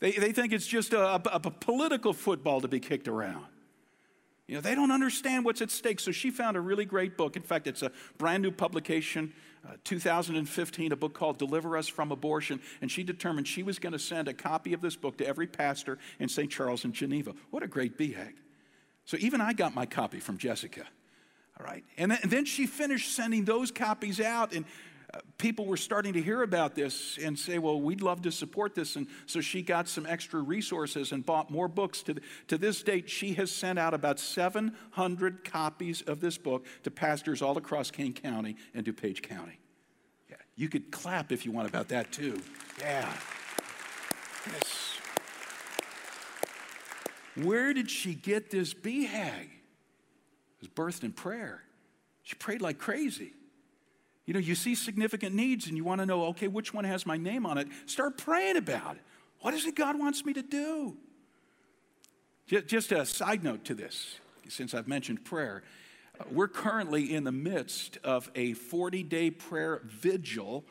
They, 0.00 0.12
they 0.12 0.32
think 0.32 0.52
it's 0.52 0.66
just 0.66 0.92
a, 0.92 1.16
a, 1.16 1.20
a 1.34 1.40
political 1.40 2.12
football 2.12 2.60
to 2.60 2.68
be 2.68 2.80
kicked 2.80 3.08
around. 3.08 3.44
You 4.48 4.54
know, 4.54 4.60
they 4.62 4.74
don't 4.74 4.90
understand 4.90 5.44
what's 5.44 5.60
at 5.60 5.70
stake. 5.70 6.00
So 6.00 6.10
she 6.10 6.30
found 6.30 6.56
a 6.56 6.60
really 6.60 6.86
great 6.86 7.18
book. 7.18 7.36
In 7.36 7.42
fact, 7.42 7.66
it's 7.66 7.82
a 7.82 7.92
brand 8.16 8.42
new 8.42 8.50
publication, 8.50 9.34
uh, 9.68 9.74
2015, 9.84 10.90
a 10.90 10.96
book 10.96 11.12
called 11.12 11.36
Deliver 11.38 11.76
Us 11.76 11.86
from 11.86 12.10
Abortion. 12.10 12.58
And 12.80 12.90
she 12.90 13.04
determined 13.04 13.46
she 13.46 13.62
was 13.62 13.78
going 13.78 13.92
to 13.92 13.98
send 13.98 14.26
a 14.26 14.32
copy 14.32 14.72
of 14.72 14.80
this 14.80 14.96
book 14.96 15.18
to 15.18 15.26
every 15.26 15.46
pastor 15.46 15.98
in 16.18 16.30
St. 16.30 16.50
Charles 16.50 16.84
and 16.84 16.94
Geneva. 16.94 17.34
What 17.50 17.62
a 17.62 17.66
great 17.66 17.98
BHAG. 17.98 18.36
So 19.04 19.18
even 19.20 19.42
I 19.42 19.52
got 19.52 19.74
my 19.74 19.84
copy 19.84 20.18
from 20.18 20.38
Jessica. 20.38 20.84
All 21.60 21.66
right. 21.66 21.84
And 21.98 22.10
then, 22.10 22.18
and 22.22 22.30
then 22.30 22.44
she 22.46 22.66
finished 22.66 23.14
sending 23.14 23.44
those 23.44 23.70
copies 23.70 24.18
out. 24.18 24.54
And 24.54 24.64
people 25.38 25.66
were 25.66 25.76
starting 25.76 26.12
to 26.12 26.22
hear 26.22 26.42
about 26.42 26.74
this 26.74 27.18
and 27.22 27.38
say, 27.38 27.58
well, 27.58 27.80
we'd 27.80 28.02
love 28.02 28.22
to 28.22 28.32
support 28.32 28.74
this. 28.74 28.96
And 28.96 29.06
so 29.26 29.40
she 29.40 29.62
got 29.62 29.88
some 29.88 30.06
extra 30.06 30.40
resources 30.40 31.12
and 31.12 31.24
bought 31.24 31.50
more 31.50 31.68
books. 31.68 32.02
To, 32.04 32.16
to 32.48 32.58
this 32.58 32.82
date, 32.82 33.08
she 33.08 33.34
has 33.34 33.50
sent 33.50 33.78
out 33.78 33.94
about 33.94 34.18
700 34.18 35.44
copies 35.44 36.02
of 36.02 36.20
this 36.20 36.36
book 36.36 36.66
to 36.82 36.90
pastors 36.90 37.40
all 37.40 37.56
across 37.56 37.90
Kane 37.90 38.12
County 38.12 38.56
and 38.74 38.84
DuPage 38.84 39.22
County. 39.22 39.58
Yeah, 40.28 40.36
you 40.56 40.68
could 40.68 40.90
clap 40.90 41.32
if 41.32 41.46
you 41.46 41.52
want 41.52 41.68
about 41.68 41.88
that 41.88 42.12
too. 42.12 42.40
Yeah. 42.80 43.10
Yes. 44.46 44.98
Where 47.36 47.72
did 47.72 47.90
she 47.90 48.14
get 48.14 48.50
this 48.50 48.74
BHAG? 48.74 49.44
It 49.44 50.60
was 50.60 50.68
birthed 50.68 51.04
in 51.04 51.12
prayer. 51.12 51.62
She 52.24 52.34
prayed 52.34 52.60
like 52.60 52.78
crazy. 52.78 53.32
You 54.28 54.34
know, 54.34 54.40
you 54.40 54.54
see 54.54 54.74
significant 54.74 55.34
needs 55.34 55.68
and 55.68 55.76
you 55.78 55.84
want 55.84 56.02
to 56.02 56.06
know, 56.06 56.26
okay, 56.26 56.48
which 56.48 56.74
one 56.74 56.84
has 56.84 57.06
my 57.06 57.16
name 57.16 57.46
on 57.46 57.56
it? 57.56 57.66
Start 57.86 58.18
praying 58.18 58.58
about 58.58 58.96
it. 58.96 59.02
What 59.40 59.54
is 59.54 59.64
it 59.64 59.74
God 59.74 59.98
wants 59.98 60.22
me 60.22 60.34
to 60.34 60.42
do? 60.42 60.98
Just 62.46 62.92
a 62.92 63.06
side 63.06 63.42
note 63.42 63.64
to 63.64 63.74
this, 63.74 64.16
since 64.46 64.74
I've 64.74 64.86
mentioned 64.86 65.24
prayer. 65.24 65.62
Uh, 66.20 66.24
we're 66.30 66.46
currently 66.46 67.14
in 67.14 67.24
the 67.24 67.32
midst 67.32 67.96
of 68.04 68.30
a 68.34 68.52
40 68.52 69.02
day 69.02 69.30
prayer 69.30 69.80
vigil 69.84 70.66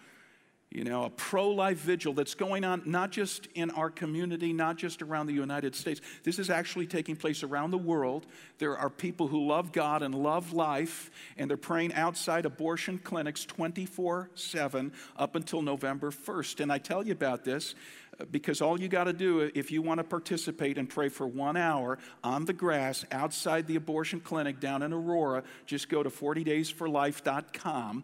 you 0.69 0.83
know, 0.83 1.05
a 1.05 1.09
pro 1.09 1.49
life 1.49 1.77
vigil 1.77 2.13
that's 2.13 2.35
going 2.35 2.65
on 2.65 2.81
not 2.85 3.09
just 3.09 3.47
in 3.55 3.71
our 3.71 3.89
community, 3.89 4.51
not 4.51 4.75
just 4.75 5.01
around 5.01 5.27
the 5.27 5.33
United 5.33 5.73
States. 5.75 6.01
This 6.23 6.39
is 6.39 6.49
actually 6.49 6.87
taking 6.87 7.15
place 7.15 7.41
around 7.41 7.71
the 7.71 7.77
world. 7.77 8.25
There 8.57 8.77
are 8.77 8.89
people 8.89 9.27
who 9.27 9.47
love 9.47 9.71
God 9.71 10.03
and 10.03 10.13
love 10.13 10.51
life, 10.51 11.09
and 11.37 11.49
they're 11.49 11.55
praying 11.55 11.93
outside 11.93 12.45
abortion 12.45 12.99
clinics 12.99 13.45
24 13.45 14.29
7 14.35 14.91
up 15.15 15.35
until 15.35 15.61
November 15.61 16.11
1st. 16.11 16.59
And 16.59 16.71
I 16.71 16.79
tell 16.79 17.05
you 17.05 17.13
about 17.13 17.45
this 17.45 17.73
uh, 18.19 18.25
because 18.29 18.61
all 18.61 18.79
you 18.79 18.89
got 18.89 19.05
to 19.05 19.13
do 19.13 19.49
if 19.55 19.71
you 19.71 19.81
want 19.81 19.99
to 19.99 20.03
participate 20.03 20.77
and 20.77 20.89
pray 20.89 21.07
for 21.07 21.25
one 21.25 21.55
hour 21.55 21.97
on 22.25 22.43
the 22.43 22.53
grass 22.53 23.05
outside 23.13 23.67
the 23.67 23.77
abortion 23.77 24.19
clinic 24.19 24.59
down 24.59 24.83
in 24.83 24.91
Aurora, 24.91 25.43
just 25.65 25.87
go 25.87 26.03
to 26.03 26.09
40daysforlife.com 26.09 28.03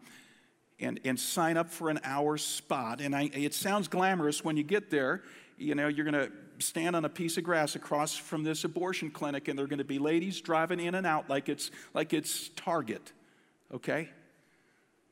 and, 0.83 0.99
and 1.03 1.19
sign 1.19 1.57
up 1.57 1.69
for 1.69 1.89
an 1.89 1.99
hour 2.03 2.37
spot. 2.37 3.01
And 3.01 3.15
I, 3.15 3.29
it 3.33 3.53
sounds 3.53 3.87
glamorous 3.87 4.43
when 4.43 4.57
you 4.57 4.63
get 4.63 4.89
there. 4.89 5.23
You 5.57 5.75
know, 5.75 5.87
you're 5.87 6.09
going 6.09 6.27
to 6.27 6.31
stand 6.59 6.95
on 6.95 7.05
a 7.05 7.09
piece 7.09 7.37
of 7.37 7.43
grass 7.43 7.75
across 7.75 8.15
from 8.15 8.43
this 8.43 8.63
abortion 8.63 9.09
clinic, 9.09 9.47
and 9.47 9.57
there 9.57 9.65
are 9.65 9.69
going 9.69 9.79
to 9.79 9.83
be 9.83 9.99
ladies 9.99 10.41
driving 10.41 10.79
in 10.79 10.95
and 10.95 11.05
out 11.05 11.29
like 11.29 11.49
it's, 11.49 11.71
like 11.93 12.13
it's 12.13 12.49
Target, 12.55 13.11
okay? 13.73 14.09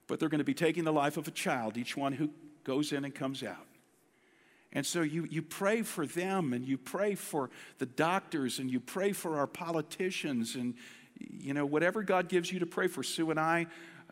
But 0.08 0.20
they're 0.20 0.30
going 0.30 0.40
to 0.40 0.46
be 0.46 0.54
taking 0.54 0.84
the 0.84 0.94
life 0.94 1.18
of 1.18 1.28
a 1.28 1.32
child, 1.32 1.78
each 1.78 1.96
one 1.96 2.14
who 2.14 2.30
goes 2.64 2.92
in 2.92 3.06
and 3.06 3.14
comes 3.14 3.44
out. 3.44 3.66
And 4.74 4.86
so 4.86 5.02
you, 5.02 5.28
you 5.30 5.42
pray 5.42 5.82
for 5.82 6.06
them 6.06 6.54
and 6.54 6.66
you 6.66 6.78
pray 6.78 7.16
for 7.16 7.50
the 7.80 7.86
doctors 7.86 8.60
and 8.60 8.72
you 8.72 8.80
pray 8.80 9.12
for 9.12 9.38
our 9.38 9.48
politicians 9.48 10.56
and, 10.56 10.76
you 11.18 11.54
know, 11.54 11.66
whatever 11.66 12.04
God 12.04 12.30
gives 12.30 12.52
you 12.52 12.60
to 12.60 12.66
pray 12.66 12.88
for. 12.88 13.04
Sue 13.04 13.32
and 13.32 13.40
I 13.40 13.68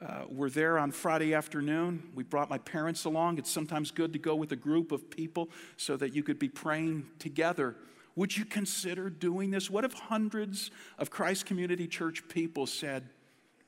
uh, 0.06 0.24
were 0.30 0.50
there 0.50 0.78
on 0.78 0.92
Friday 0.92 1.34
afternoon. 1.34 2.12
We 2.16 2.24
brought 2.24 2.50
my 2.50 2.58
parents 2.58 3.06
along. 3.06 3.38
It's 3.38 3.52
sometimes 3.52 3.92
good 3.92 4.14
to 4.14 4.20
go 4.20 4.36
with 4.36 4.52
a 4.52 4.56
group 4.56 4.92
of 4.92 5.10
people 5.10 5.50
so 5.78 5.98
that 5.98 6.16
you 6.16 6.24
could 6.24 6.40
be 6.40 6.50
praying 6.50 7.06
together. 7.20 7.76
Would 8.16 8.36
you 8.36 8.46
consider 8.46 9.10
doing 9.10 9.52
this? 9.52 9.70
What 9.70 9.86
if 9.86 9.94
hundreds 9.94 10.72
of 10.98 11.10
Christ 11.10 11.46
Community 11.46 11.88
Church 11.88 12.28
people 12.28 12.66
said, 12.66 13.08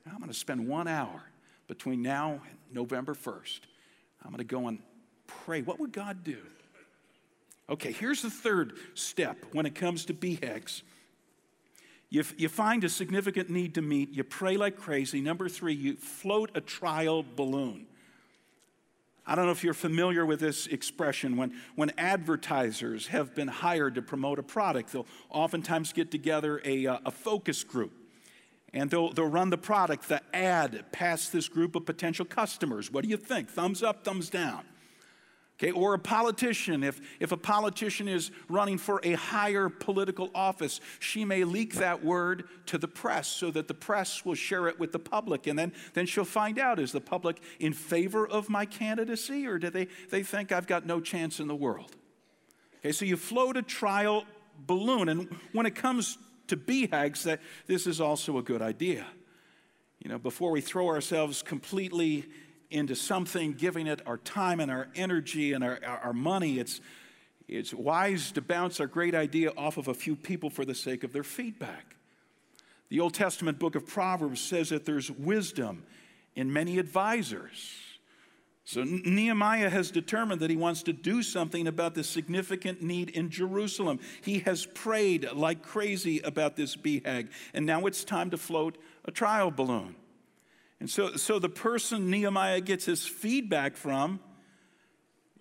I'm 0.06 0.18
going 0.18 0.28
to 0.28 0.34
spend 0.34 0.66
one 0.66 0.88
hour 0.88 1.22
between 1.68 2.02
now 2.02 2.40
and 2.48 2.58
November 2.72 3.14
1st? 3.14 3.60
I'm 4.24 4.30
going 4.30 4.38
to 4.38 4.44
go 4.44 4.68
and 4.68 4.78
pray. 5.26 5.62
What 5.62 5.80
would 5.80 5.92
God 5.92 6.24
do? 6.24 6.38
Okay, 7.68 7.92
here's 7.92 8.22
the 8.22 8.30
third 8.30 8.74
step 8.94 9.36
when 9.52 9.66
it 9.66 9.74
comes 9.74 10.04
to 10.06 10.14
BHAGs. 10.14 10.82
You, 12.12 12.24
you 12.36 12.50
find 12.50 12.84
a 12.84 12.90
significant 12.90 13.48
need 13.48 13.74
to 13.76 13.80
meet, 13.80 14.10
you 14.10 14.22
pray 14.22 14.58
like 14.58 14.76
crazy. 14.76 15.22
Number 15.22 15.48
three, 15.48 15.72
you 15.72 15.96
float 15.96 16.50
a 16.54 16.60
trial 16.60 17.24
balloon. 17.36 17.86
I 19.26 19.34
don't 19.34 19.46
know 19.46 19.50
if 19.50 19.64
you're 19.64 19.72
familiar 19.72 20.26
with 20.26 20.38
this 20.38 20.66
expression. 20.66 21.38
When, 21.38 21.54
when 21.74 21.90
advertisers 21.96 23.06
have 23.06 23.34
been 23.34 23.48
hired 23.48 23.94
to 23.94 24.02
promote 24.02 24.38
a 24.38 24.42
product, 24.42 24.92
they'll 24.92 25.06
oftentimes 25.30 25.94
get 25.94 26.10
together 26.10 26.60
a, 26.66 26.86
uh, 26.86 26.98
a 27.06 27.10
focus 27.10 27.64
group 27.64 27.92
and 28.74 28.90
they'll, 28.90 29.10
they'll 29.10 29.24
run 29.24 29.48
the 29.48 29.56
product, 29.56 30.10
the 30.10 30.20
ad, 30.36 30.84
past 30.92 31.32
this 31.32 31.48
group 31.48 31.74
of 31.74 31.86
potential 31.86 32.26
customers. 32.26 32.92
What 32.92 33.04
do 33.04 33.08
you 33.08 33.16
think? 33.16 33.48
Thumbs 33.48 33.82
up, 33.82 34.04
thumbs 34.04 34.28
down. 34.28 34.64
Okay, 35.62 35.70
or 35.70 35.94
a 35.94 35.98
politician, 35.98 36.82
if, 36.82 37.00
if 37.20 37.30
a 37.30 37.36
politician 37.36 38.08
is 38.08 38.32
running 38.48 38.78
for 38.78 39.00
a 39.04 39.12
higher 39.12 39.68
political 39.68 40.28
office, 40.34 40.80
she 40.98 41.24
may 41.24 41.44
leak 41.44 41.74
that 41.74 42.04
word 42.04 42.48
to 42.66 42.78
the 42.78 42.88
press 42.88 43.28
so 43.28 43.48
that 43.52 43.68
the 43.68 43.74
press 43.74 44.24
will 44.24 44.34
share 44.34 44.66
it 44.66 44.80
with 44.80 44.90
the 44.90 44.98
public. 44.98 45.46
And 45.46 45.56
then, 45.56 45.72
then 45.94 46.06
she'll 46.06 46.24
find 46.24 46.58
out 46.58 46.80
is 46.80 46.90
the 46.90 47.00
public 47.00 47.40
in 47.60 47.72
favor 47.74 48.26
of 48.26 48.50
my 48.50 48.66
candidacy 48.66 49.46
or 49.46 49.58
do 49.58 49.70
they, 49.70 49.86
they 50.10 50.24
think 50.24 50.50
I've 50.50 50.66
got 50.66 50.84
no 50.84 51.00
chance 51.00 51.38
in 51.38 51.46
the 51.46 51.54
world? 51.54 51.94
Okay, 52.80 52.90
so 52.90 53.04
you 53.04 53.16
float 53.16 53.56
a 53.56 53.62
trial 53.62 54.24
balloon. 54.66 55.08
And 55.08 55.28
when 55.52 55.66
it 55.66 55.76
comes 55.76 56.18
to 56.48 56.56
BHAGs, 56.56 57.22
that 57.22 57.38
this 57.68 57.86
is 57.86 58.00
also 58.00 58.36
a 58.36 58.42
good 58.42 58.62
idea. 58.62 59.06
You 60.00 60.10
know, 60.10 60.18
before 60.18 60.50
we 60.50 60.60
throw 60.60 60.88
ourselves 60.88 61.40
completely 61.40 62.24
into 62.72 62.94
something, 62.94 63.52
giving 63.52 63.86
it 63.86 64.00
our 64.06 64.18
time 64.18 64.60
and 64.60 64.70
our 64.70 64.88
energy 64.94 65.52
and 65.52 65.62
our, 65.62 65.78
our 65.84 66.12
money. 66.12 66.58
It's, 66.58 66.80
it's 67.48 67.74
wise 67.74 68.32
to 68.32 68.40
bounce 68.40 68.80
our 68.80 68.86
great 68.86 69.14
idea 69.14 69.52
off 69.56 69.76
of 69.76 69.88
a 69.88 69.94
few 69.94 70.16
people 70.16 70.50
for 70.50 70.64
the 70.64 70.74
sake 70.74 71.04
of 71.04 71.12
their 71.12 71.22
feedback. 71.24 71.96
The 72.88 73.00
Old 73.00 73.14
Testament 73.14 73.58
book 73.58 73.74
of 73.74 73.86
Proverbs 73.86 74.40
says 74.40 74.68
that 74.68 74.84
there's 74.84 75.10
wisdom 75.10 75.84
in 76.34 76.52
many 76.52 76.78
advisors. 76.78 77.74
So 78.64 78.84
Nehemiah 78.84 79.70
has 79.70 79.90
determined 79.90 80.40
that 80.40 80.50
he 80.50 80.56
wants 80.56 80.82
to 80.84 80.92
do 80.92 81.22
something 81.22 81.66
about 81.66 81.94
the 81.94 82.04
significant 82.04 82.80
need 82.80 83.10
in 83.10 83.28
Jerusalem. 83.28 83.98
He 84.22 84.38
has 84.40 84.66
prayed 84.66 85.30
like 85.32 85.62
crazy 85.62 86.20
about 86.20 86.56
this 86.56 86.76
BHAG, 86.76 87.28
and 87.54 87.66
now 87.66 87.86
it's 87.86 88.04
time 88.04 88.30
to 88.30 88.36
float 88.36 88.78
a 89.04 89.10
trial 89.10 89.50
balloon. 89.50 89.96
And 90.82 90.90
so, 90.90 91.14
so 91.14 91.38
the 91.38 91.48
person 91.48 92.10
Nehemiah 92.10 92.60
gets 92.60 92.86
his 92.86 93.06
feedback 93.06 93.76
from 93.76 94.18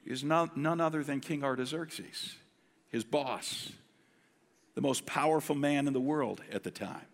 is 0.06 0.24
not, 0.24 0.56
none 0.56 0.80
other 0.80 1.04
than 1.04 1.20
King 1.20 1.44
Artaxerxes, 1.44 2.36
his 2.89 3.04
boss, 3.04 3.72
the 4.76 4.82
most 4.82 5.08
powerful 5.08 5.56
man 5.56 5.88
in 5.88 5.94
the 5.94 6.00
world 6.00 6.44
at 6.52 6.62
the 6.62 6.70
time. 6.70 7.08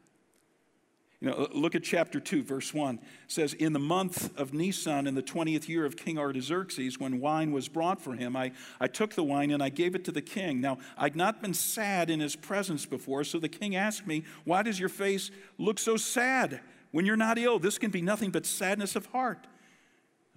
You 1.21 1.29
know, 1.29 1.47
look 1.53 1.73
at 1.73 1.83
chapter 1.83 2.19
2, 2.19 2.43
verse 2.43 2.73
1. 2.73 2.95
It 2.95 3.01
says, 3.27 3.53
In 3.53 3.71
the 3.71 3.79
month 3.79 4.37
of 4.37 4.53
Nisan, 4.53 5.07
in 5.07 5.15
the 5.15 5.23
20th 5.23 5.69
year 5.69 5.85
of 5.85 5.95
King 5.95 6.19
Artaxerxes, 6.19 6.99
when 6.99 7.21
wine 7.21 7.53
was 7.53 7.69
brought 7.69 8.01
for 8.01 8.13
him, 8.13 8.35
I, 8.35 8.51
I 8.81 8.87
took 8.87 9.13
the 9.13 9.23
wine 9.23 9.51
and 9.51 9.63
I 9.63 9.69
gave 9.69 9.95
it 9.95 10.03
to 10.03 10.11
the 10.11 10.21
king. 10.21 10.59
Now, 10.59 10.79
I'd 10.97 11.15
not 11.15 11.41
been 11.41 11.53
sad 11.53 12.09
in 12.09 12.19
his 12.19 12.35
presence 12.35 12.85
before, 12.85 13.23
so 13.23 13.39
the 13.39 13.47
king 13.47 13.77
asked 13.77 14.05
me, 14.05 14.25
Why 14.43 14.63
does 14.63 14.81
your 14.81 14.89
face 14.89 15.31
look 15.57 15.79
so 15.79 15.95
sad? 15.95 16.59
When 16.97 17.05
you're 17.05 17.15
not 17.15 17.37
ill, 17.37 17.59
this 17.59 17.77
can 17.77 17.91
be 17.91 18.01
nothing 18.01 18.31
but 18.31 18.43
sadness 18.47 18.95
of 18.95 19.05
heart. 19.05 19.45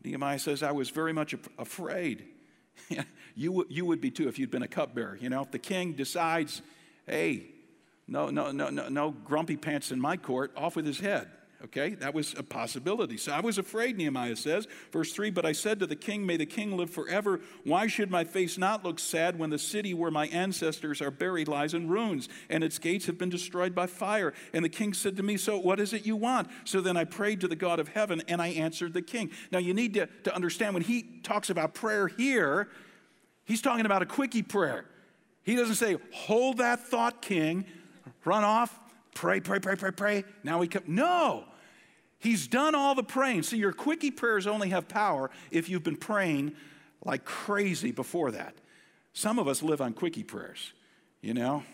Nehemiah 0.04 0.38
says, 0.38 0.62
I 0.62 0.72
was 0.72 0.90
very 0.90 1.14
much 1.14 1.34
afraid. 1.58 2.26
you, 3.34 3.64
you 3.70 3.86
would 3.86 4.02
be 4.02 4.10
too 4.10 4.28
if 4.28 4.38
you'd 4.38 4.50
been 4.50 4.62
a 4.62 4.68
cupbearer. 4.68 5.16
You 5.18 5.30
know, 5.30 5.40
if 5.40 5.50
the 5.50 5.58
king 5.58 5.94
decides, 5.94 6.60
hey, 7.06 7.46
no, 8.06 8.28
no, 8.28 8.50
no, 8.50 8.68
no, 8.68 8.90
no 8.90 9.10
grumpy 9.10 9.56
pants 9.56 9.90
in 9.90 9.98
my 9.98 10.18
court, 10.18 10.52
off 10.54 10.76
with 10.76 10.84
his 10.84 11.00
head. 11.00 11.30
Okay, 11.62 11.90
that 11.96 12.14
was 12.14 12.34
a 12.38 12.42
possibility. 12.42 13.18
So 13.18 13.32
I 13.32 13.40
was 13.40 13.58
afraid, 13.58 13.98
Nehemiah 13.98 14.36
says. 14.36 14.66
Verse 14.92 15.12
3 15.12 15.28
But 15.28 15.44
I 15.44 15.52
said 15.52 15.78
to 15.80 15.86
the 15.86 15.96
king, 15.96 16.24
May 16.24 16.38
the 16.38 16.46
king 16.46 16.74
live 16.74 16.88
forever. 16.88 17.40
Why 17.64 17.86
should 17.86 18.10
my 18.10 18.24
face 18.24 18.56
not 18.56 18.82
look 18.82 18.98
sad 18.98 19.38
when 19.38 19.50
the 19.50 19.58
city 19.58 19.92
where 19.92 20.10
my 20.10 20.26
ancestors 20.28 21.02
are 21.02 21.10
buried 21.10 21.48
lies 21.48 21.74
in 21.74 21.88
ruins 21.88 22.30
and 22.48 22.64
its 22.64 22.78
gates 22.78 23.04
have 23.06 23.18
been 23.18 23.28
destroyed 23.28 23.74
by 23.74 23.86
fire? 23.86 24.32
And 24.54 24.64
the 24.64 24.70
king 24.70 24.94
said 24.94 25.18
to 25.18 25.22
me, 25.22 25.36
So 25.36 25.58
what 25.58 25.80
is 25.80 25.92
it 25.92 26.06
you 26.06 26.16
want? 26.16 26.48
So 26.64 26.80
then 26.80 26.96
I 26.96 27.04
prayed 27.04 27.42
to 27.42 27.48
the 27.48 27.56
God 27.56 27.78
of 27.78 27.88
heaven 27.88 28.22
and 28.26 28.40
I 28.40 28.48
answered 28.48 28.94
the 28.94 29.02
king. 29.02 29.30
Now 29.52 29.58
you 29.58 29.74
need 29.74 29.92
to, 29.94 30.06
to 30.24 30.34
understand 30.34 30.72
when 30.72 30.82
he 30.82 31.20
talks 31.22 31.50
about 31.50 31.74
prayer 31.74 32.08
here, 32.08 32.68
he's 33.44 33.60
talking 33.60 33.84
about 33.84 34.00
a 34.00 34.06
quickie 34.06 34.42
prayer. 34.42 34.86
He 35.42 35.56
doesn't 35.56 35.74
say, 35.74 35.98
Hold 36.12 36.56
that 36.58 36.80
thought, 36.80 37.20
king, 37.20 37.66
run 38.24 38.44
off, 38.44 38.80
pray, 39.12 39.40
pray, 39.40 39.58
pray, 39.58 39.76
pray, 39.76 39.90
pray. 39.90 40.24
Now 40.42 40.58
we 40.58 40.66
come. 40.66 40.84
No. 40.86 41.44
He's 42.20 42.46
done 42.46 42.74
all 42.74 42.94
the 42.94 43.02
praying. 43.02 43.42
See, 43.44 43.56
your 43.56 43.72
quickie 43.72 44.10
prayers 44.10 44.46
only 44.46 44.68
have 44.68 44.88
power 44.88 45.30
if 45.50 45.68
you've 45.68 45.82
been 45.82 45.96
praying 45.96 46.52
like 47.04 47.24
crazy 47.24 47.90
before 47.90 48.30
that. 48.30 48.54
Some 49.12 49.38
of 49.38 49.48
us 49.48 49.62
live 49.62 49.80
on 49.80 49.94
quickie 49.94 50.22
prayers, 50.22 50.72
you 51.20 51.34
know, 51.34 51.64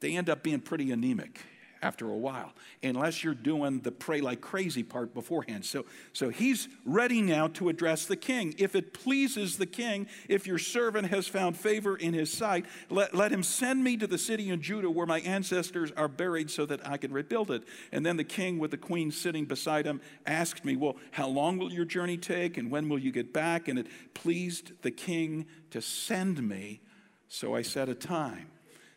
they 0.00 0.16
end 0.16 0.28
up 0.28 0.42
being 0.42 0.60
pretty 0.60 0.90
anemic 0.90 1.40
after 1.84 2.08
a 2.08 2.16
while, 2.16 2.54
unless 2.82 3.22
you're 3.22 3.34
doing 3.34 3.80
the 3.80 3.92
pray 3.92 4.22
like 4.22 4.40
crazy 4.40 4.82
part 4.82 5.12
beforehand. 5.12 5.66
So, 5.66 5.84
so 6.14 6.30
he's 6.30 6.66
ready 6.86 7.20
now 7.20 7.48
to 7.48 7.68
address 7.68 8.06
the 8.06 8.16
king. 8.16 8.54
If 8.56 8.74
it 8.74 8.94
pleases 8.94 9.58
the 9.58 9.66
king, 9.66 10.06
if 10.26 10.46
your 10.46 10.56
servant 10.56 11.08
has 11.08 11.28
found 11.28 11.58
favor 11.58 11.94
in 11.94 12.14
his 12.14 12.32
sight, 12.32 12.64
let, 12.88 13.14
let 13.14 13.30
him 13.30 13.42
send 13.42 13.84
me 13.84 13.98
to 13.98 14.06
the 14.06 14.16
city 14.16 14.48
in 14.48 14.62
Judah 14.62 14.90
where 14.90 15.06
my 15.06 15.20
ancestors 15.20 15.92
are 15.92 16.08
buried 16.08 16.50
so 16.50 16.64
that 16.64 16.88
I 16.88 16.96
can 16.96 17.12
rebuild 17.12 17.50
it. 17.50 17.64
And 17.92 18.04
then 18.04 18.16
the 18.16 18.24
king, 18.24 18.58
with 18.58 18.70
the 18.70 18.78
queen 18.78 19.10
sitting 19.10 19.44
beside 19.44 19.84
him, 19.84 20.00
asked 20.24 20.64
me, 20.64 20.76
Well, 20.76 20.96
how 21.10 21.28
long 21.28 21.58
will 21.58 21.70
your 21.70 21.84
journey 21.84 22.16
take 22.16 22.56
and 22.56 22.70
when 22.70 22.88
will 22.88 22.98
you 22.98 23.12
get 23.12 23.34
back? 23.34 23.68
And 23.68 23.78
it 23.78 23.88
pleased 24.14 24.72
the 24.80 24.90
king 24.90 25.44
to 25.70 25.82
send 25.82 26.42
me. 26.42 26.80
So 27.28 27.54
I 27.54 27.60
set 27.60 27.90
a 27.90 27.94
time. 27.94 28.53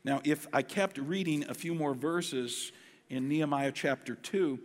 Now, 0.08 0.22
if 0.24 0.47
I 0.53 0.62
kept 0.62 0.97
reading 0.97 1.43
a 1.49 1.53
few 1.53 1.76
more 1.76 1.93
verses 1.93 2.72
in 3.10 3.28
Nehemiah 3.28 3.74
chapter 3.74 4.16
2, 4.16 4.58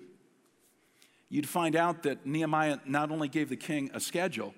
you'd 1.31 1.49
find 1.49 1.75
out 1.75 2.05
that 2.05 2.25
Nehemiah 2.25 2.79
not 2.87 3.11
only 3.11 3.27
gave 3.27 3.49
the 3.49 3.57
king 3.57 3.91
a 3.93 3.99
schedule, 3.99 4.55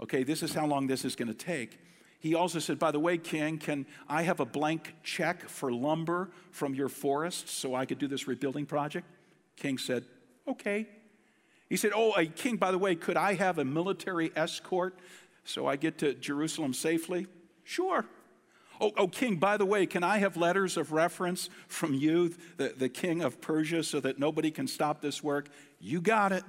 okay, 0.00 0.22
this 0.22 0.44
is 0.44 0.54
how 0.54 0.64
long 0.64 0.86
this 0.86 1.04
is 1.04 1.16
going 1.16 1.26
to 1.26 1.34
take. 1.34 1.76
He 2.20 2.36
also 2.36 2.60
said, 2.60 2.78
By 2.78 2.92
the 2.92 3.00
way, 3.00 3.18
king, 3.18 3.58
can 3.58 3.84
I 4.08 4.22
have 4.22 4.38
a 4.38 4.44
blank 4.44 4.94
check 5.02 5.48
for 5.48 5.72
lumber 5.72 6.30
from 6.52 6.72
your 6.72 6.88
forest 6.88 7.48
so 7.48 7.74
I 7.74 7.84
could 7.84 7.98
do 7.98 8.06
this 8.06 8.28
rebuilding 8.28 8.66
project? 8.66 9.08
King 9.56 9.76
said, 9.76 10.04
Okay. 10.46 10.86
He 11.68 11.76
said, 11.76 11.90
Oh, 11.96 12.12
a 12.12 12.26
king, 12.26 12.58
by 12.58 12.70
the 12.70 12.78
way, 12.78 12.94
could 12.94 13.16
I 13.16 13.34
have 13.34 13.58
a 13.58 13.64
military 13.64 14.30
escort 14.36 15.00
so 15.44 15.66
I 15.66 15.74
get 15.74 15.98
to 15.98 16.14
Jerusalem 16.14 16.74
safely? 16.74 17.26
Sure. 17.64 18.06
Oh, 18.82 18.90
oh, 18.96 19.06
king, 19.06 19.36
by 19.36 19.58
the 19.58 19.64
way, 19.64 19.86
can 19.86 20.02
I 20.02 20.18
have 20.18 20.36
letters 20.36 20.76
of 20.76 20.90
reference 20.90 21.48
from 21.68 21.94
you, 21.94 22.34
the, 22.56 22.74
the 22.76 22.88
king 22.88 23.22
of 23.22 23.40
Persia, 23.40 23.84
so 23.84 24.00
that 24.00 24.18
nobody 24.18 24.50
can 24.50 24.66
stop 24.66 25.00
this 25.00 25.22
work? 25.22 25.48
You 25.78 26.00
got 26.00 26.32
it. 26.32 26.42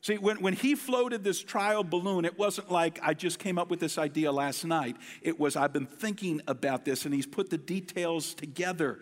See, 0.00 0.18
when, 0.18 0.40
when 0.40 0.54
he 0.54 0.74
floated 0.74 1.22
this 1.22 1.40
trial 1.40 1.84
balloon, 1.84 2.24
it 2.24 2.36
wasn't 2.36 2.72
like 2.72 2.98
I 3.00 3.14
just 3.14 3.38
came 3.38 3.58
up 3.58 3.70
with 3.70 3.78
this 3.78 3.96
idea 3.96 4.32
last 4.32 4.64
night. 4.64 4.96
It 5.22 5.38
was, 5.38 5.54
I've 5.54 5.72
been 5.72 5.86
thinking 5.86 6.42
about 6.48 6.84
this, 6.84 7.04
and 7.04 7.14
he's 7.14 7.26
put 7.26 7.48
the 7.48 7.58
details 7.58 8.34
together 8.34 8.98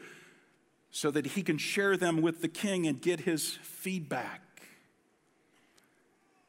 so 0.90 1.10
that 1.12 1.24
he 1.24 1.42
can 1.42 1.56
share 1.56 1.96
them 1.96 2.20
with 2.20 2.42
the 2.42 2.48
king 2.48 2.86
and 2.86 3.00
get 3.00 3.20
his 3.20 3.52
feedback. 3.62 4.42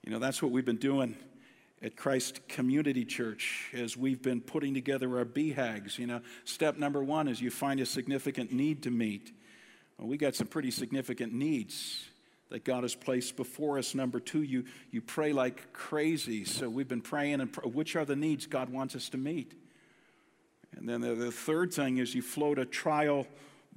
You 0.04 0.12
know, 0.12 0.20
that's 0.20 0.42
what 0.42 0.52
we've 0.52 0.66
been 0.66 0.76
doing 0.76 1.16
at 1.82 1.96
Christ 1.96 2.48
Community 2.48 3.06
Church 3.06 3.70
as 3.74 3.96
we've 3.96 4.22
been 4.22 4.42
putting 4.42 4.74
together 4.74 5.18
our 5.18 5.26
BHAGs. 5.26 5.98
You 5.98 6.08
know, 6.08 6.22
step 6.44 6.78
number 6.78 7.04
one 7.04 7.28
is 7.28 7.42
you 7.42 7.52
find 7.52 7.80
a 7.80 7.86
significant 7.86 8.52
need 8.52 8.84
to 8.84 8.92
meet. 8.92 9.32
Well, 9.98 10.08
we 10.08 10.18
got 10.18 10.36
some 10.36 10.48
pretty 10.48 10.72
significant 10.72 11.34
needs 11.34 12.06
that 12.50 12.64
God 12.64 12.84
has 12.84 12.96
placed 12.96 13.36
before 13.36 13.78
us. 13.78 13.94
Number 13.94 14.20
two, 14.20 14.42
you, 14.42 14.66
you 14.92 15.02
pray 15.02 15.34
like 15.34 15.74
crazy. 15.74 16.46
So 16.46 16.70
we've 16.70 16.88
been 16.88 17.02
praying, 17.02 17.42
and 17.42 17.52
pr- 17.52 17.68
which 17.68 17.96
are 17.96 18.06
the 18.06 18.16
needs 18.16 18.46
God 18.46 18.70
wants 18.70 18.96
us 18.96 19.10
to 19.10 19.18
meet? 19.18 19.54
And 20.76 20.88
then 20.88 21.02
the, 21.02 21.14
the 21.14 21.32
third 21.32 21.74
thing 21.74 21.98
is 21.98 22.16
you 22.16 22.22
float 22.22 22.58
a 22.60 22.66
trial 22.66 23.28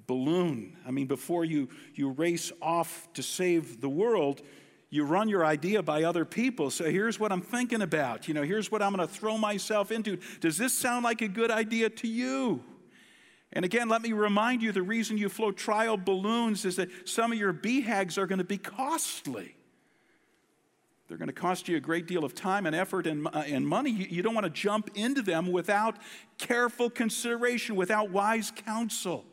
balloon. 0.07 0.77
I 0.87 0.91
mean, 0.91 1.07
before 1.07 1.45
you, 1.45 1.69
you 1.95 2.11
race 2.11 2.53
off 2.61 3.09
to 3.15 3.23
save 3.23 3.81
the 3.81 3.89
world, 3.89 4.43
you 4.91 5.05
run 5.05 5.29
your 5.29 5.45
idea 5.45 5.83
by 5.83 6.03
other 6.03 6.25
people. 6.25 6.69
So 6.71 6.91
here's 6.91 7.21
what 7.21 7.31
I'm 7.31 7.41
thinking 7.41 7.81
about. 7.81 8.27
You 8.27 8.35
know, 8.35 8.43
here's 8.43 8.73
what 8.73 8.83
I'm 8.83 8.95
going 8.95 9.07
to 9.07 9.13
throw 9.13 9.39
myself 9.39 9.93
into. 9.93 10.19
Does 10.41 10.59
this 10.59 10.77
sound 10.77 11.05
like 11.05 11.23
a 11.23 11.29
good 11.29 11.53
idea 11.53 11.89
to 11.91 12.09
you? 12.09 12.65
And 13.53 13.65
again, 13.65 13.89
let 13.89 14.03
me 14.03 14.13
remind 14.13 14.63
you 14.63 14.73
the 14.73 14.83
reason 14.83 15.17
you 15.17 15.29
float 15.29 15.57
trial 15.57 15.97
balloons 15.97 16.65
is 16.65 16.77
that 16.77 17.09
some 17.09 17.33
of 17.33 17.39
your 17.39 17.53
BHAGs 17.53 18.19
are 18.19 18.27
going 18.27 18.39
to 18.39 18.45
be 18.45 18.59
costly. 18.59 19.57
They're 21.07 21.19
going 21.19 21.29
to 21.29 21.33
cost 21.33 21.69
you 21.69 21.77
a 21.77 21.81
great 21.81 22.07
deal 22.07 22.25
of 22.25 22.35
time 22.35 22.67
and 22.67 22.75
effort 22.75 23.07
and, 23.07 23.27
uh, 23.29 23.43
and 23.47 23.67
money. 23.67 23.91
You, 23.91 24.07
you 24.09 24.23
don't 24.23 24.35
want 24.35 24.45
to 24.45 24.51
jump 24.51 24.91
into 24.95 25.23
them 25.23 25.51
without 25.51 25.97
careful 26.39 26.91
consideration, 26.91 27.75
without 27.75 28.11
wise 28.11 28.53
counsel. 28.53 29.25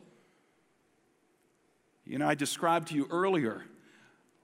You 2.04 2.18
know, 2.18 2.28
I 2.28 2.34
described 2.34 2.88
to 2.88 2.94
you 2.94 3.06
earlier 3.10 3.64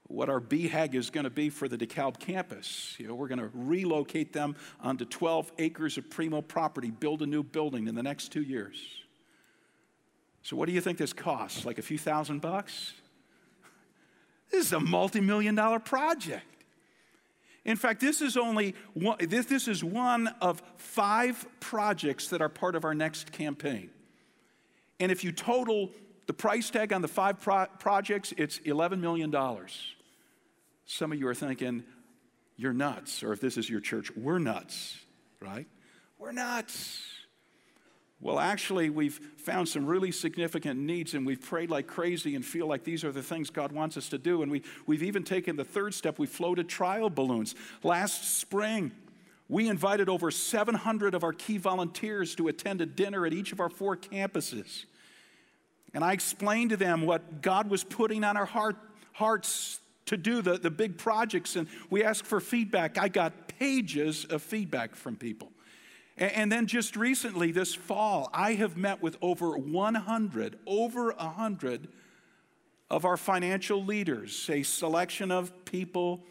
what 0.07 0.29
our 0.29 0.39
BHAG 0.39 0.93
is 0.93 1.09
going 1.09 1.23
to 1.23 1.29
be 1.29 1.49
for 1.49 1.67
the 1.67 1.77
DeKalb 1.77 2.19
campus. 2.19 2.95
You 2.99 3.07
know, 3.07 3.15
we're 3.15 3.27
going 3.27 3.39
to 3.39 3.49
relocate 3.53 4.33
them 4.33 4.55
onto 4.79 5.05
12 5.05 5.51
acres 5.57 5.97
of 5.97 6.09
primo 6.09 6.41
property, 6.41 6.91
build 6.91 7.21
a 7.21 7.25
new 7.25 7.43
building 7.43 7.87
in 7.87 7.95
the 7.95 8.03
next 8.03 8.31
two 8.31 8.43
years. 8.43 8.77
So, 10.43 10.55
what 10.55 10.67
do 10.67 10.73
you 10.73 10.81
think 10.81 10.99
this 10.99 11.11
costs? 11.11 11.65
Like 11.65 11.79
a 11.79 11.81
few 11.81 11.97
thousand 11.97 12.39
bucks? 12.39 12.93
This 14.51 14.67
is 14.67 14.73
a 14.73 14.79
multi 14.79 15.21
million 15.21 15.55
dollar 15.55 15.79
project. 15.79 16.45
In 17.65 17.75
fact, 17.75 17.99
this 17.99 18.21
is 18.21 18.37
only 18.37 18.75
one, 18.93 19.17
this, 19.19 19.47
this 19.47 19.67
is 19.67 19.83
one 19.83 20.27
of 20.39 20.61
five 20.77 21.47
projects 21.59 22.27
that 22.27 22.41
are 22.41 22.49
part 22.49 22.75
of 22.75 22.85
our 22.85 22.93
next 22.93 23.31
campaign. 23.31 23.89
And 24.99 25.11
if 25.11 25.23
you 25.23 25.31
total 25.31 25.89
the 26.27 26.33
price 26.33 26.69
tag 26.69 26.93
on 26.93 27.01
the 27.01 27.07
five 27.07 27.41
pro- 27.41 27.65
projects, 27.79 28.33
it's 28.37 28.59
$11 28.59 28.99
million. 28.99 29.33
Some 30.85 31.11
of 31.11 31.19
you 31.19 31.27
are 31.27 31.35
thinking, 31.35 31.83
you're 32.57 32.73
nuts. 32.73 33.23
Or 33.23 33.33
if 33.33 33.41
this 33.41 33.57
is 33.57 33.69
your 33.69 33.81
church, 33.81 34.15
we're 34.15 34.39
nuts, 34.39 34.97
right? 35.41 35.67
We're 36.17 36.31
nuts. 36.31 37.01
Well, 38.21 38.39
actually, 38.39 38.89
we've 38.89 39.19
found 39.37 39.67
some 39.67 39.85
really 39.85 40.11
significant 40.11 40.79
needs 40.79 41.13
and 41.13 41.25
we've 41.25 41.41
prayed 41.41 41.69
like 41.69 41.85
crazy 41.85 42.35
and 42.35 42.43
feel 42.43 42.65
like 42.65 42.83
these 42.83 43.03
are 43.03 43.11
the 43.11 43.21
things 43.21 43.49
God 43.49 43.71
wants 43.71 43.97
us 43.97 44.09
to 44.09 44.17
do. 44.17 44.41
And 44.41 44.51
we, 44.51 44.63
we've 44.87 45.03
even 45.03 45.23
taken 45.23 45.57
the 45.57 45.65
third 45.65 45.93
step. 45.93 46.17
We 46.17 46.27
floated 46.27 46.69
trial 46.69 47.09
balloons. 47.09 47.55
Last 47.83 48.39
spring, 48.39 48.91
we 49.49 49.67
invited 49.67 50.09
over 50.09 50.31
700 50.31 51.13
of 51.13 51.23
our 51.23 51.33
key 51.33 51.57
volunteers 51.57 52.35
to 52.35 52.47
attend 52.47 52.81
a 52.81 52.85
dinner 52.85 53.25
at 53.25 53.33
each 53.33 53.51
of 53.51 53.59
our 53.59 53.69
four 53.69 53.95
campuses. 53.97 54.85
And 55.93 56.03
I 56.03 56.13
explained 56.13 56.71
to 56.71 56.77
them 56.77 57.05
what 57.05 57.41
God 57.41 57.69
was 57.69 57.83
putting 57.83 58.23
on 58.23 58.37
our 58.37 58.45
heart, 58.45 58.77
hearts 59.13 59.79
to 60.05 60.17
do 60.17 60.41
the, 60.41 60.57
the 60.57 60.71
big 60.71 60.97
projects. 60.97 61.55
And 61.55 61.67
we 61.89 62.03
asked 62.03 62.25
for 62.25 62.39
feedback. 62.39 62.97
I 62.97 63.07
got 63.07 63.47
pages 63.47 64.25
of 64.25 64.41
feedback 64.41 64.95
from 64.95 65.15
people. 65.15 65.51
And, 66.17 66.31
and 66.31 66.51
then 66.51 66.67
just 66.67 66.95
recently, 66.95 67.51
this 67.51 67.73
fall, 67.73 68.29
I 68.33 68.53
have 68.53 68.77
met 68.77 69.01
with 69.01 69.17
over 69.21 69.57
100, 69.57 70.59
over 70.65 71.11
100 71.11 71.87
of 72.89 73.03
our 73.03 73.17
financial 73.17 73.83
leaders, 73.83 74.49
a 74.51 74.63
selection 74.63 75.31
of 75.31 75.65
people 75.65 76.23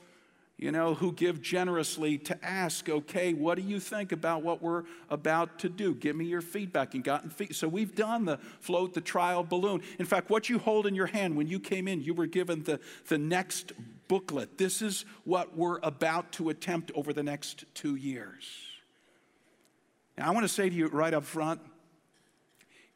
you 0.57 0.71
know, 0.71 0.95
who 0.95 1.13
give 1.13 1.43
generously 1.43 2.17
to 2.17 2.45
ask, 2.45 2.89
okay, 2.89 3.35
what 3.35 3.57
do 3.57 3.63
you 3.63 3.81
think 3.81 4.13
about 4.13 4.43
what 4.43 4.63
we're 4.63 4.85
about 5.11 5.59
to 5.59 5.69
do? 5.69 5.95
Give 5.95 6.15
me 6.15 6.27
your 6.27 6.41
feedback 6.41 6.95
and 6.95 7.03
gotten 7.03 7.29
feedback. 7.29 7.57
So 7.57 7.67
we've 7.67 7.95
done 7.95 8.25
the 8.25 8.39
float 8.61 8.95
the 8.95 9.01
trial 9.01 9.43
balloon. 9.43 9.83
In 9.99 10.07
fact, 10.07 10.31
what 10.31 10.49
you 10.49 10.59
hold 10.59 10.87
in 10.87 10.95
your 10.95 11.07
hand 11.07 11.37
when 11.37 11.49
you 11.49 11.59
came 11.59 11.89
in, 11.89 12.01
you 12.03 12.15
were 12.15 12.27
given 12.27 12.63
the, 12.63 12.79
the 13.09 13.19
next 13.19 13.73
booklet. 14.07 14.57
This 14.57 14.81
is 14.81 15.05
what 15.25 15.57
we're 15.57 15.81
about 15.83 16.31
to 16.33 16.51
attempt 16.51 16.93
over 16.95 17.13
the 17.13 17.25
next 17.25 17.65
two 17.75 17.97
years. 17.97 18.45
Now, 20.17 20.29
I 20.29 20.31
want 20.31 20.45
to 20.45 20.49
say 20.49 20.69
to 20.69 20.75
you 20.75 20.87
right 20.87 21.13
up 21.13 21.25
front, 21.25 21.61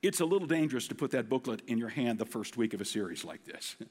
it's 0.01 0.21
a 0.21 0.25
little 0.25 0.47
dangerous 0.47 0.87
to 0.89 0.95
put 0.95 1.11
that 1.11 1.29
booklet 1.29 1.63
in 1.67 1.77
your 1.77 1.89
hand 1.89 2.21
the 2.21 2.27
first 2.27 2.57
week 2.57 2.73
of 2.73 2.81
a 2.81 2.85
series 2.85 3.25
like 3.25 3.45
this. 3.45 3.77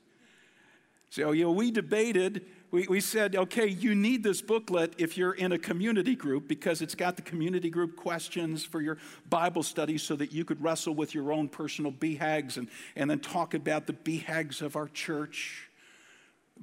So, 1.10 1.32
you 1.32 1.46
know, 1.46 1.52
we 1.52 1.72
debated, 1.72 2.46
we, 2.70 2.86
we 2.88 3.00
said, 3.00 3.36
okay, 3.36 3.68
you 3.68 3.96
need 3.96 4.24
this 4.24 4.42
booklet 4.42 4.94
if 4.98 5.18
you're 5.18 5.34
in 5.34 5.54
a 5.54 5.58
community 5.58 6.16
group 6.16 6.48
because 6.48 6.82
it's 6.82 6.96
got 6.96 7.16
the 7.16 7.22
community 7.22 7.70
group 7.70 7.96
questions 7.96 8.66
for 8.66 8.82
your 8.82 8.98
Bible 9.30 9.64
study 9.64 9.98
so 9.98 10.16
that 10.18 10.34
you 10.34 10.44
could 10.44 10.62
wrestle 10.62 10.94
with 10.94 11.16
your 11.16 11.32
own 11.32 11.48
personal 11.48 11.92
BHAGs 11.92 12.58
and, 12.58 12.68
and 12.98 13.10
then 13.10 13.20
talk 13.20 13.54
about 13.54 13.88
the 13.88 13.94
BHAGs 13.94 14.62
of 14.62 14.76
our 14.76 14.90
church. 14.90 15.70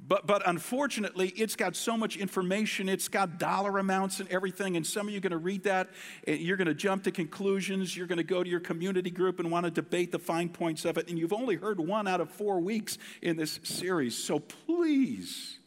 But, 0.07 0.27
but 0.27 0.43
unfortunately, 0.45 1.29
it's 1.29 1.55
got 1.55 1.75
so 1.75 1.97
much 1.97 2.17
information, 2.17 2.89
it's 2.89 3.07
got 3.07 3.39
dollar 3.39 3.79
amounts 3.79 4.19
and 4.19 4.29
everything, 4.29 4.75
and 4.75 4.85
some 4.85 5.07
of 5.07 5.13
you 5.13 5.17
are 5.17 5.21
going 5.21 5.31
to 5.31 5.37
read 5.37 5.63
that, 5.63 5.89
and 6.27 6.37
you're 6.39 6.57
going 6.57 6.67
to 6.67 6.73
jump 6.73 7.03
to 7.05 7.11
conclusions, 7.11 7.95
you're 7.95 8.05
going 8.05 8.17
to 8.17 8.23
go 8.23 8.43
to 8.43 8.49
your 8.49 8.59
community 8.59 9.09
group 9.09 9.39
and 9.39 9.49
want 9.49 9.65
to 9.65 9.71
debate 9.71 10.11
the 10.11 10.19
fine 10.19 10.49
points 10.49 10.85
of 10.85 10.97
it, 10.97 11.07
and 11.09 11.17
you've 11.17 11.33
only 11.33 11.55
heard 11.55 11.79
one 11.79 12.07
out 12.07 12.19
of 12.19 12.29
four 12.29 12.59
weeks 12.59 12.97
in 13.21 13.37
this 13.37 13.59
series. 13.63 14.17
So 14.17 14.39
please, 14.39 15.59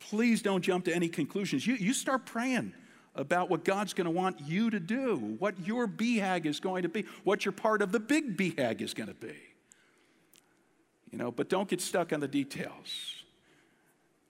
please 0.00 0.42
don't 0.42 0.62
jump 0.62 0.84
to 0.86 0.94
any 0.94 1.08
conclusions. 1.08 1.66
You, 1.66 1.74
you 1.74 1.92
start 1.92 2.26
praying 2.26 2.72
about 3.14 3.50
what 3.50 3.64
God's 3.64 3.94
going 3.94 4.04
to 4.04 4.10
want 4.10 4.40
you 4.40 4.70
to 4.70 4.78
do, 4.78 5.16
what 5.38 5.58
your 5.66 5.88
BHAG 5.88 6.46
is 6.46 6.60
going 6.60 6.82
to 6.82 6.88
be, 6.88 7.04
what 7.24 7.44
your 7.44 7.52
part 7.52 7.82
of 7.82 7.90
the 7.92 8.00
big 8.00 8.36
BHAG 8.36 8.80
is 8.80 8.94
going 8.94 9.08
to 9.08 9.14
be. 9.14 9.34
You 11.10 11.18
know, 11.18 11.30
but 11.30 11.48
don't 11.48 11.68
get 11.68 11.80
stuck 11.80 12.12
on 12.12 12.20
the 12.20 12.28
details. 12.28 13.24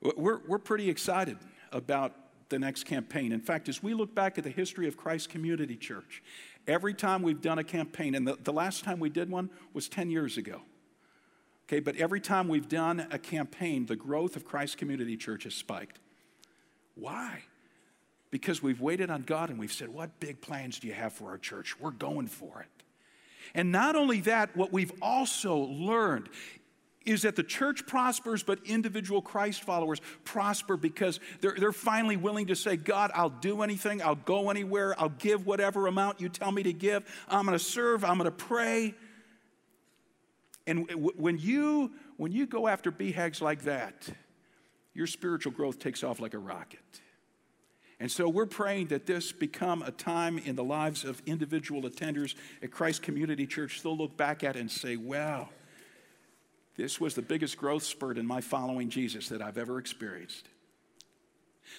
We're, 0.01 0.39
we're 0.47 0.59
pretty 0.59 0.89
excited 0.89 1.37
about 1.73 2.15
the 2.49 2.59
next 2.59 2.85
campaign. 2.85 3.33
In 3.33 3.41
fact, 3.41 3.69
as 3.69 3.83
we 3.83 3.95
look 3.95 4.15
back 4.15 4.39
at 4.39 4.45
the 4.45 4.51
history 4.51 4.89
of 4.89 4.97
Christ 4.97 5.29
Community 5.29 5.77
Church, 5.77 6.23
every 6.67 6.95
time 6.95 7.23
we've 7.23 7.43
done 7.43 7.59
a 7.59 7.65
campaign, 7.65 8.15
and 8.15 8.27
the, 8.27 8.39
the 8.43 8.53
last 8.53 8.85
time 8.85 9.01
we 9.01 9.11
did 9.11 9.31
one 9.31 9.51
was 9.75 9.89
10 9.89 10.11
years 10.11 10.37
ago. 10.39 10.63
Okay, 11.69 11.81
but 11.81 11.97
every 11.97 12.21
time 12.21 12.49
we've 12.49 12.69
done 12.69 13.07
a 13.11 13.19
campaign, 13.19 13.85
the 13.85 13.97
growth 13.97 14.37
of 14.37 14.45
Christ 14.45 14.79
Community 14.79 15.19
Church 15.19 15.45
has 15.45 15.55
spiked. 15.55 15.99
Why? 16.95 17.43
Because 18.31 18.63
we've 18.63 18.81
waited 18.81 19.11
on 19.11 19.23
God 19.23 19.51
and 19.51 19.59
we've 19.59 19.73
said, 19.73 19.91
What 19.91 20.19
big 20.19 20.41
plans 20.41 20.79
do 20.79 20.89
you 20.89 20.95
have 20.95 21.13
for 21.13 21.29
our 21.29 21.37
church? 21.39 21.79
We're 21.79 21.91
going 21.91 22.27
for 22.27 22.61
it. 22.61 22.85
And 23.55 23.71
not 23.71 23.97
only 23.97 24.21
that, 24.23 24.57
what 24.57 24.73
we've 24.73 24.93
also 25.03 25.57
learned 25.57 26.31
is 27.05 27.23
that 27.23 27.37
the 27.37 27.43
church 27.43 27.87
prospers, 27.87 28.43
but 28.43 28.59
individual 28.65 29.23
Christ 29.23 29.63
followers 29.63 30.01
prosper 30.25 30.77
because 30.77 31.21
they're, 31.41 31.55
they're 31.59 31.73
finally 31.73 32.17
willing 32.17 32.47
to 32.49 32.57
say, 32.57 32.77
God, 32.77 33.11
I'll 33.15 33.31
do 33.31 33.63
anything, 33.63 34.03
I'll 34.03 34.15
go 34.15 34.51
anywhere, 34.51 34.95
I'll 34.99 35.09
give 35.11 35.47
whatever 35.47 35.87
amount 35.87 36.21
you 36.21 36.29
tell 36.29 36.53
me 36.53 36.63
to 36.65 36.73
give, 36.73 37.05
I'm 37.29 37.47
to 37.47 37.59
serve, 37.59 38.05
I'm 38.05 38.19
to 38.19 38.31
pray. 38.31 38.95
And 40.69 40.87
when 41.17 41.39
you, 41.39 41.93
when 42.19 42.31
you 42.31 42.47
go 42.47 42.69
after 42.69 42.93
BHAGs 42.93 43.41
like 43.41 43.63
that, 43.63 44.07
your 44.93 45.07
spiritual 45.07 45.51
growth 45.51 45.79
takes 45.79 46.05
off 46.05 46.21
like 46.21 46.35
a 46.35 46.39
rocket. 46.39 47.01
And 47.99 48.13
so 48.13 48.29
we're 48.29 48.45
praying 48.45 48.89
that 48.89 49.07
this 49.07 49.33
become 49.33 49.83
a 49.83 49.91
time 49.91 50.37
in 50.37 50.57
the 50.57 50.63
lives 50.63 51.05
of 51.05 51.23
individual 51.25 51.83
attenders 51.83 52.35
at 52.63 52.71
Christ 52.71 53.03
Community 53.03 53.47
Church. 53.47 53.83
They'll 53.83 53.97
look 53.97 54.19
back 54.19 54.45
at 54.45 54.57
and 54.57 54.71
say, 54.71 54.97
wow, 54.97 55.49
this 56.77 57.01
was 57.01 57.15
the 57.15 57.23
biggest 57.23 57.57
growth 57.57 57.83
spurt 57.83 58.19
in 58.19 58.27
my 58.27 58.43
following 58.43 58.91
Jesus 58.91 59.31
that 59.31 59.41
I've 59.41 59.57
ever 59.57 59.79
experienced. 59.79 60.51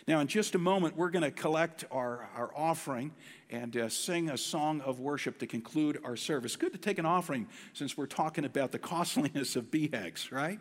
Now, 0.07 0.19
in 0.19 0.27
just 0.27 0.55
a 0.55 0.59
moment, 0.59 0.95
we're 0.95 1.09
going 1.09 1.23
to 1.23 1.31
collect 1.31 1.85
our, 1.91 2.29
our 2.35 2.51
offering 2.55 3.11
and 3.49 3.75
uh, 3.75 3.89
sing 3.89 4.29
a 4.29 4.37
song 4.37 4.81
of 4.81 4.99
worship 4.99 5.39
to 5.39 5.47
conclude 5.47 5.99
our 6.03 6.15
service. 6.15 6.55
Good 6.55 6.73
to 6.73 6.77
take 6.77 6.99
an 6.99 7.05
offering 7.05 7.47
since 7.73 7.97
we're 7.97 8.07
talking 8.07 8.45
about 8.45 8.71
the 8.71 8.79
costliness 8.79 9.55
of 9.55 9.71
BHAGs, 9.71 10.31
right? 10.31 10.59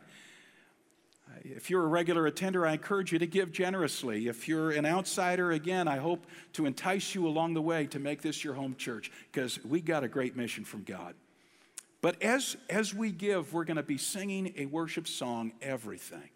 If 1.45 1.71
you're 1.71 1.85
a 1.85 1.89
regular 1.89 2.27
attender, 2.27 2.67
I 2.67 2.73
encourage 2.73 3.13
you 3.13 3.19
to 3.19 3.27
give 3.27 3.53
generously. 3.53 4.29
If 4.29 4.49
you're 4.49 4.71
an 4.71 4.87
outsider, 4.87 5.53
again, 5.53 5.87
I 5.87 5.99
hope 5.99 6.27
to 6.55 6.67
entice 6.67 7.15
you 7.15 7.27
along 7.27 7.55
the 7.55 7.63
way 7.63 7.87
to 7.89 7.99
make 7.99 8.23
this 8.23 8.43
your 8.43 8.55
home 8.55 8.75
church 8.77 9.11
because 9.31 9.63
we 9.65 9.81
got 9.81 10.05
a 10.05 10.09
great 10.09 10.37
mission 10.37 10.65
from 10.65 10.83
God. 10.83 11.15
But 12.01 12.23
as, 12.23 12.57
as 12.71 12.95
we 12.95 13.11
give, 13.11 13.53
we're 13.53 13.65
going 13.65 13.77
to 13.77 13.83
be 13.83 13.99
singing 13.99 14.55
a 14.57 14.67
worship 14.67 15.09
song, 15.09 15.53
Everything. 15.61 16.31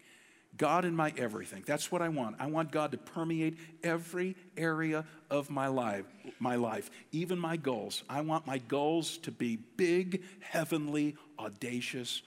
God 0.57 0.85
in 0.85 0.95
my 0.95 1.13
everything. 1.17 1.63
That's 1.65 1.91
what 1.91 2.01
I 2.01 2.09
want. 2.09 2.35
I 2.39 2.47
want 2.47 2.71
God 2.71 2.91
to 2.91 2.97
permeate 2.97 3.57
every 3.83 4.35
area 4.55 5.05
of 5.29 5.49
my 5.49 5.67
life, 5.67 6.05
my 6.39 6.55
life, 6.55 6.91
even 7.11 7.39
my 7.39 7.57
goals. 7.57 8.03
I 8.07 8.21
want 8.21 8.45
my 8.45 8.59
goals 8.59 9.17
to 9.19 9.31
be 9.31 9.57
big, 9.77 10.21
heavenly, 10.41 11.15
audacious 11.39 12.21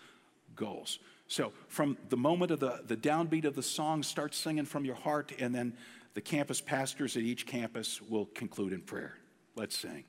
goals. 0.57 0.99
So, 1.29 1.53
from 1.69 1.97
the 2.09 2.17
moment 2.17 2.51
of 2.53 2.61
the, 2.61 2.83
the 2.87 2.97
downbeat 2.97 3.45
of 3.45 3.55
the 3.55 3.63
song, 3.63 4.03
start 4.03 4.35
singing 4.35 4.65
from 4.65 4.85
your 4.85 4.95
heart, 4.95 5.33
and 5.39 5.55
then 5.55 5.77
the 6.15 6.21
campus 6.21 6.61
pastors 6.61 7.17
at 7.17 7.23
each 7.23 7.47
campus 7.47 8.01
will 8.01 8.27
conclude 8.27 8.73
in 8.73 8.81
prayer. 8.81 9.19
Let's 9.57 9.77
sing. 9.77 10.05